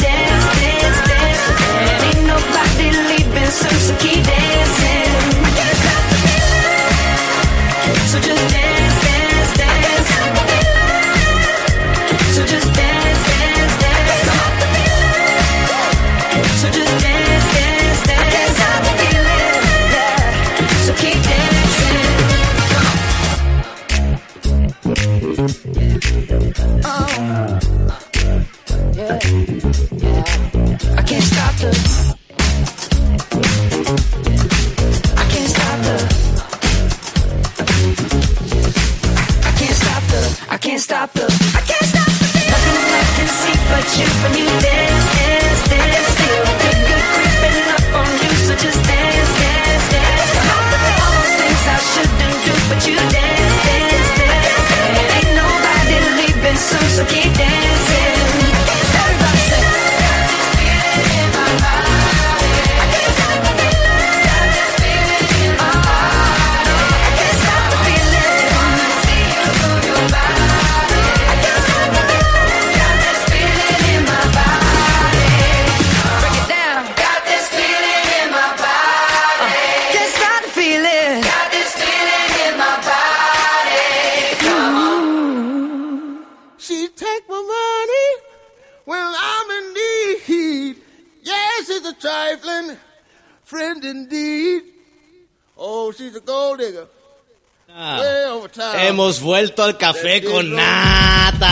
[99.62, 101.48] Al café con nata.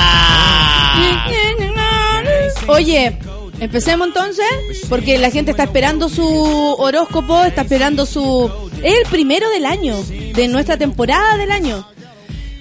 [2.68, 3.18] Oye,
[3.60, 4.46] empecemos entonces,
[4.88, 8.50] porque la gente está esperando su horóscopo, está esperando su...
[8.82, 11.86] Es el primero del año, de nuestra temporada del año.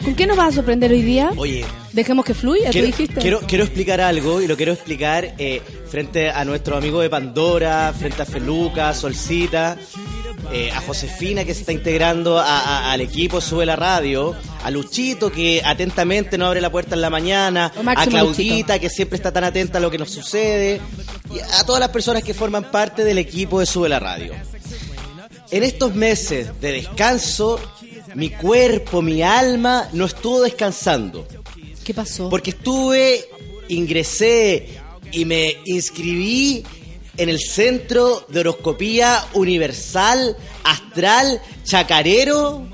[0.03, 1.32] ¿Con qué nos vas a sorprender hoy día?
[1.38, 1.65] Oye,
[1.98, 3.19] Dejemos que fluya, tú quiero, dijiste.
[3.19, 7.91] quiero, quiero explicar algo y lo quiero explicar eh, frente a nuestro amigo de Pandora,
[7.98, 9.76] frente a Feluca, Solcita,
[10.52, 14.72] eh, a Josefina que se está integrando a- a- al equipo Sube la Radio, a
[14.72, 19.32] Luchito que atentamente nos abre la puerta en la mañana, a Claudita que siempre está
[19.32, 20.80] tan atenta a lo que nos sucede,
[21.34, 24.34] y a todas las personas que forman parte del equipo de Sube la Radio.
[25.52, 27.60] En estos meses de descanso,
[28.15, 31.28] mi cuerpo, mi alma no estuvo descansando.
[31.84, 32.30] ¿Qué pasó?
[32.30, 33.26] Porque estuve,
[33.69, 34.68] ingresé
[35.11, 36.64] y me inscribí
[37.18, 42.68] en el Centro de Horoscopía Universal Astral Chacarero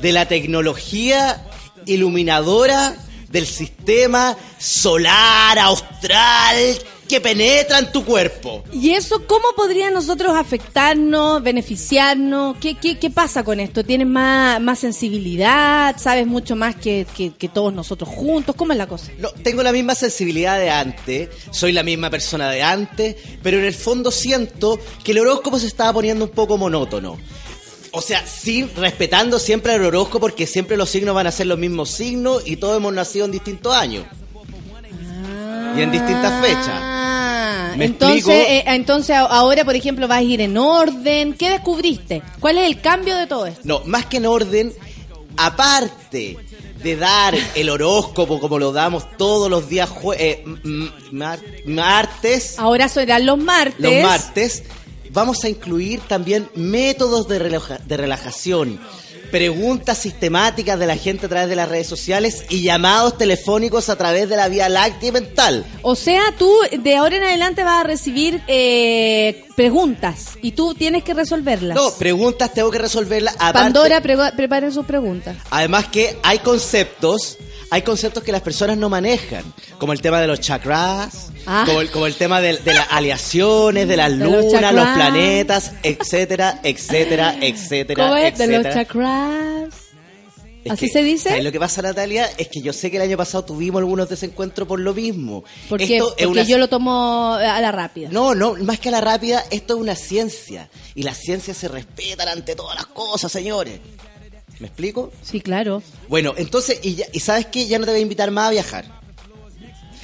[0.00, 1.46] de la tecnología
[1.84, 2.96] iluminadora
[3.28, 6.78] del sistema solar austral
[7.08, 8.64] que penetra en tu cuerpo.
[8.72, 12.56] ¿Y eso cómo podría nosotros afectarnos, beneficiarnos?
[12.58, 13.84] ¿Qué, qué, qué pasa con esto?
[13.84, 15.96] ¿Tienes más, más sensibilidad?
[15.98, 18.54] ¿Sabes mucho más que, que- que todos nosotros juntos?
[18.56, 19.10] ¿Cómo es la cosa?
[19.18, 23.64] No, tengo la misma sensibilidad de antes, soy la misma persona de antes, pero en
[23.64, 27.18] el fondo siento que el horóscopo se estaba poniendo un poco monótono.
[27.92, 31.58] O sea, sin respetando siempre el horóscopo porque siempre los signos van a ser los
[31.58, 34.04] mismos signos y todos hemos nacido en distintos años.
[35.76, 36.68] Y en distintas fechas.
[36.70, 41.34] Ah, ¿Me entonces, eh, entonces a- ahora, por ejemplo, vas a ir en orden.
[41.34, 42.22] ¿Qué descubriste?
[42.40, 43.60] ¿Cuál es el cambio de todo esto?
[43.64, 44.72] No, más que en orden,
[45.36, 46.36] aparte
[46.82, 49.88] de dar el horóscopo como lo damos todos los días
[50.18, 50.44] eh,
[51.10, 53.80] mar- martes, Ahora serán los martes.
[53.80, 54.62] los martes,
[55.10, 58.78] vamos a incluir también métodos de, relaja- de relajación,
[59.30, 63.96] preguntas sistemáticas de la gente a través de las redes sociales y llamados telefónicos a
[63.96, 65.64] través de la vía láctea mental.
[65.82, 71.02] O sea, tú de ahora en adelante vas a recibir eh, preguntas y tú tienes
[71.02, 71.74] que resolverlas.
[71.74, 73.34] No, preguntas tengo que resolverlas.
[73.36, 75.36] aparte- Pandora, prego- preparen sus preguntas.
[75.50, 77.38] Además que hay conceptos,
[77.70, 79.42] hay conceptos que las personas no manejan,
[79.78, 81.62] como el tema de los chakras, Ah.
[81.66, 85.72] como, el, como el tema de, de las aleaciones, de las los lunas, los, planetas,
[85.82, 88.36] etcétera, etcétera, etcétera, ¿Cómo es?
[88.38, 88.74] De los etcétera.
[88.74, 89.74] chakras.
[90.66, 91.28] Es ¿Así que, se dice?
[91.30, 92.28] ¿sabes lo que pasa, Natalia?
[92.36, 95.44] Es que yo sé que el año pasado tuvimos algunos desencuentros por lo mismo.
[95.68, 98.08] Porque, Esto es porque una- yo lo tomo a la rápida.
[98.10, 100.68] No, no, más que a la rápida, esto es una ciencia.
[100.94, 103.80] Y las ciencias se respetan ante todas las cosas, señores.
[104.58, 105.12] ¿Me explico?
[105.22, 105.82] Sí, claro.
[106.08, 107.66] Bueno, entonces, y, ya- y ¿sabes qué?
[107.66, 108.84] Ya no te voy a invitar más a viajar.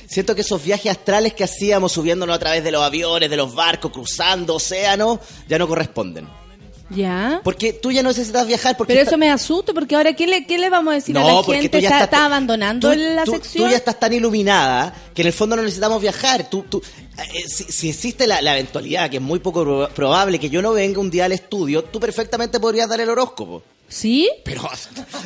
[0.07, 3.55] Siento que esos viajes astrales que hacíamos subiéndonos a través de los aviones, de los
[3.55, 6.29] barcos, cruzando océanos, ya no corresponden.
[6.95, 7.41] Ya.
[7.45, 8.93] Porque tú ya no necesitas viajar porque...
[8.95, 11.27] Pero eso me asusta porque ahora ¿qué le, qué le vamos a decir a No,
[11.29, 11.79] la porque gente?
[11.79, 13.65] tú ya ¿Está, estás- está abandonando tú, la tú- sección?
[13.65, 16.49] tú ya estás tan iluminada que en el fondo no necesitamos viajar.
[16.51, 16.83] Tú, tú,
[17.19, 20.61] eh, si, si existe la, la eventualidad, que es muy poco pro- probable, que yo
[20.63, 23.63] no venga un día al estudio, tú perfectamente podrías dar el horóscopo.
[23.89, 24.29] ¿Sí?
[24.45, 24.63] Pero,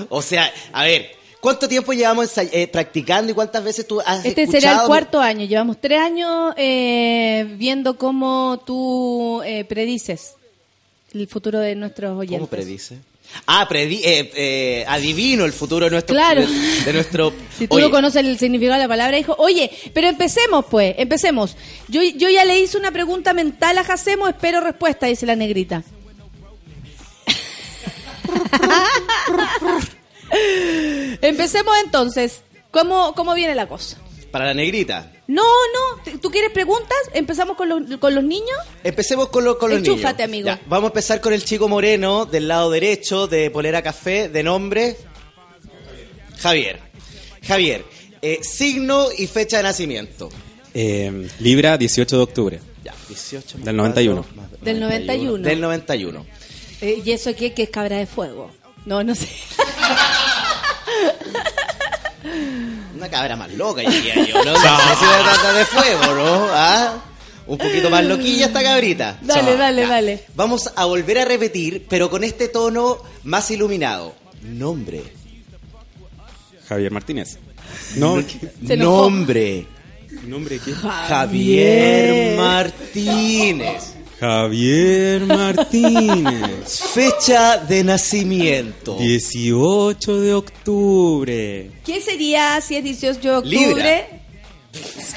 [0.09, 1.11] o sea, a ver,
[1.41, 4.61] ¿cuánto tiempo llevamos eh, practicando y cuántas veces tú has Este escuchado?
[4.61, 5.47] será el cuarto año.
[5.47, 10.35] Llevamos tres años eh, viendo cómo tú eh, predices
[11.21, 12.39] el futuro de nuestros oyentes.
[12.39, 12.99] ¿Cómo predice?
[13.47, 16.15] Ah, predi eh, eh, adivino el futuro de nuestro...
[16.15, 16.43] Claro.
[16.43, 19.71] De, de nuestro Si tú Oye, no conoces el significado de la palabra, dijo, oye,
[19.93, 21.57] pero empecemos pues, empecemos.
[21.89, 25.83] Yo, yo ya le hice una pregunta mental a Jacemo, espero respuesta, dice la negrita.
[31.23, 32.43] empecemos entonces.
[32.71, 33.99] ¿Cómo, ¿Cómo viene la cosa?
[34.37, 35.11] Para la negrita.
[35.29, 36.95] No, no, ¿t- ¿tú quieres preguntas?
[37.15, 38.59] ¿Empezamos con los, con los niños?
[38.85, 39.95] Empecemos con, lo- con los niños.
[39.97, 40.49] Enchúfate, amigo.
[40.49, 44.43] Ya, vamos a empezar con el chico moreno del lado derecho de polera café de
[44.43, 44.99] nombre
[46.39, 46.81] Javier.
[47.49, 47.83] Javier,
[48.21, 50.29] eh, signo y fecha de nacimiento.
[50.75, 52.61] Eh, Libra, 18 de octubre.
[52.85, 54.23] Ya, 18 más Del 91.
[54.23, 55.49] cuatro, más Del 91.
[55.49, 56.27] Del 91.
[56.83, 57.55] Eh, ¿Y eso qué?
[57.55, 58.51] ¿Que es cabra de fuego?
[58.85, 59.29] No, no sé.
[62.97, 64.53] Una cabra más loca, diría yo, ¿no?
[64.53, 66.47] No sé si se trata de fuego, ¿no?
[66.51, 66.95] ¿Ah?
[67.47, 69.19] Un poquito más loquilla esta cabrita.
[69.23, 69.89] Dale, dale, Ya.
[69.89, 70.25] dale.
[70.35, 74.15] Vamos a volver a repetir, pero con este tono más iluminado.
[74.43, 75.03] Nombre.
[76.69, 77.39] Javier Martínez.
[77.97, 78.17] No.
[78.61, 79.67] Nombre.
[80.27, 80.73] ¿Nombre qué?
[80.73, 83.96] Javier Martínez.
[84.21, 86.81] Javier Martínez.
[86.95, 88.97] Fecha de nacimiento.
[88.97, 91.71] 18 de octubre.
[91.85, 93.59] ¿Qué sería si es 18 de octubre?
[93.59, 94.07] Libra.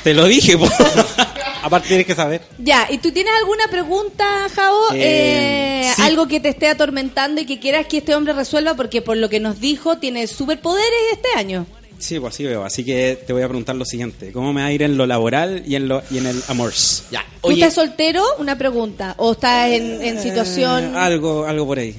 [0.04, 0.68] Te lo dije, po.
[1.62, 2.42] Aparte tienes que saber.
[2.58, 4.94] Ya, ¿y tú tienes alguna pregunta, Javo?
[4.94, 6.02] Eh, Eh, sí.
[6.02, 9.28] Algo que te esté atormentando y que quieras que este hombre resuelva porque por lo
[9.30, 11.66] que nos dijo tiene superpoderes este año.
[12.00, 12.64] Sí, pues así veo.
[12.64, 14.32] Así que te voy a preguntar lo siguiente.
[14.32, 16.74] ¿Cómo me va a ir en lo laboral y en, lo, y en el amor?
[17.12, 17.26] Ya.
[17.42, 18.24] ¿Tú estás soltero?
[18.40, 19.16] Una pregunta.
[19.18, 20.96] ¿O estás en, en situación...?
[20.96, 21.96] algo, algo por ahí.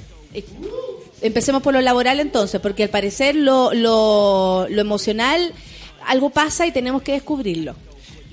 [1.21, 5.53] Empecemos por lo laboral entonces, porque al parecer lo, lo, lo emocional,
[6.07, 7.75] algo pasa y tenemos que descubrirlo.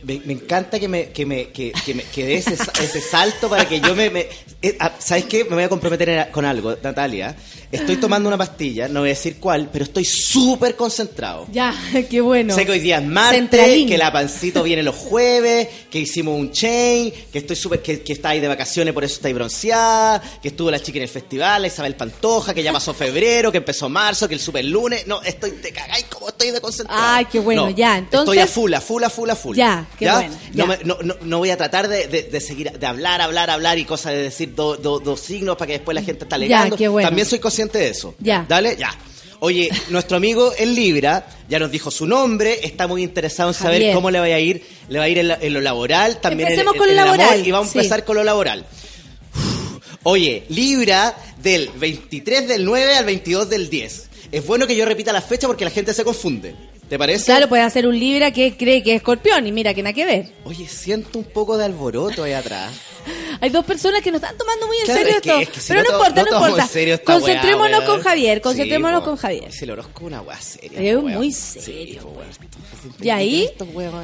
[0.07, 3.49] Me, me encanta que me, que me, que, que me que dé ese, ese salto
[3.49, 4.09] para que yo me...
[4.09, 4.27] me-
[4.61, 5.43] eh, ah, ¿Sabes qué?
[5.43, 7.35] Me voy a comprometer con algo, Natalia.
[7.71, 11.45] Estoy tomando una pastilla, no voy a decir cuál, pero estoy súper concentrado.
[11.51, 11.75] Ya,
[12.09, 12.55] qué bueno.
[12.55, 13.87] Sé que hoy día es martes, Centralín.
[13.89, 18.13] que la pancito viene los jueves, que hicimos un chain, que estoy súper, que, que
[18.13, 21.67] estáis de vacaciones, por eso estáis bronceada, que estuvo la chica en el festival, la
[21.67, 25.05] Isabel Pantoja, que ya pasó febrero, que empezó marzo, que el super lunes.
[25.05, 27.01] No, estoy, te cagáis como estoy de concentrado.
[27.03, 29.55] Ay, qué bueno, No, ya, entonces- Estoy a full, a full, a full, a full.
[29.57, 30.63] Ya, qué bueno, ya.
[30.63, 33.49] No, me- no, no, no voy a tratar de, de- de seguir, de hablar, hablar,
[33.49, 36.35] hablar y cosas de decir do- do- dos signos para que después la gente está
[36.35, 36.75] alegando.
[36.91, 37.07] bueno.
[37.07, 38.15] También soy consciente de eso.
[38.19, 38.45] Ya.
[38.47, 38.91] Dale, ya.
[39.39, 43.73] Oye, nuestro amigo en Libra ya nos dijo su nombre, está muy interesado en saber
[43.81, 43.93] Javier.
[43.93, 46.49] cómo le va a ir, le va a ir en, la- en lo laboral, también
[46.49, 47.77] Empecemos en- con lo amor, laboral, y vamos sí.
[47.77, 48.65] a empezar con lo laboral.
[50.03, 54.07] Oye, Libra del 23 del 9 al 22 del 10.
[54.31, 56.55] Es bueno que yo repita la fecha porque la gente se confunde.
[56.89, 57.25] ¿Te parece?
[57.25, 60.05] Claro, puede hacer un Libra que cree que es escorpión y mira que nada que
[60.05, 60.29] ver.
[60.45, 62.71] Oye, siento un poco de alboroto ahí atrás.
[63.41, 65.41] Hay dos personas que nos están tomando muy en Claro, serio es que- esto.
[65.41, 66.63] es que si Pero no importa, no importa.
[66.63, 68.01] en serio esta Concentrémonos weá, con.
[68.01, 69.17] Javier, concentrémonos Sí, con.
[69.17, 69.49] Javier.
[69.61, 70.81] El horóscopo es una weá seria.
[70.81, 72.01] Es muy serio,
[72.81, 72.89] Sí.
[73.05, 73.49] Y ahí.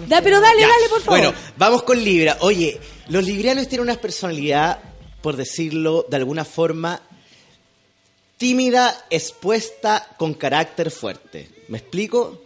[0.07, 0.67] Da, pero dale, Ya.
[0.67, 1.19] dale, por favor.
[1.19, 2.37] Bueno, vamos con Libra.
[2.41, 4.79] Oye, los librianos tienen una personalidad,
[5.21, 7.01] por decirlo de alguna forma,
[8.37, 11.49] tímida, expuesta, con carácter fuerte.
[11.69, 12.41] ¿Me explico?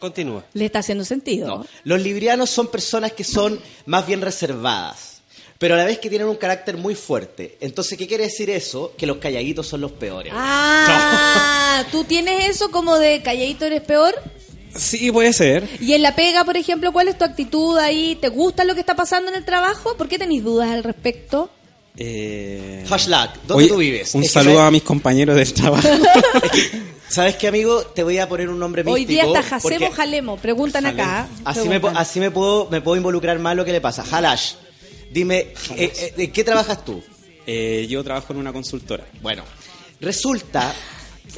[0.00, 0.44] Continúa.
[0.54, 1.46] Le está haciendo sentido.
[1.46, 1.66] No.
[1.84, 5.20] Los librianos son personas que son más bien reservadas,
[5.58, 7.58] pero a la vez que tienen un carácter muy fuerte.
[7.60, 8.94] Entonces, ¿qué quiere decir eso?
[8.96, 10.32] Que los calladitos son los peores.
[10.34, 14.14] Ah, ¿tú tienes eso como de calladito eres peor?
[14.74, 15.68] Sí, puede ser.
[15.80, 18.16] Y en la pega, por ejemplo, ¿cuál es tu actitud ahí?
[18.20, 19.96] ¿Te gusta lo que está pasando en el trabajo?
[19.96, 21.50] ¿Por qué tenéis dudas al respecto?
[21.96, 22.84] Eh...
[22.88, 24.14] Hashtag, ¿dónde Oye, tú vives?
[24.14, 25.88] Un Es saludo a mis compañeros del trabajo.
[27.10, 27.82] ¿Sabes qué, amigo?
[27.82, 28.94] Te voy a poner un nombre místico.
[28.94, 30.36] Hoy día está Jacemo porque Jalemo.
[30.36, 31.26] Preguntan acá.
[31.44, 31.96] Así, me, Preguntan.
[31.96, 34.04] así me, puedo, me puedo involucrar más lo que le pasa.
[34.08, 34.52] Halash,
[35.10, 37.02] dime, eh, eh, ¿en qué trabajas tú?
[37.46, 39.04] Eh, yo trabajo en una consultora.
[39.22, 39.42] Bueno,
[40.00, 40.72] resulta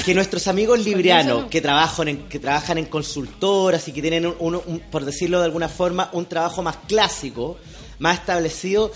[0.04, 4.36] que nuestros amigos librianos que trabajan en, que trabajan en consultoras y que tienen, un,
[4.40, 7.56] un- un- por decirlo de alguna forma, un trabajo más clásico,
[7.98, 8.92] más establecido,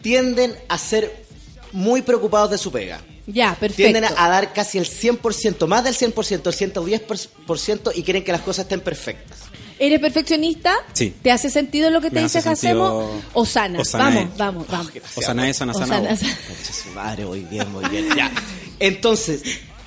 [0.00, 1.24] tienden a ser
[1.72, 3.00] muy preocupados de su pega.
[3.32, 3.90] Ya, perfecto.
[3.90, 8.40] Tienden a, dar casi el 100%, más del 100%, el 110% y quieren que las
[8.42, 9.38] cosas estén perfectas.
[9.78, 10.74] ¿Eres perfeccionista?
[10.92, 11.14] Sí.
[11.22, 13.80] ¿Te hace sentido lo que te Me dice hace sentido- Osana?
[13.80, 13.82] Osana.
[14.10, 14.28] Osanae.
[14.36, 14.92] Vamos, vamos, vamos.
[15.16, 16.36] Osanae, sana, sana, Osana, sana.
[16.84, 18.08] Su madre, muy bien, muy bien.
[18.14, 18.30] Ya.
[18.78, 19.40] Entonces,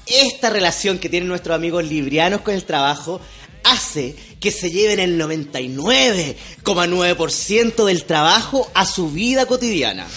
[0.08, 3.22] esta relación que tienen nuestros amigos librianos con el trabajo
[3.64, 10.08] hace que se lleven el 99,9% del trabajo a su vida cotidiana.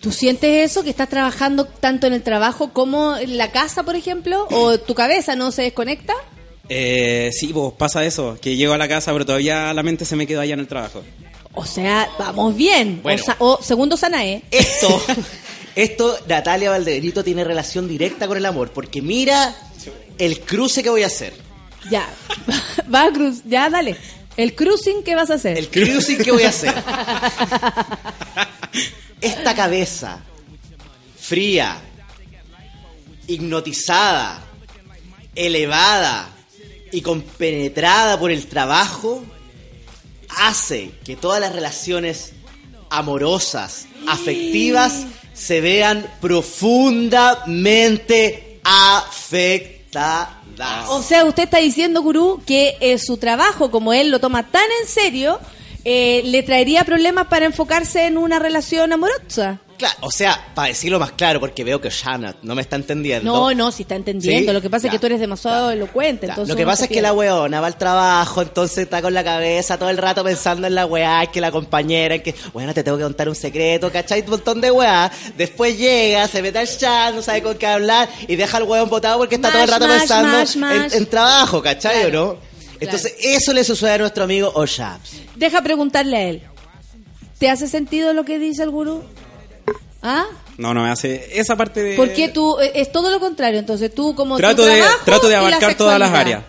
[0.00, 0.82] ¿Tú sientes eso?
[0.82, 4.46] ¿Que estás trabajando tanto en el trabajo como en la casa, por ejemplo?
[4.50, 6.14] ¿O tu cabeza no se desconecta?
[6.68, 10.16] Eh, sí, pues pasa eso, que llego a la casa pero todavía la mente se
[10.16, 11.02] me quedó allá en el trabajo.
[11.52, 13.00] O sea, vamos bien.
[13.02, 13.22] Bueno.
[13.38, 14.42] O, o segundo Sanae.
[14.50, 15.02] Esto,
[15.74, 19.54] esto, Natalia Valdebenito tiene relación directa con el amor, porque mira
[20.16, 21.34] el cruce que voy a hacer.
[21.90, 22.08] Ya.
[22.94, 23.42] Va a cruz.
[23.44, 23.96] Ya, dale.
[24.36, 25.58] El cruising, ¿qué vas a hacer?
[25.58, 26.72] El cruising que voy a hacer.
[29.20, 30.22] Esta cabeza
[31.18, 31.78] fría,
[33.26, 34.42] hipnotizada,
[35.34, 36.30] elevada
[36.90, 39.22] y compenetrada por el trabajo
[40.28, 42.32] hace que todas las relaciones
[42.88, 50.40] amorosas, afectivas, se vean profundamente afectadas.
[50.88, 54.66] O sea, usted está diciendo, Gurú, que eh, su trabajo, como él lo toma tan
[54.82, 55.38] en serio,
[55.84, 59.60] eh, le traería problemas para enfocarse en una relación amorosa.
[59.80, 63.32] Claro, o sea, para decirlo más claro, porque veo que Shanna no me está entendiendo.
[63.32, 64.50] No, no, si está entendiendo.
[64.50, 66.26] Sí, Lo que pasa es ya, que tú eres demasiado elocuente.
[66.26, 69.24] entonces Lo que pasa es que la weona va al trabajo, entonces está con la
[69.24, 72.98] cabeza todo el rato pensando en la weá, que la compañera, que, bueno, te tengo
[72.98, 74.20] que contar un secreto, ¿cachai?
[74.20, 75.10] Un montón de weá.
[75.38, 78.90] Después llega, se mete al chat, no sabe con qué hablar y deja al weón
[78.90, 80.92] botado porque está todo el rato mash, pensando mash, en-.
[80.92, 82.49] En, trabajo, ¿cachai o no?
[82.80, 85.12] Entonces, eso le sucede a nuestro amigo Oshaps.
[85.36, 86.42] Deja preguntarle a él.
[87.38, 89.02] ¿Te hace sentido lo que dice el gurú?
[90.02, 90.24] ¿Ah?
[90.58, 91.96] No, no me hace esa parte de...
[91.96, 92.58] ¿Por qué tú?
[92.60, 93.58] eh, Es todo lo contrario.
[93.58, 96.42] Entonces tú como tu Trato de, trabajo trato de y la abarcar todas las áreas.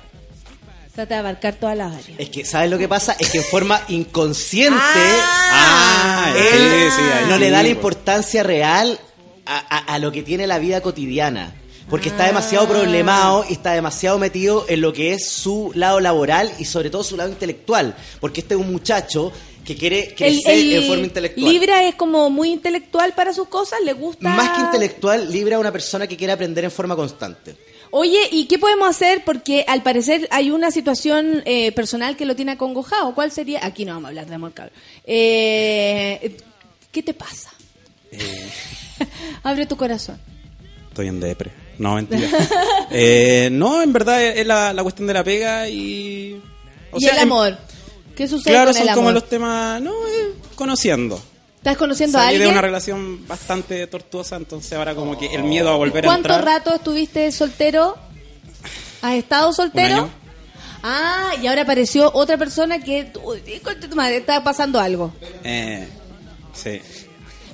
[0.93, 2.19] Trata de abarcar todas las áreas.
[2.19, 3.15] Es que, ¿sabes lo que pasa?
[3.19, 7.71] Es que en forma inconsciente, Ah, él sí, sí, no sí, le da la pues.
[7.75, 8.99] importancia real
[9.45, 11.53] a, a- a lo que tiene la vida cotidiana.
[11.89, 16.51] Porque está demasiado problemado y está demasiado metido en lo que es su lado laboral
[16.57, 17.95] y sobre todo su lado intelectual.
[18.19, 19.31] Porque este es un muchacho
[19.65, 21.51] que quiere El, crecer el en forma intelectual.
[21.51, 24.29] Libra es como muy intelectual para sus cosas, le gusta.
[24.29, 27.55] Más que intelectual, Libra es una persona que quiere aprender en forma constante.
[27.91, 29.23] Oye, ¿y qué podemos hacer?
[29.25, 33.13] Porque al parecer hay una situación eh, personal que lo tiene acongojado.
[33.13, 33.65] ¿Cuál sería?
[33.65, 34.73] Aquí no vamos a hablar de amor, cabrón.
[35.05, 36.37] Eh,
[36.91, 37.51] ¿Qué te pasa?
[39.43, 40.19] Abre tu corazón.
[40.89, 41.51] Estoy en depre.
[41.81, 42.27] No, mentira.
[42.93, 46.41] Eh, no, en verdad es la, la cuestión de la pega y...
[46.91, 47.57] o y sea, el en- amor.
[48.15, 49.03] ¿Qué sucede Claro, con son el amor?
[49.03, 49.81] como los temas...
[49.81, 51.21] No, eh, conociendo.
[51.57, 52.51] ¿Estás conociendo a Salí de alguien?
[52.57, 56.43] una relación bastante tortuosa, entonces ahora como que el miedo a volver a ¿Cuánto entrar...
[56.59, 57.95] rato estuviste soltero?
[59.01, 59.93] ¿Has estado soltero?
[59.95, 60.09] Un año.
[60.83, 63.39] Ah, y ahora apareció otra persona que, uy,
[63.89, 65.13] tu madre, está pasando algo.
[65.45, 65.87] Eh,
[66.53, 66.81] sí.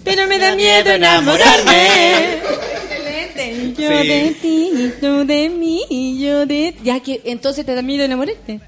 [0.07, 2.35] Pero me da miedo enamorarme.
[2.35, 3.73] Excelente.
[3.81, 4.07] Yo Sí.
[4.07, 6.73] de ti, tú de mí, yo de...
[6.83, 8.59] Ya que entonces te da miedo enamorarte.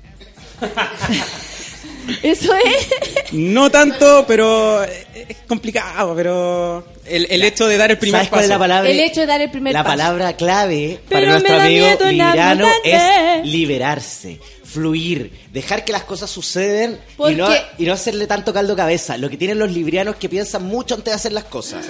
[2.23, 3.33] Eso es.
[3.33, 8.39] No tanto, pero es complicado, pero el, el hecho de dar el primer ¿Sabes cuál
[8.39, 8.45] paso.
[8.45, 8.89] es la palabra?
[8.89, 9.97] El hecho de dar el primer la paso.
[9.97, 12.95] palabra clave Pero para nuestro amigo enamorarte.
[12.95, 14.39] es liberarse,
[14.69, 19.17] fluir, dejar que las cosas suceden y ¿Por no, y no hacerle tanto caldo cabeza.
[19.17, 21.85] Lo que tienen los librianos que piensan mucho antes de hacer las cosas.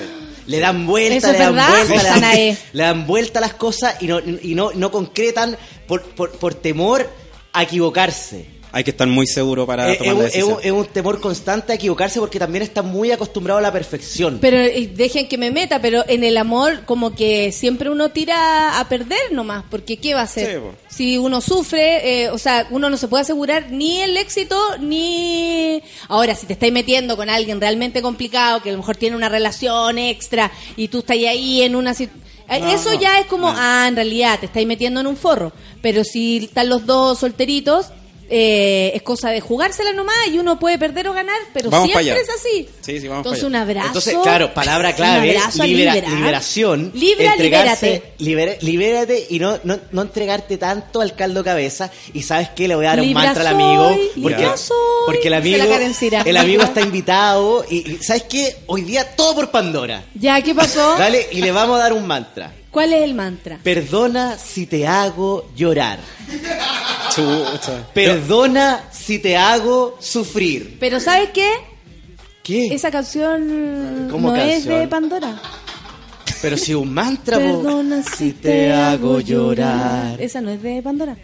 [0.45, 4.07] Le dan vuelta, le dan vuelta, le dan, le dan vuelta a las cosas y
[4.07, 5.57] no, y no, no concretan
[5.87, 7.09] por, por, por temor
[7.53, 8.58] a equivocarse.
[8.71, 11.75] Hay que estar muy seguro para Es, tomar es es es un temor constante a
[11.75, 14.37] equivocarse porque también están muy acostumbrados a la perfección.
[14.39, 18.79] Pero eh, dejen que me meta, pero en el amor como que siempre uno tira
[18.79, 20.61] a perder nomás, porque ¿qué va a hacer?
[20.87, 24.55] Sí, si uno sufre, eh, o sea, uno no se puede asegurar ni el éxito
[24.79, 25.81] ni...
[26.07, 29.29] Ahora, si te estáis metiendo con alguien realmente complicado, que a lo mejor tiene una
[29.29, 31.93] relación extra y tú estás ahí en una...
[31.93, 32.09] sit-
[32.49, 35.17] eh, No, Eso no, ya es como, ah, en realidad te estáis metiendo en un
[35.17, 35.51] forro.
[35.81, 37.87] Pero si están los dos solteritos,
[38.29, 42.21] eh, es cosa de jugársela nomás y uno puede perder o ganar, pero Vamos siempre
[42.21, 42.69] es así.
[42.81, 43.87] Sí, sí, vamos Entonces un abrazo.
[43.87, 46.91] Entonces, claro, palabra Un clave, libera- liberación.
[46.93, 48.65] Libra, entregarse, libérate.
[48.65, 51.91] libérate y no, no, no entregarte tanto al caldo cabeza.
[52.13, 53.89] Y sabes qué, le voy a dar un Libra mantra al amigo.
[54.21, 54.77] Porque, Libra soy.
[55.05, 55.63] porque el amigo,
[56.25, 57.65] el amigo está invitado.
[57.69, 58.57] Y, y ¿sabes qué?
[58.67, 60.03] Hoy día todo por Pandora.
[60.15, 60.95] Ya, ¿qué pasó?
[60.97, 62.53] Dale, y le vamos a dar un mantra.
[62.71, 63.57] ¿Cuál es el mantra?
[63.63, 65.97] Perdona si te hago llorar.
[67.19, 67.87] Chucha.
[67.93, 70.77] Perdona si te hago sufrir.
[70.79, 71.51] Pero ¿sabes qué?
[72.43, 72.73] ¿Qué?
[72.73, 75.41] Esa canción ¿Cómo no es de Pandora.
[76.41, 77.37] Pero si un mantra.
[77.37, 80.19] Perdona si te hago llorar.
[80.21, 81.17] Esa no es de Pandora.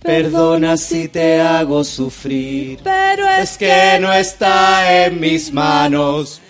[0.00, 2.80] Perdona si te hago sufrir.
[2.82, 6.40] Pero es, Es que no está en mis manos.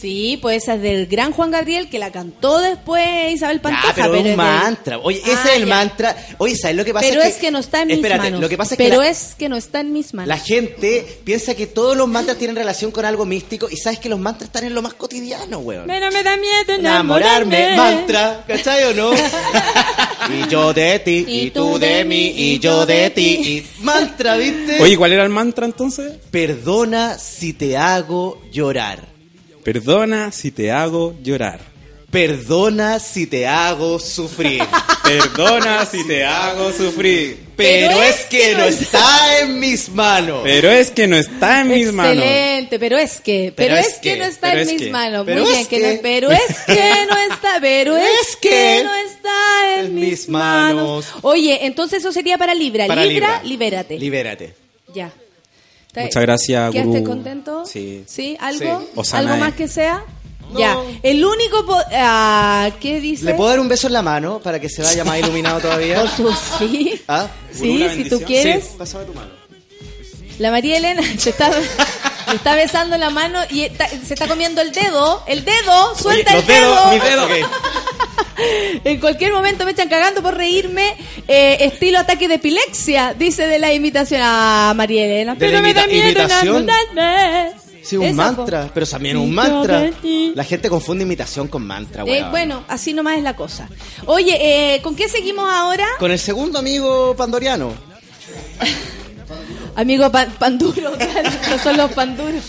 [0.00, 3.88] Sí, pues esa es del gran Juan Gabriel que la cantó después Isabel Pantoja.
[3.90, 4.98] Ah, pero, es de- un mantra.
[4.98, 5.74] Oye, ese Ah, es el ya.
[5.74, 6.16] mantra.
[6.38, 7.06] Oye, ¿sabes lo que pasa?
[7.08, 8.40] Pero es que no está en mis Espérate, manos.
[8.40, 10.28] lo que pasa es que pero la- es que no está en mis manos.
[10.28, 14.08] La gente piensa que todos los mantras tienen relación con algo místico y sabes que
[14.08, 15.84] los mantras están en lo más cotidiano, weón.
[15.86, 17.76] Pero me da miedo Enamorarme, enamorarme.
[17.98, 19.10] mantra, ¿cachai o no?
[20.30, 23.22] y yo de ti, y, tú de mí, y yo de ti,
[23.78, 24.80] y mantra, ¿viste?
[24.80, 26.12] Oye, ¿cuál era el mantra entonces?
[26.30, 29.09] Perdona si te hago llorar.
[29.64, 31.60] Perdona si te hago llorar.
[32.10, 34.60] Perdona si te hago sufrir.
[35.04, 37.38] Perdona si te hago sufrir.
[37.56, 40.40] Pero, es que no está en mis manos.
[40.42, 42.16] Pero es que no está en mis manos.
[42.24, 45.22] Excelente, pero es que, pero, es, que, no está en es mis que, manos.
[45.24, 45.94] pero Muy es bien, que que.
[45.94, 50.28] no- pero es que no está, pero es que no está en en mis mis
[50.30, 51.06] manos.
[51.06, 51.06] manos.
[51.22, 52.86] Oye, entonces eso sería para Libra.
[52.88, 53.42] Para Libra, Libra.
[53.44, 53.98] libérate.
[53.98, 54.54] Libérate.
[54.92, 55.12] ya.
[55.96, 57.04] Muchas gracias, ¿Quedaste gurú.
[57.10, 57.64] contento?
[57.66, 58.04] Sí.
[58.06, 58.36] ¿Sí?
[58.40, 58.84] ¿Algo?
[59.02, 59.10] Sí.
[59.16, 60.04] ¿Algo más que sea?
[60.56, 60.76] Ya.
[61.02, 61.64] El único...
[61.64, 63.24] po- ah, ¿Qué dice?
[63.24, 66.00] ¿Le puedo dar un beso en la mano para que se vaya más iluminado todavía?
[66.00, 67.00] Por su- sí.
[67.08, 67.28] ¿Ah?
[67.52, 68.64] Sí, si tú quieres.
[68.64, 69.30] Sí, pásame tu mano.
[70.38, 71.50] La María Elena se está,
[72.30, 75.22] le está besando la mano y está- se está comiendo el dedo.
[75.26, 76.90] El dedo, suelta Oye, el dedo.
[76.92, 77.30] mis dedos.
[78.84, 80.96] En cualquier momento me echan cagando por reírme.
[81.28, 85.34] eh, estilo ataque de epilepsia, dice de la imitación a María Elena.
[85.34, 86.66] ¿De la Pero me imitación?
[87.82, 89.90] Sí, un Esa, mantra, pero también un mantra.
[90.34, 93.68] La gente confunde imitación con mantra, Eh, bueno, así nomás es la cosa.
[94.06, 94.36] Oye,
[94.74, 95.86] eh, ¿con qué seguimos ahora?
[95.98, 97.72] Con el segundo amigo pandoriano.
[99.76, 102.44] Amigo pan, panduro, claro, no son los panduros.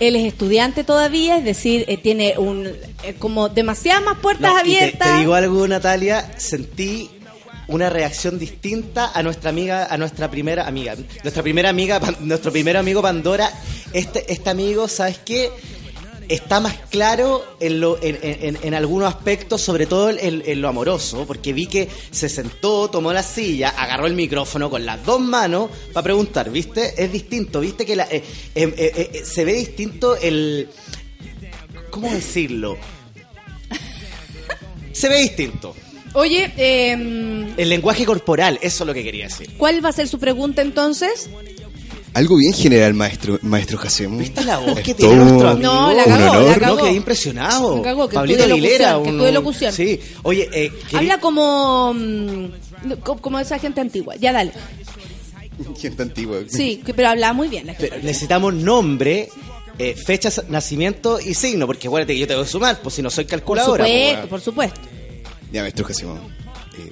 [0.00, 2.66] Él es estudiante todavía, es decir, eh, tiene un
[3.04, 5.12] eh, como demasiadas más puertas No, y te- abiertas.
[5.12, 7.08] Te, digo algo, Natalia, sentí
[7.68, 12.50] una reacción distinta a nuestra amiga, a nuestra primera amiga, nuestra primera amiga, Pan- nuestro
[12.50, 13.50] primer amigo Pandora.
[13.92, 15.50] Este, este amigo, ¿sabes qué?
[16.34, 21.24] Está más claro en, lo, en, en- en algunos aspectos, sobre todo en, lo amoroso,
[21.26, 25.68] porque vi que se sentó, tomó la silla, agarró el micrófono con las dos manos
[25.92, 26.94] para preguntar, ¿viste?
[26.96, 27.84] Es distinto, ¿viste?
[27.84, 30.68] Que la, eh, eh, eh, eh, se ve distinto el...
[31.90, 32.78] ¿Cómo decirlo?
[34.92, 35.74] Se ve distinto.
[36.14, 36.92] Oye, eh,
[37.56, 39.50] El lenguaje corporal, eso es lo que quería decir.
[39.56, 41.28] ¿cuál va a ser su pregunta entonces?
[42.14, 44.18] Algo bien general, maestro, maestro Jacemo.
[44.18, 45.72] ¿Viste la voz que tiene todo nuestro amigo?
[45.72, 46.76] No, la cagó, la cagó.
[46.76, 47.76] No, quedé impresionado.
[47.78, 49.72] La cagó, que Pablito Aguilera, locución, que un- estudie locución.
[49.72, 50.00] Sí.
[50.22, 52.46] Oye, eh, Habla como mm,
[53.02, 54.14] co- como esa gente antigua.
[54.16, 54.52] Ya dale.
[55.80, 56.38] Gente antigua.
[56.48, 57.66] Sí, que- pero habla muy bien.
[57.66, 57.88] la gente.
[57.90, 59.30] pero necesitamos nombre,
[59.78, 63.08] eh, fecha, nacimiento y signo, porque acuérdate que yo tengo que sumar, pues si no
[63.10, 63.84] soy Por calculadora.
[63.84, 64.80] pues, supuesto, por supuesto.
[65.50, 66.18] Ya, maestro Jacemo.
[66.78, 66.90] eh,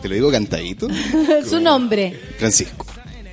[0.00, 0.88] te lo digo cantadito.
[1.48, 2.86] su nombre, Francisco.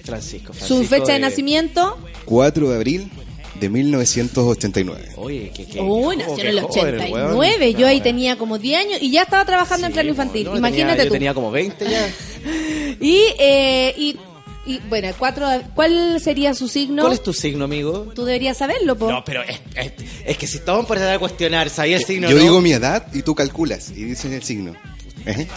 [0.04, 1.98] Francisco, su fecha de nacimiento.
[2.26, 3.12] 4 de abril
[3.60, 5.10] de 1989.
[5.18, 7.36] Oye, que, que Uy, que- nació en el joven, 89.
[7.36, 7.78] weón.
[7.78, 10.46] Yo ahí tenía como 10 años y ya estaba trabajando en plano infantil.
[10.46, 11.08] No, Imagínate tenía, tú.
[11.10, 12.10] Yo tenía como 20 ya.
[13.00, 14.18] Y, eh, y,
[14.66, 17.02] y, bueno, el cuatro, ¿cuál sería su signo?
[17.04, 18.12] ¿Cuál es tu signo, amigo?
[18.16, 19.10] Tú deberías saberlo, po.
[19.12, 19.94] No, pero es, es-
[20.26, 22.42] es que si estamos por a cuestionar, ¿sabía el signo Yo no?
[22.44, 24.74] digo mi edad y tú calculas y dices el signo.
[25.26, 25.48] ¿Eh?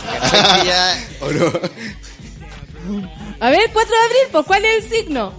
[1.21, 1.53] ¿O no?
[3.41, 5.33] A ver, 4 de abril, pues ¿cuál es el signo?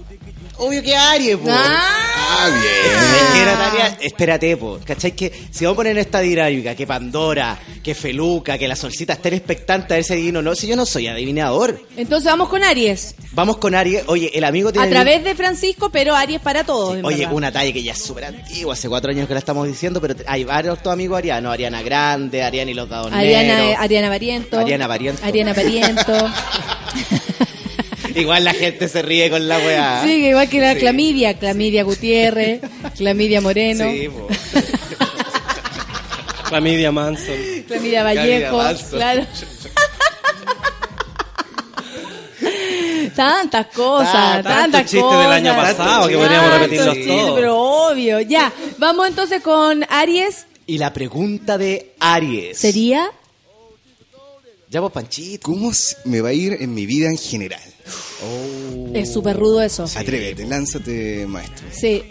[0.59, 1.49] Obvio que Aries, po.
[1.49, 3.15] Ah, bien.
[3.15, 4.79] Es que Natalia, espérate, po.
[4.83, 5.11] ¿Cachai?
[5.11, 9.13] Que si vamos a poner en esta dinámica, que Pandora, que Feluca, que la solcita
[9.13, 11.79] estén expectantes a ver si adivino o no, si yo no soy adivinador.
[11.95, 13.15] Entonces vamos con Aries.
[13.33, 14.03] Vamos con Aries.
[14.07, 14.87] Oye, el amigo tiene.
[14.87, 16.97] A través de Francisco, pero Aries para todos.
[16.97, 17.33] en Oye, verdad.
[17.33, 20.15] una talla que ya es súper antigua, hace cuatro años que la estamos diciendo, pero
[20.25, 21.53] hay varios tus amigos arianos.
[21.53, 23.75] Ariana Grande, Ariana y los dados Ariana, negros.
[23.79, 24.59] Ariana Variento.
[24.59, 25.23] Ariana Variento.
[25.25, 26.13] Ariana Variento.
[28.21, 30.01] Igual la gente se ríe con la weá.
[30.03, 30.79] sí, que igual que la Sí.
[30.79, 31.37] Clamidia.
[31.37, 32.61] Clamidia Gutiérrez,
[32.97, 34.09] Clamidia Moreno, Sí.
[36.49, 37.35] Clamidia Manson.
[37.67, 38.61] Clamidia Vallejo.
[38.91, 39.25] Claro.
[43.15, 45.23] Tantas cosas, Ta- tantos tantas chistes cosas.
[45.23, 47.39] del año pasado que podríamos repetirlos chistes, todos.
[47.39, 47.57] Pero
[47.89, 48.53] obvio, ya.
[48.77, 50.45] Vamos entonces con Aries.
[50.67, 52.57] Y la pregunta de Aries.
[52.57, 53.09] ¿Sería?
[54.69, 55.49] Ya vos, Panchito.
[55.49, 55.71] ¿Cómo
[56.05, 57.61] me va a ir en mi vida en general?
[58.93, 59.83] Es súper rudo eso.
[59.95, 61.67] Atrévete, lánzate, maestro.
[61.71, 62.03] Sí,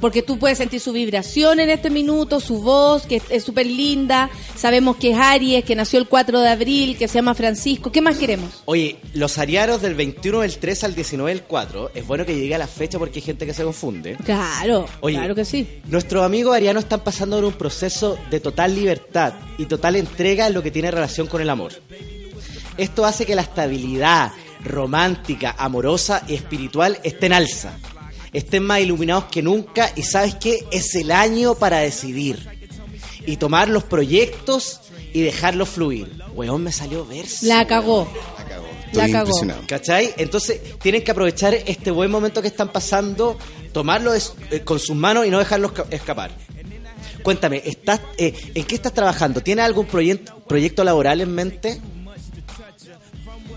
[0.00, 4.30] porque tú puedes sentir su vibración en este minuto, su voz, que es- súper linda.
[4.56, 7.92] Sabemos que es Aries, que nació el 4 de abril, que se llama Francisco.
[7.92, 8.62] ¿Qué más queremos?
[8.64, 12.54] Oye, los arianos del 21 del 3 al 19 del 4, es bueno que llegue
[12.54, 14.16] a la fecha porque hay gente que se confunde.
[14.24, 15.68] Claro, Oye, claro que sí.
[15.86, 20.54] Nuestros amigos arianos están pasando por un proceso de total libertad y total entrega en
[20.54, 21.72] lo que tiene relación con el amor.
[22.76, 24.32] Esto hace que la estabilidad
[24.64, 27.78] romántica, amorosa y espiritual esté en alza.
[28.32, 30.64] Estén más iluminados que nunca y sabes qué?
[30.72, 32.48] Es el año para decidir
[33.26, 34.80] y tomar los proyectos
[35.12, 36.10] y dejarlos fluir.
[36.34, 37.46] Weón, me salió verso.
[38.10, 38.66] La cagó.
[38.92, 39.30] La cagó.
[39.68, 40.14] ¿Cachai?
[40.16, 43.38] Entonces tienen que aprovechar este buen momento que están pasando,
[43.72, 46.32] tomarlo es- eh, con sus manos y no dejarlos ca- escapar.
[47.22, 49.40] Cuéntame, ¿estás, eh, ¿en qué estás trabajando?
[49.40, 51.80] ¿Tienes algún proyecto, proyecto laboral en mente?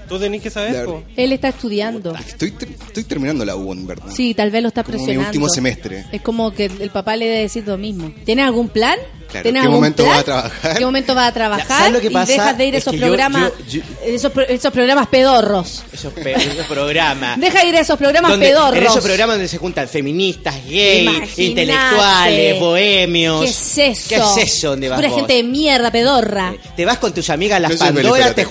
[0.08, 1.04] Tú tenés que saber, po.
[1.16, 2.16] Él está estudiando.
[2.16, 2.54] Estoy,
[2.88, 4.06] estoy terminando la U, en verdad.
[4.14, 5.30] Sí, tal vez lo está Como mi presionando.
[5.30, 6.06] último semestre.
[6.12, 8.14] Es como que el papá le debe decir lo mismo.
[8.26, 8.98] ¿Tienes algún plan?
[9.30, 10.16] Claro, ¿Tienes ¿qué algún momento plan?
[10.16, 10.78] va a trabajar?
[10.78, 11.68] ¿Qué momento vas a trabajar?
[11.68, 12.32] ¿Sabes lo que y pasa?
[12.32, 15.84] dejas de ir a Es esos yo- programas, yo- Esos, pro- esos programas pedorros.
[15.92, 17.38] Esos, pe- esos programas.
[17.38, 18.78] Deja de ir a esos programas Donde- pedorros.
[18.78, 23.42] En esos programas donde se juntan feministas, gays, intelectuales, bohemios.
[23.44, 24.10] ¿Qué es eso?
[24.10, 24.70] ¿Qué es eso?
[24.70, 25.18] ¿Dónde vas Pura vos?
[25.18, 26.54] gente de mierda, pedorra.
[26.78, 28.46] Te vas con tus amigas las Pandoras, te,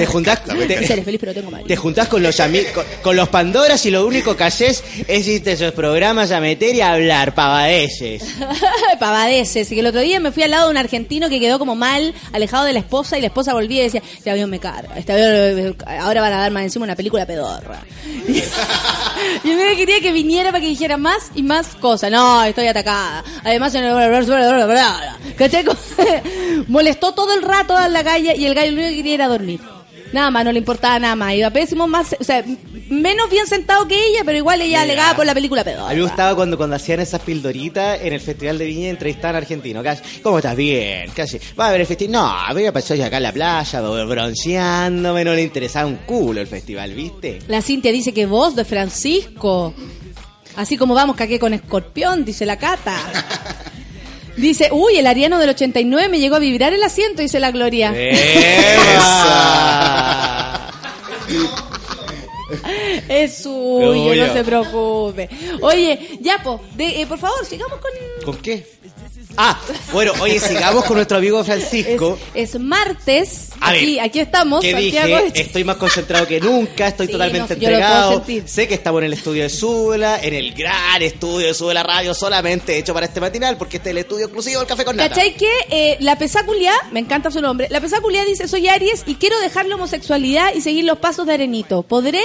[0.00, 1.68] te juntás te, Seré feliz, pero tengo marido.
[1.68, 2.34] te juntás con los
[2.74, 6.40] con, con los Pandoras y lo único que haces es irte a esos programas a
[6.40, 8.22] meter y a hablar pavadeces.
[8.98, 9.70] Pavadeces.
[9.70, 11.74] Y que el otro día me fui al lado de un argentino que quedó como
[11.74, 14.96] mal, alejado de la esposa, y la esposa volvía y decía, este avión me carga,
[14.96, 17.82] este avión, ahora van a dar más encima una película pedorra.
[19.44, 22.10] Y él quería que viniera para que dijera más y más cosas.
[22.10, 23.22] No, estoy atacada.
[23.44, 23.74] Además,
[25.36, 25.64] ¿cachai?
[26.68, 29.28] molestó todo el rato en la calle y el gallo lo único que quería era
[29.28, 29.60] dormir.
[30.12, 31.34] Nada más, no le importaba nada más.
[31.34, 32.44] Iba pésimo, más, o sea,
[32.88, 34.82] menos bien sentado que ella, pero igual ella Mira.
[34.82, 38.20] alegaba por la película A mí me gustaba cuando, cuando hacían esas pildoritas en el
[38.20, 39.84] Festival de Viña entrevistaban a argentinos.
[39.84, 40.56] Casi, ¿Cómo estás?
[40.56, 41.10] Bien.
[41.14, 41.38] Casi.
[41.58, 42.12] ¿Va a ver el festival?
[42.12, 45.24] No, a pasar acá en la playa, bronceándome.
[45.24, 47.40] No le interesaba un culo el festival, ¿viste?
[47.48, 49.74] La Cintia dice que voz de Francisco.
[50.56, 52.96] Así como vamos, caqué con escorpión, dice la Cata.
[54.40, 57.92] Dice, uy, el ariano del 89 me llegó a vibrar el asiento, dice la Gloria.
[63.08, 65.28] Es suyo, no se preocupe.
[65.60, 67.90] Oye, ya, po, de- eh, por favor, sigamos con...
[68.24, 68.66] ¿Con qué?
[69.36, 69.58] Ah,
[69.92, 72.18] bueno, oye, sigamos con nuestro amigo Francisco.
[72.34, 75.24] Es martes, A ver, aquí, aquí estamos, Santiago.
[75.24, 78.24] dije, estoy más concentrado que nunca, estoy Sí, totalmente no, entregado.
[78.46, 82.14] Sé que estamos en el estudio de Súbela, en el gran estudio de Súbela Radio,
[82.14, 85.14] solamente hecho para este matinal, porque este es el estudio exclusivo del Café con Nata.
[85.14, 89.14] ¿Cachai que eh, la pesaculia, me encanta su nombre, la pesaculia dice, soy Aries y
[89.16, 91.82] quiero dejar la homosexualidad y seguir los pasos de Arenito.
[91.82, 92.22] ¿Podré?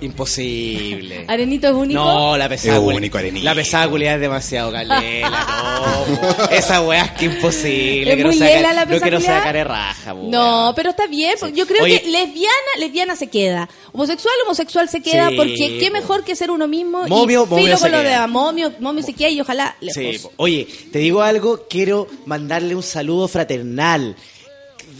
[0.00, 1.24] Imposible.
[1.28, 2.00] ¿Arenito es único?
[2.00, 3.44] No, la pesada Es único, Arenito.
[3.44, 5.28] La pesada culiada es demasiado calela,
[6.40, 6.44] no.
[6.50, 8.10] Esa weá es que imposible.
[8.12, 9.42] ¿Es que muy no lela la No quiero culiada?
[9.42, 11.34] care raja, po, No, pero está bien.
[11.38, 12.00] porque Yo creo Oye.
[12.00, 13.68] que lesbiana, lesbiana se queda.
[13.92, 15.30] Homosexual, homosexual se queda.
[15.30, 15.92] Sí, porque qué po.
[15.94, 17.06] mejor que ser uno mismo.
[17.08, 18.20] Momio, y momio filo se con lo queda.
[18.22, 19.94] de momio, momio se queda y ojalá lejos.
[20.02, 20.32] Sí, po.
[20.36, 24.14] oye, te digo algo, quiero mandarle un saludo fraternal.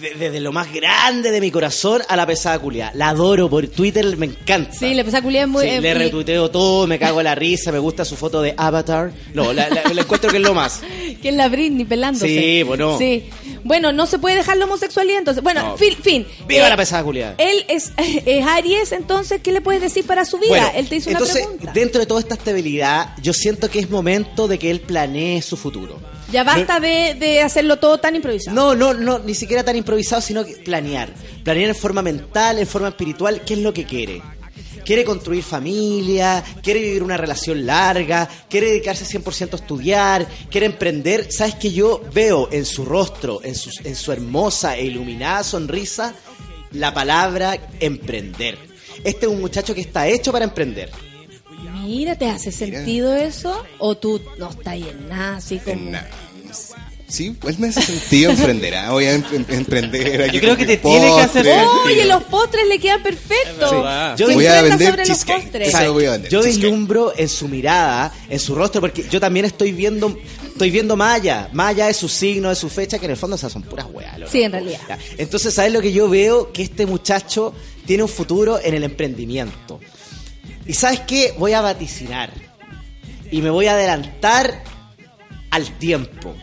[0.00, 2.90] De- Desde lo más grande de mi corazón a la pesada culia.
[2.94, 4.72] La adoro por Twitter, me encanta.
[4.72, 5.62] Sí, la pesaculia es muy...
[5.64, 8.54] Sí, eh, le retuiteo todo, me cago en la risa, me gusta su foto de
[8.56, 9.12] Avatar.
[9.34, 10.80] No, la, la- la encuentro que es lo más.
[11.22, 12.26] que es la Britney pelándose.
[12.28, 12.96] Sí, bueno.
[12.98, 13.28] Sí.
[13.64, 15.42] Bueno, no se puede dejar la homosexualidad, entonces.
[15.42, 15.76] Bueno, No.
[15.76, 15.94] fin.
[16.02, 16.26] fin.
[16.46, 17.34] ¡Viva Eh, la pesada culia!
[17.38, 17.92] Él es,
[18.26, 20.48] es Aries, entonces, ¿qué le puedes decir para su vida?
[20.50, 21.72] Bueno, él te hizo entonces, una pregunta.
[21.72, 25.56] dentro de toda esta estabilidad, yo siento que es momento de que él planee su
[25.56, 25.98] futuro.
[26.30, 28.54] Ya basta de, de hacerlo todo tan improvisado.
[28.54, 31.10] No, no, no, ni siquiera tan improvisado, sino que planear.
[31.42, 34.22] Planear en forma mental, en forma espiritual, qué es lo que quiere.
[34.84, 41.30] Quiere construir familia, quiere vivir una relación larga, quiere dedicarse 100% a estudiar, quiere emprender.
[41.30, 46.14] ¿Sabes que yo veo en su rostro, en su, en su hermosa e iluminada sonrisa,
[46.72, 48.58] la palabra emprender?
[49.04, 50.90] Este es un muchacho que está hecho para emprender.
[51.88, 53.64] Mira, ¿te hace sentido eso?
[53.78, 55.90] ¿O tú no estás ahí en nada, así como...
[57.06, 58.74] Sí, pues me hace sentido emprender.
[58.74, 60.20] ah, Voy a em- em- emprender.
[60.24, 61.46] aquí Yo creo que te tiene que hacer.
[61.86, 63.70] Oye, los postres le quedan perfectos.
[64.18, 65.42] Yo voy a vender sobre los cheesecake.
[65.44, 65.68] postres.
[65.68, 66.30] Eso lo voy a vender.
[66.30, 66.64] Yo cheesecake.
[66.64, 71.48] vislumbro en su mirada, en su rostro, porque yo también estoy viendo, estoy viendo Maya.
[71.54, 74.30] Maya es su signo, es su fecha, que en el fondo esas son puras weas.
[74.30, 74.80] Sí, en realidad.
[75.16, 76.52] Entonces, ¿sabes lo que yo veo?
[76.52, 77.54] Que este muchacho
[77.86, 79.80] tiene un futuro en el emprendimiento.
[80.68, 81.34] Y ¿sabes qué?
[81.38, 82.30] Voy a vaticinar.
[83.30, 84.62] Y me voy a adelantar
[85.50, 86.34] al tiempo.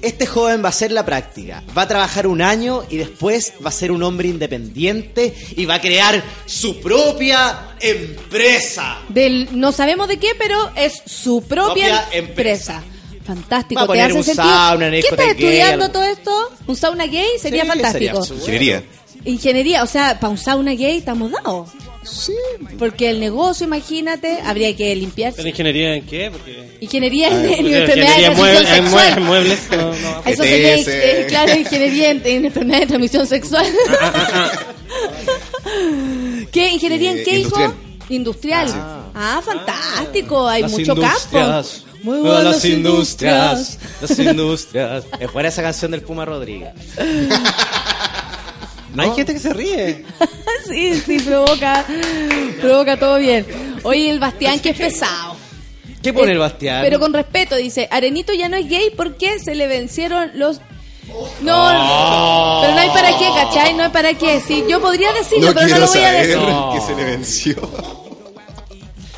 [0.00, 3.68] Este joven va a hacer la práctica, va a trabajar un año y después va
[3.68, 8.98] a ser un hombre independiente y va a crear su propia empresa.
[9.08, 12.78] Del, no sabemos de qué, pero es su propia, Propia empresa.
[12.78, 12.82] empresa.
[13.24, 14.44] Fantástico, Va a te poner hace un sentido.
[14.48, 15.92] sauna, una ¿Qué estás discoteca gay, estudiando algo.
[15.92, 16.50] todo esto?
[16.66, 17.26] ¿Un sauna gay?
[17.40, 18.22] Sería Sí, fantástico.
[18.24, 18.82] sería Ingeniería.
[19.24, 21.68] Ingeniería, o sea, para un sauna gay estamos dados.
[22.02, 22.32] Sí.
[22.78, 25.40] Porque el negocio, imagínate, habría que limpiarse.
[25.40, 26.30] ¿En ingeniería en qué?
[26.30, 26.78] Porque...
[26.80, 29.14] Ingeniería en, Ah, en porque enfermedades de en transmisión muebles- en sexual.
[29.14, 30.22] mue- muebles, no, no.
[30.26, 33.66] Eso sería, eh, claro, ingeniería en, en enfermedades de transmisión sexual.
[36.52, 36.68] ¿Qué?
[36.72, 37.48] ¿Ingeniería en Eh, qué, hijo?
[38.08, 38.68] industrial.
[38.68, 38.68] Industrial.
[39.14, 41.28] Ah, fantástico, hay mucho industrias.
[41.30, 41.92] campo.
[42.02, 43.78] Muy buenas las industrias.
[44.00, 45.04] Las industrias.
[45.20, 46.72] Es buena esa canción del Puma Rodríguez.
[48.98, 50.04] Hay gente que se ríe.
[50.68, 51.84] sí, sí, provoca,
[52.60, 53.46] provoca todo bien.
[53.84, 55.36] Oye, el Bastián, que es pesado.
[56.02, 56.80] ¿Qué pone Eh, el Bastián?
[56.82, 60.60] Pero con respeto, dice, Arenito ya no es gay porque se le vencieron los...
[61.42, 62.60] No, Oh.
[62.62, 63.74] pero no hay para qué, ¿cachai?
[63.74, 64.40] No hay para qué.
[64.40, 66.42] Sí, yo podría decirlo, No pero no lo voy a saber decir.
[66.74, 68.01] que se le venció.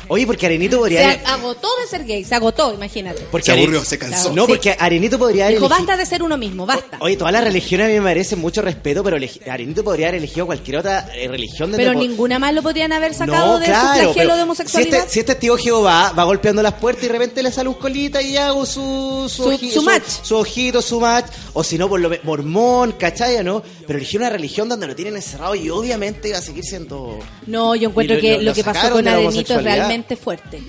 [0.07, 1.11] Oye, porque Arenito Se podría...
[1.13, 3.21] ag- agotó de ser gay, se agotó, imagínate.
[3.31, 4.33] Porque Se aburrió, se cansó.
[4.33, 5.85] No, porque Arenito podría haber Dijo, elegido...
[5.87, 6.97] basta de ser uno mismo, basta.
[7.01, 9.17] Oye, todas las religiones a mí me merecen mucho respeto, pero
[9.49, 11.71] Arenito podría haber elegido cualquier otra eh, religión.
[11.71, 14.39] donde Pero po- ninguna más lo podrían haber sacado No, de claro, su flagelo de
[14.39, 14.99] si homosexualidad.
[14.99, 17.75] este, si este tío Jehová va golpeando las puertas y de repente le sale un
[17.75, 20.03] colita y hago su su, Su- oji- su match.
[20.21, 23.43] su ojito, su match, o si no, por lo mormón, ¿cachai?
[23.43, 23.63] ¿no?
[23.87, 27.19] Pero eligió una religión donde lo tienen encerrado y obviamente va a seguir siendo...
[27.47, 29.75] No, yo encuentro lo- que lo- que pasó con de Arenito homosexualidad.
[30.17, 30.61] Fuerte.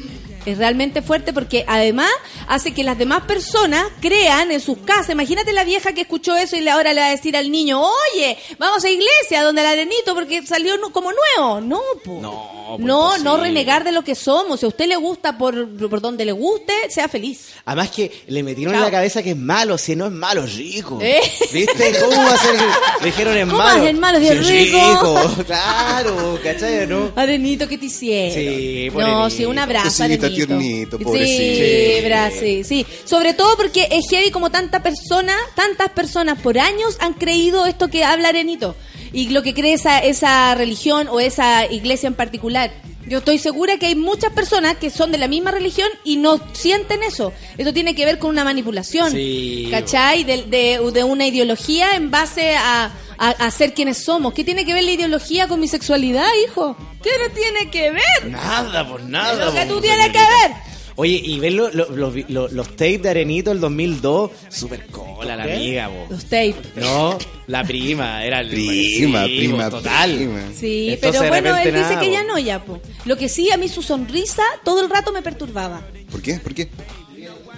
[0.46, 2.10] Es realmente fuerte porque además
[2.48, 5.10] hace que las demás personas crean en sus casas.
[5.10, 8.36] Imagínate la vieja que escuchó eso y ahora le va a decir al niño, oye,
[8.58, 11.60] vamos a iglesia donde el Arenito porque salió como nuevo.
[11.60, 12.20] No, po.
[12.20, 14.60] No, no, no renegar de lo que somos.
[14.60, 17.48] Si a usted le gusta por, por donde le guste, sea feliz.
[17.64, 20.54] Además que le metieron en la cabeza que es malo, si no es malo, es
[20.54, 20.98] rico.
[21.02, 21.20] ¿Eh?
[21.52, 21.94] ¿Viste?
[22.00, 22.56] ¿Cómo va a ser?
[22.56, 22.64] que
[23.00, 23.84] Le dijeron es ¿Cómo malo.
[23.84, 24.78] ser malo si es rico?
[24.78, 25.44] rico?
[25.46, 26.86] Claro, ¿cachai?
[26.86, 27.12] ¿No?
[27.16, 28.34] Arenito, ¿qué te hicieron?
[28.34, 29.30] Sí, No, pobrecito.
[29.30, 30.26] sí, un abrazo, Arenito.
[30.36, 32.08] Tiernito, Sí, pobrecito.
[32.08, 32.86] bra- sí, sí.
[33.04, 37.88] Sobre todo porque es heavy como tanta persona, tantas personas por años han creído esto
[37.88, 38.76] que habla Arenito.
[39.12, 42.70] Y lo que cree esa, esa religión o esa iglesia en particular.
[43.06, 46.40] Yo estoy segura que hay muchas personas que son de la misma religión y no
[46.52, 47.32] sienten eso.
[47.56, 49.12] Esto tiene que ver con una manipulación.
[49.12, 49.68] Sí.
[49.70, 50.24] ¿Cachai?
[50.24, 54.34] De, de- de una ideología en base a, a, a ser quienes somos.
[54.34, 56.76] ¿Qué tiene que ver la ideología con mi sexualidad, hijo?
[57.02, 58.26] ¿Qué no tiene que ver?
[58.26, 59.44] Nada, pues Es nada.
[59.46, 60.75] lo que pues, tú tienes que ver.
[60.98, 65.36] Oye, y ven lo- lo- lo- lo- los tapes de Arenito del 2002, super cola
[65.36, 65.52] la ¿Qué?
[65.54, 66.06] amiga, po.
[66.08, 66.54] Los tapes.
[66.76, 67.18] No,
[67.48, 70.14] la prima, era el Prima, sí, prima, total.
[70.16, 70.40] prima.
[70.58, 72.80] Sí, Entonces, pero bueno, él dice que ya no, ya, po.
[73.04, 75.82] Lo que sí, a mí su sonrisa todo el rato me perturbaba.
[76.10, 76.34] ¿Por qué?
[76.38, 76.68] ¿Por qué?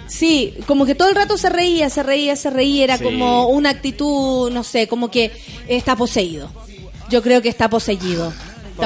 [0.07, 2.83] Sí, como que todo el rato se reía, se reía, se reía.
[2.83, 3.03] Era Sí.
[3.03, 5.31] como una actitud, no sé, como que
[5.67, 6.51] está poseído.
[7.09, 8.33] Yo creo que está poseído.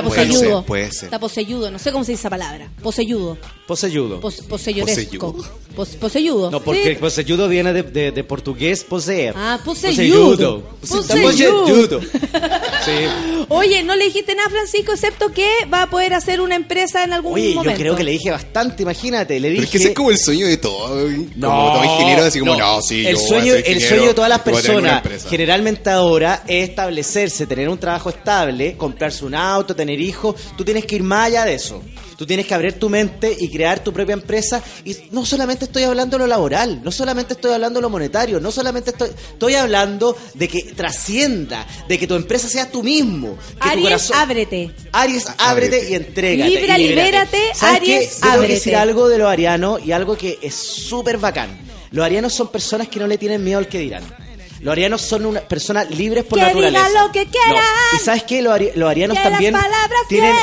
[0.02, 1.04] Está ser, puede ser.
[1.06, 1.70] Está poseído.
[1.72, 2.70] No sé cómo se dice esa palabra.
[2.82, 3.38] Poseído.
[3.68, 4.20] Poseyudo.
[4.20, 5.36] Pos, poseyoresco.
[5.76, 6.52] Pos, poseyudo.
[6.52, 7.00] No, porque Sí.
[7.00, 9.34] poseyudo viene de, de- de portugués poseer.
[9.38, 10.62] Ah, poseyudo.
[10.82, 11.22] Poseyudo.
[11.22, 12.02] Poseyudo.
[12.84, 13.46] Sí.
[13.48, 17.14] Oye, no le dijiste nada, Francisco, excepto que va a poder hacer una empresa en
[17.14, 17.72] algún Oye, momento.
[17.72, 19.64] yo creo que le dije bastante, imagínate, le Pero dije...
[19.66, 21.08] es que ese es como el sueño de todo.
[21.38, 23.82] No, como todo ingeniero, así como, no, sí, el yo voy a sueño, ser el
[23.82, 29.36] sueño de todas las personas, generalmente ahora, es establecerse, tener un trabajo estable, comprarse un
[29.36, 30.36] auto, tener hijos.
[30.58, 31.82] Tú tienes que ir más allá de eso.
[32.18, 34.62] Tú tienes que abrir tu mente y crear tu propia empresa.
[34.86, 38.40] Y no solamente estoy hablando de lo laboral, no solamente estoy hablando de lo monetario,
[38.40, 43.36] no solamente estoy, estoy hablando de que trascienda, de que tu empresa sea tú mismo.
[43.56, 44.72] Que tu Aries, corazón- ábrete.
[44.92, 46.50] Aries, ábrete y entrégate.
[46.50, 48.06] Libra, y libérate, ¿Sabes Aries, qué?
[48.06, 48.54] Yo tengo que ábrete.
[48.54, 51.60] decir algo de los arianos y algo que es súper bacán.
[51.92, 54.04] Los arianos son personas que no le tienen miedo al que dirán.
[54.64, 56.88] Los arianos son una, personas libres por Que naturaleza.
[56.88, 57.54] digan lo que quieran.
[57.54, 57.98] No.
[57.98, 59.56] Y sabes qué, los, ari- los arianos Que también
[60.08, 60.34] tienen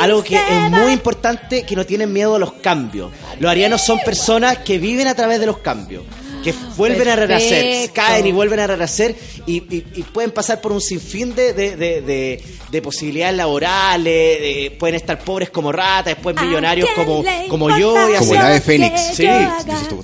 [0.00, 0.72] algo que es van.
[0.72, 3.12] muy importante, que no tienen miedo a los cambios.
[3.38, 6.04] Los arianos son personas que viven a través de los cambios.
[6.46, 9.14] Que vuelven a renacer, caen y vuelven a renacer
[9.46, 14.04] y, y- y pueden pasar por un sinfín de, de, de- de- de posibilidades laborales,
[14.40, 17.94] de- pueden estar pobres como ratas, después millonarios como, como yo.
[18.10, 18.32] Y Como así.
[18.32, 19.00] el ave fénix.
[19.14, 19.28] Sí.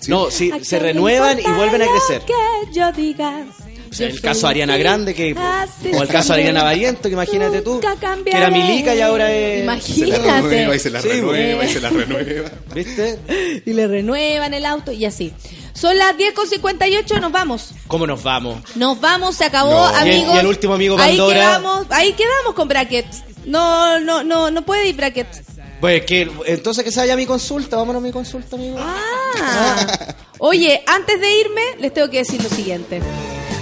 [0.09, 2.23] No, sí, ¿A se renuevan y vuelven a crecer.
[2.27, 2.35] Que
[2.74, 3.44] yo diga.
[3.90, 6.40] O sea, Yo el caso de Ariana Grande, que, o el caso de.
[6.40, 9.60] Ariana Variento, que imagínate tú, que era milica y ahora es...
[9.85, 10.40] Se la Imagínate.
[10.48, 12.51] renueva y se la Sí, renueva y se la renueva.
[12.74, 13.19] ¿Viste?
[13.66, 15.35] Y le renuevan el auto y así.
[15.74, 17.70] Son las 10.58, nos vamos.
[17.86, 18.60] ¿Cómo nos vamos?
[18.76, 19.90] Nos vamos, se acabó, No.
[19.90, 20.34] ¿Y el- amigos.
[20.34, 21.38] y el último amigo ahí Pandora?
[21.40, 23.22] quedamos, ahí quedamos con brackets.
[23.46, 25.40] No, no, no, no puede ir brackets.
[25.80, 28.76] Pues que, entonces que se vaya a mi consulta, vámonos a mi consulta, amigo.
[28.78, 30.14] Ah.
[30.38, 33.00] Oye, antes de irme, les tengo que decir lo siguiente.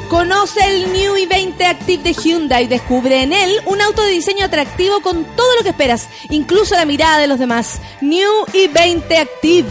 [0.09, 2.67] Conoce el New i20 Active de Hyundai.
[2.67, 6.85] Descubre en él un auto de diseño atractivo con todo lo que esperas, incluso la
[6.85, 7.79] mirada de los demás.
[8.01, 9.69] New i20 Active.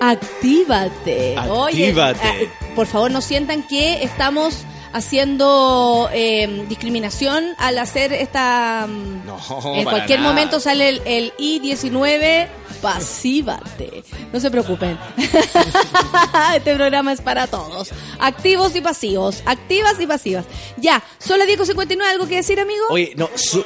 [0.00, 1.36] Actívate.
[1.50, 2.44] Oye, Actívate.
[2.44, 8.86] eh, por favor, no sientan que estamos haciendo eh, discriminación al hacer esta...
[8.88, 9.38] mm, No,
[9.74, 10.30] en cualquier nada.
[10.32, 12.46] momento sale el, el I-19,
[12.82, 14.04] pasívate.
[14.32, 14.98] No se preocupen.
[16.54, 17.90] este programa es para todos.
[18.20, 19.42] Activos y pasivos.
[19.46, 20.44] Activas y pasivas.
[20.76, 22.02] Ya, son las 10.59.
[22.10, 22.84] ¿Algo que decir, amigo?
[22.90, 23.64] Oye, no, su-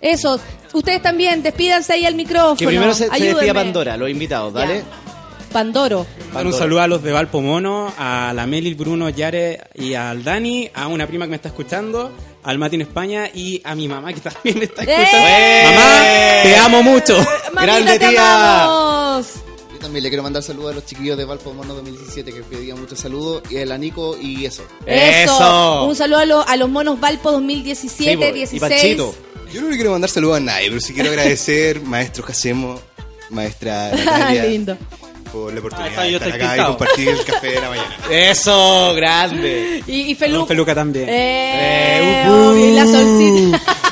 [0.00, 0.40] Eso.
[0.78, 2.56] Ustedes también, despídanse ahí al micrófono.
[2.56, 3.52] que primero se, se despida.
[3.52, 4.84] Pandora, los invitados, ¿vale?
[5.52, 6.06] Pandoro.
[6.32, 10.22] Dar un saludo a los de Valpo Mono, a la Meli, Bruno, Yare y al
[10.22, 12.12] Dani, a una prima que me está escuchando,
[12.44, 15.26] al Mati en España y a mi mamá que también está escuchando.
[15.28, 15.62] ¡Eh!
[15.64, 16.02] Mamá,
[16.42, 17.26] te amo mucho.
[17.54, 19.26] Mamita, te amamos.
[19.78, 22.80] Yo también le quiero mandar saludos a los chiquillos de Valpo Mono 2017 que pedían
[22.80, 23.44] muchos saludos.
[23.48, 24.64] Y a la Nico y eso.
[24.84, 25.84] Eso.
[25.84, 28.96] Un saludo a, los- a los monos Valpo 2017, Sí, po, y 16.
[29.54, 32.80] Yo no le quiero mandar saludos a nadie, pero sí quiero agradecer, maestro Jacemo,
[33.30, 34.76] maestra Natalia, Lindo.
[35.32, 37.96] por la oportunidad está, de estar acá y compartir el café de la mañana.
[38.10, 39.84] Eso, grande.
[39.86, 41.08] Y, Feluca también.
[41.08, 43.62] Eh, Eh, uh, y la solcita.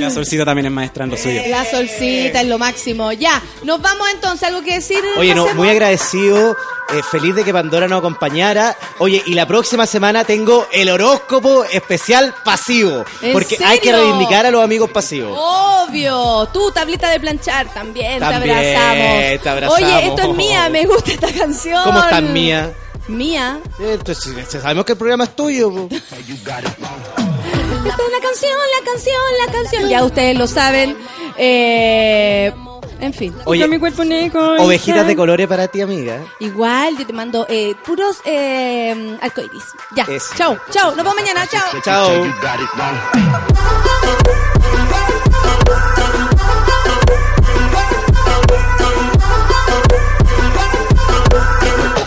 [0.00, 1.42] La solcita también es maestra en lo suyo.
[1.48, 3.12] La solcita es lo máximo.
[3.12, 4.48] Ya, nos vamos entonces.
[4.48, 4.98] ¿Algo que decir?
[5.16, 6.56] Oye, no, muy agradecido,
[6.92, 8.76] eh, feliz de que Pandora nos acompañara.
[8.98, 13.04] Oye, y la próxima semana tengo el horóscopo especial pasivo.
[13.20, 15.38] ¿En Porque hay que reivindicar a los amigos pasivos.
[15.40, 19.42] Obvio, tú, tablita de planchar, también, También, te abrazamos.
[19.42, 19.82] te abrazamos.
[19.82, 21.84] Oye, esto es mía, me gusta esta canción.
[21.84, 22.72] ¿Cómo estás, mía?
[23.08, 23.60] Mía.
[23.78, 25.88] Entonces, sabemos que el programa es tuyo.
[27.84, 29.88] Esta es la canción, la canción, la canción.
[29.88, 30.96] Ya ustedes lo saben.
[31.36, 32.52] Eh,
[33.00, 33.34] en fin.
[33.44, 34.62] Oye, mi cuerpo negro.
[34.62, 36.20] Ovejitas de colores para ti, amiga.
[36.38, 39.64] Igual, yo te mando eh, puros eh, arcoiris.
[39.96, 40.06] Ya,
[40.36, 40.94] chao, chao.
[40.94, 41.80] Nos vemos mañana, chao.
[41.82, 42.24] Chao.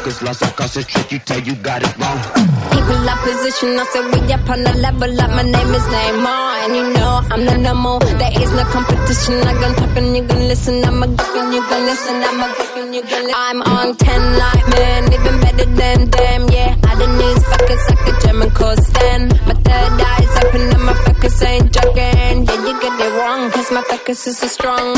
[0.05, 2.21] Focus lost, I concentrate, you tell you got it wrong.
[2.69, 5.31] People opposition, I say we up on the level up.
[5.31, 7.97] My name is Neymar, and you know I'm the number.
[8.13, 9.33] There is no competition.
[9.41, 10.85] I gon' top and you gon' listen.
[10.85, 12.21] I'm a and you gon' listen.
[12.21, 12.45] I'm a
[12.77, 13.33] and you gon' listen.
[13.33, 16.49] I'm on ten like man, even better than them.
[16.53, 19.29] Yeah, I done these fuckers like a German course then.
[19.49, 22.45] My third eye's open and my focus ain't joking.
[22.45, 24.93] Yeah, you get it wrong, cause my focus is so strong.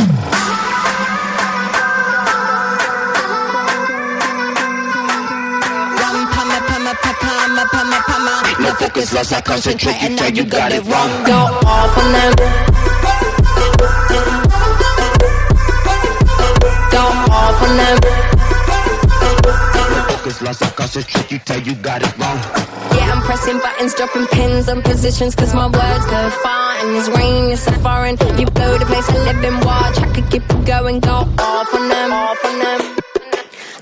[8.80, 11.10] Focus lost, I concentrate, you tell you got it wrong.
[11.26, 12.34] Go off on them.
[16.92, 17.98] Go off on them.
[20.10, 22.38] Focus lost, I concentrate, you tell you got it wrong.
[22.96, 26.78] Yeah, I'm pressing buttons, dropping pins on positions, cause my words go far.
[26.80, 28.18] And this rain is so foreign.
[28.40, 29.98] You blow the place I live in, watch.
[29.98, 32.97] I could keep it going, go off on them, off on them.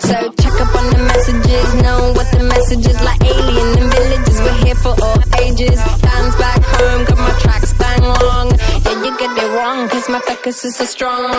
[0.05, 4.37] So check up on the messages, know what the message is like alien in villages.
[4.39, 5.81] We're here for all ages.
[6.05, 8.51] Fans back home, got my tracks bang long.
[8.85, 11.31] Yeah, you get it wrong, cause my focus is so strong.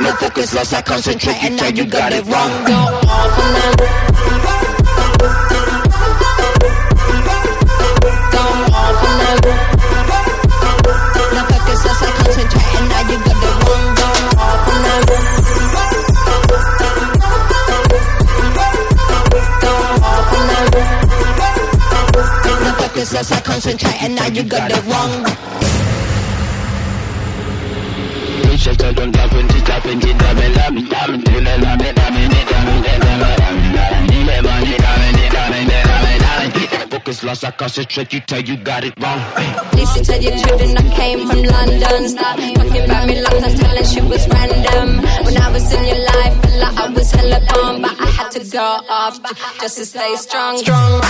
[0.00, 2.64] No focus lost, I concentrate, you tell you got it wrong.
[2.64, 3.70] Go off on them.
[12.30, 13.94] Focus lost, I concentrate, and now you got it wrong.
[13.96, 14.08] Go
[14.38, 15.02] off on them.
[19.60, 19.72] Go
[20.06, 20.66] off on them.
[22.64, 25.40] No focus lost, I concentrate, and now you got it wrong.
[37.00, 39.18] Focus lost, I concentrate, you tell you got it wrong.
[39.72, 42.08] Listen to your children, I came from London.
[42.10, 45.00] Stop talking about me long time, telling she was random.
[45.24, 48.30] When I was in your life, I like I was hella bomb, but I had
[48.32, 49.18] to go off
[49.62, 50.58] just to stay strong.
[50.58, 51.00] Strong.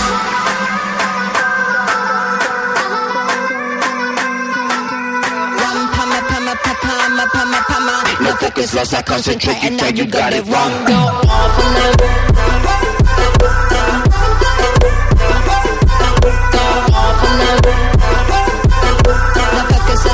[8.21, 10.85] No focus lost, I concentrate, you tell you got it wrong.
[10.85, 12.11] Go off on them.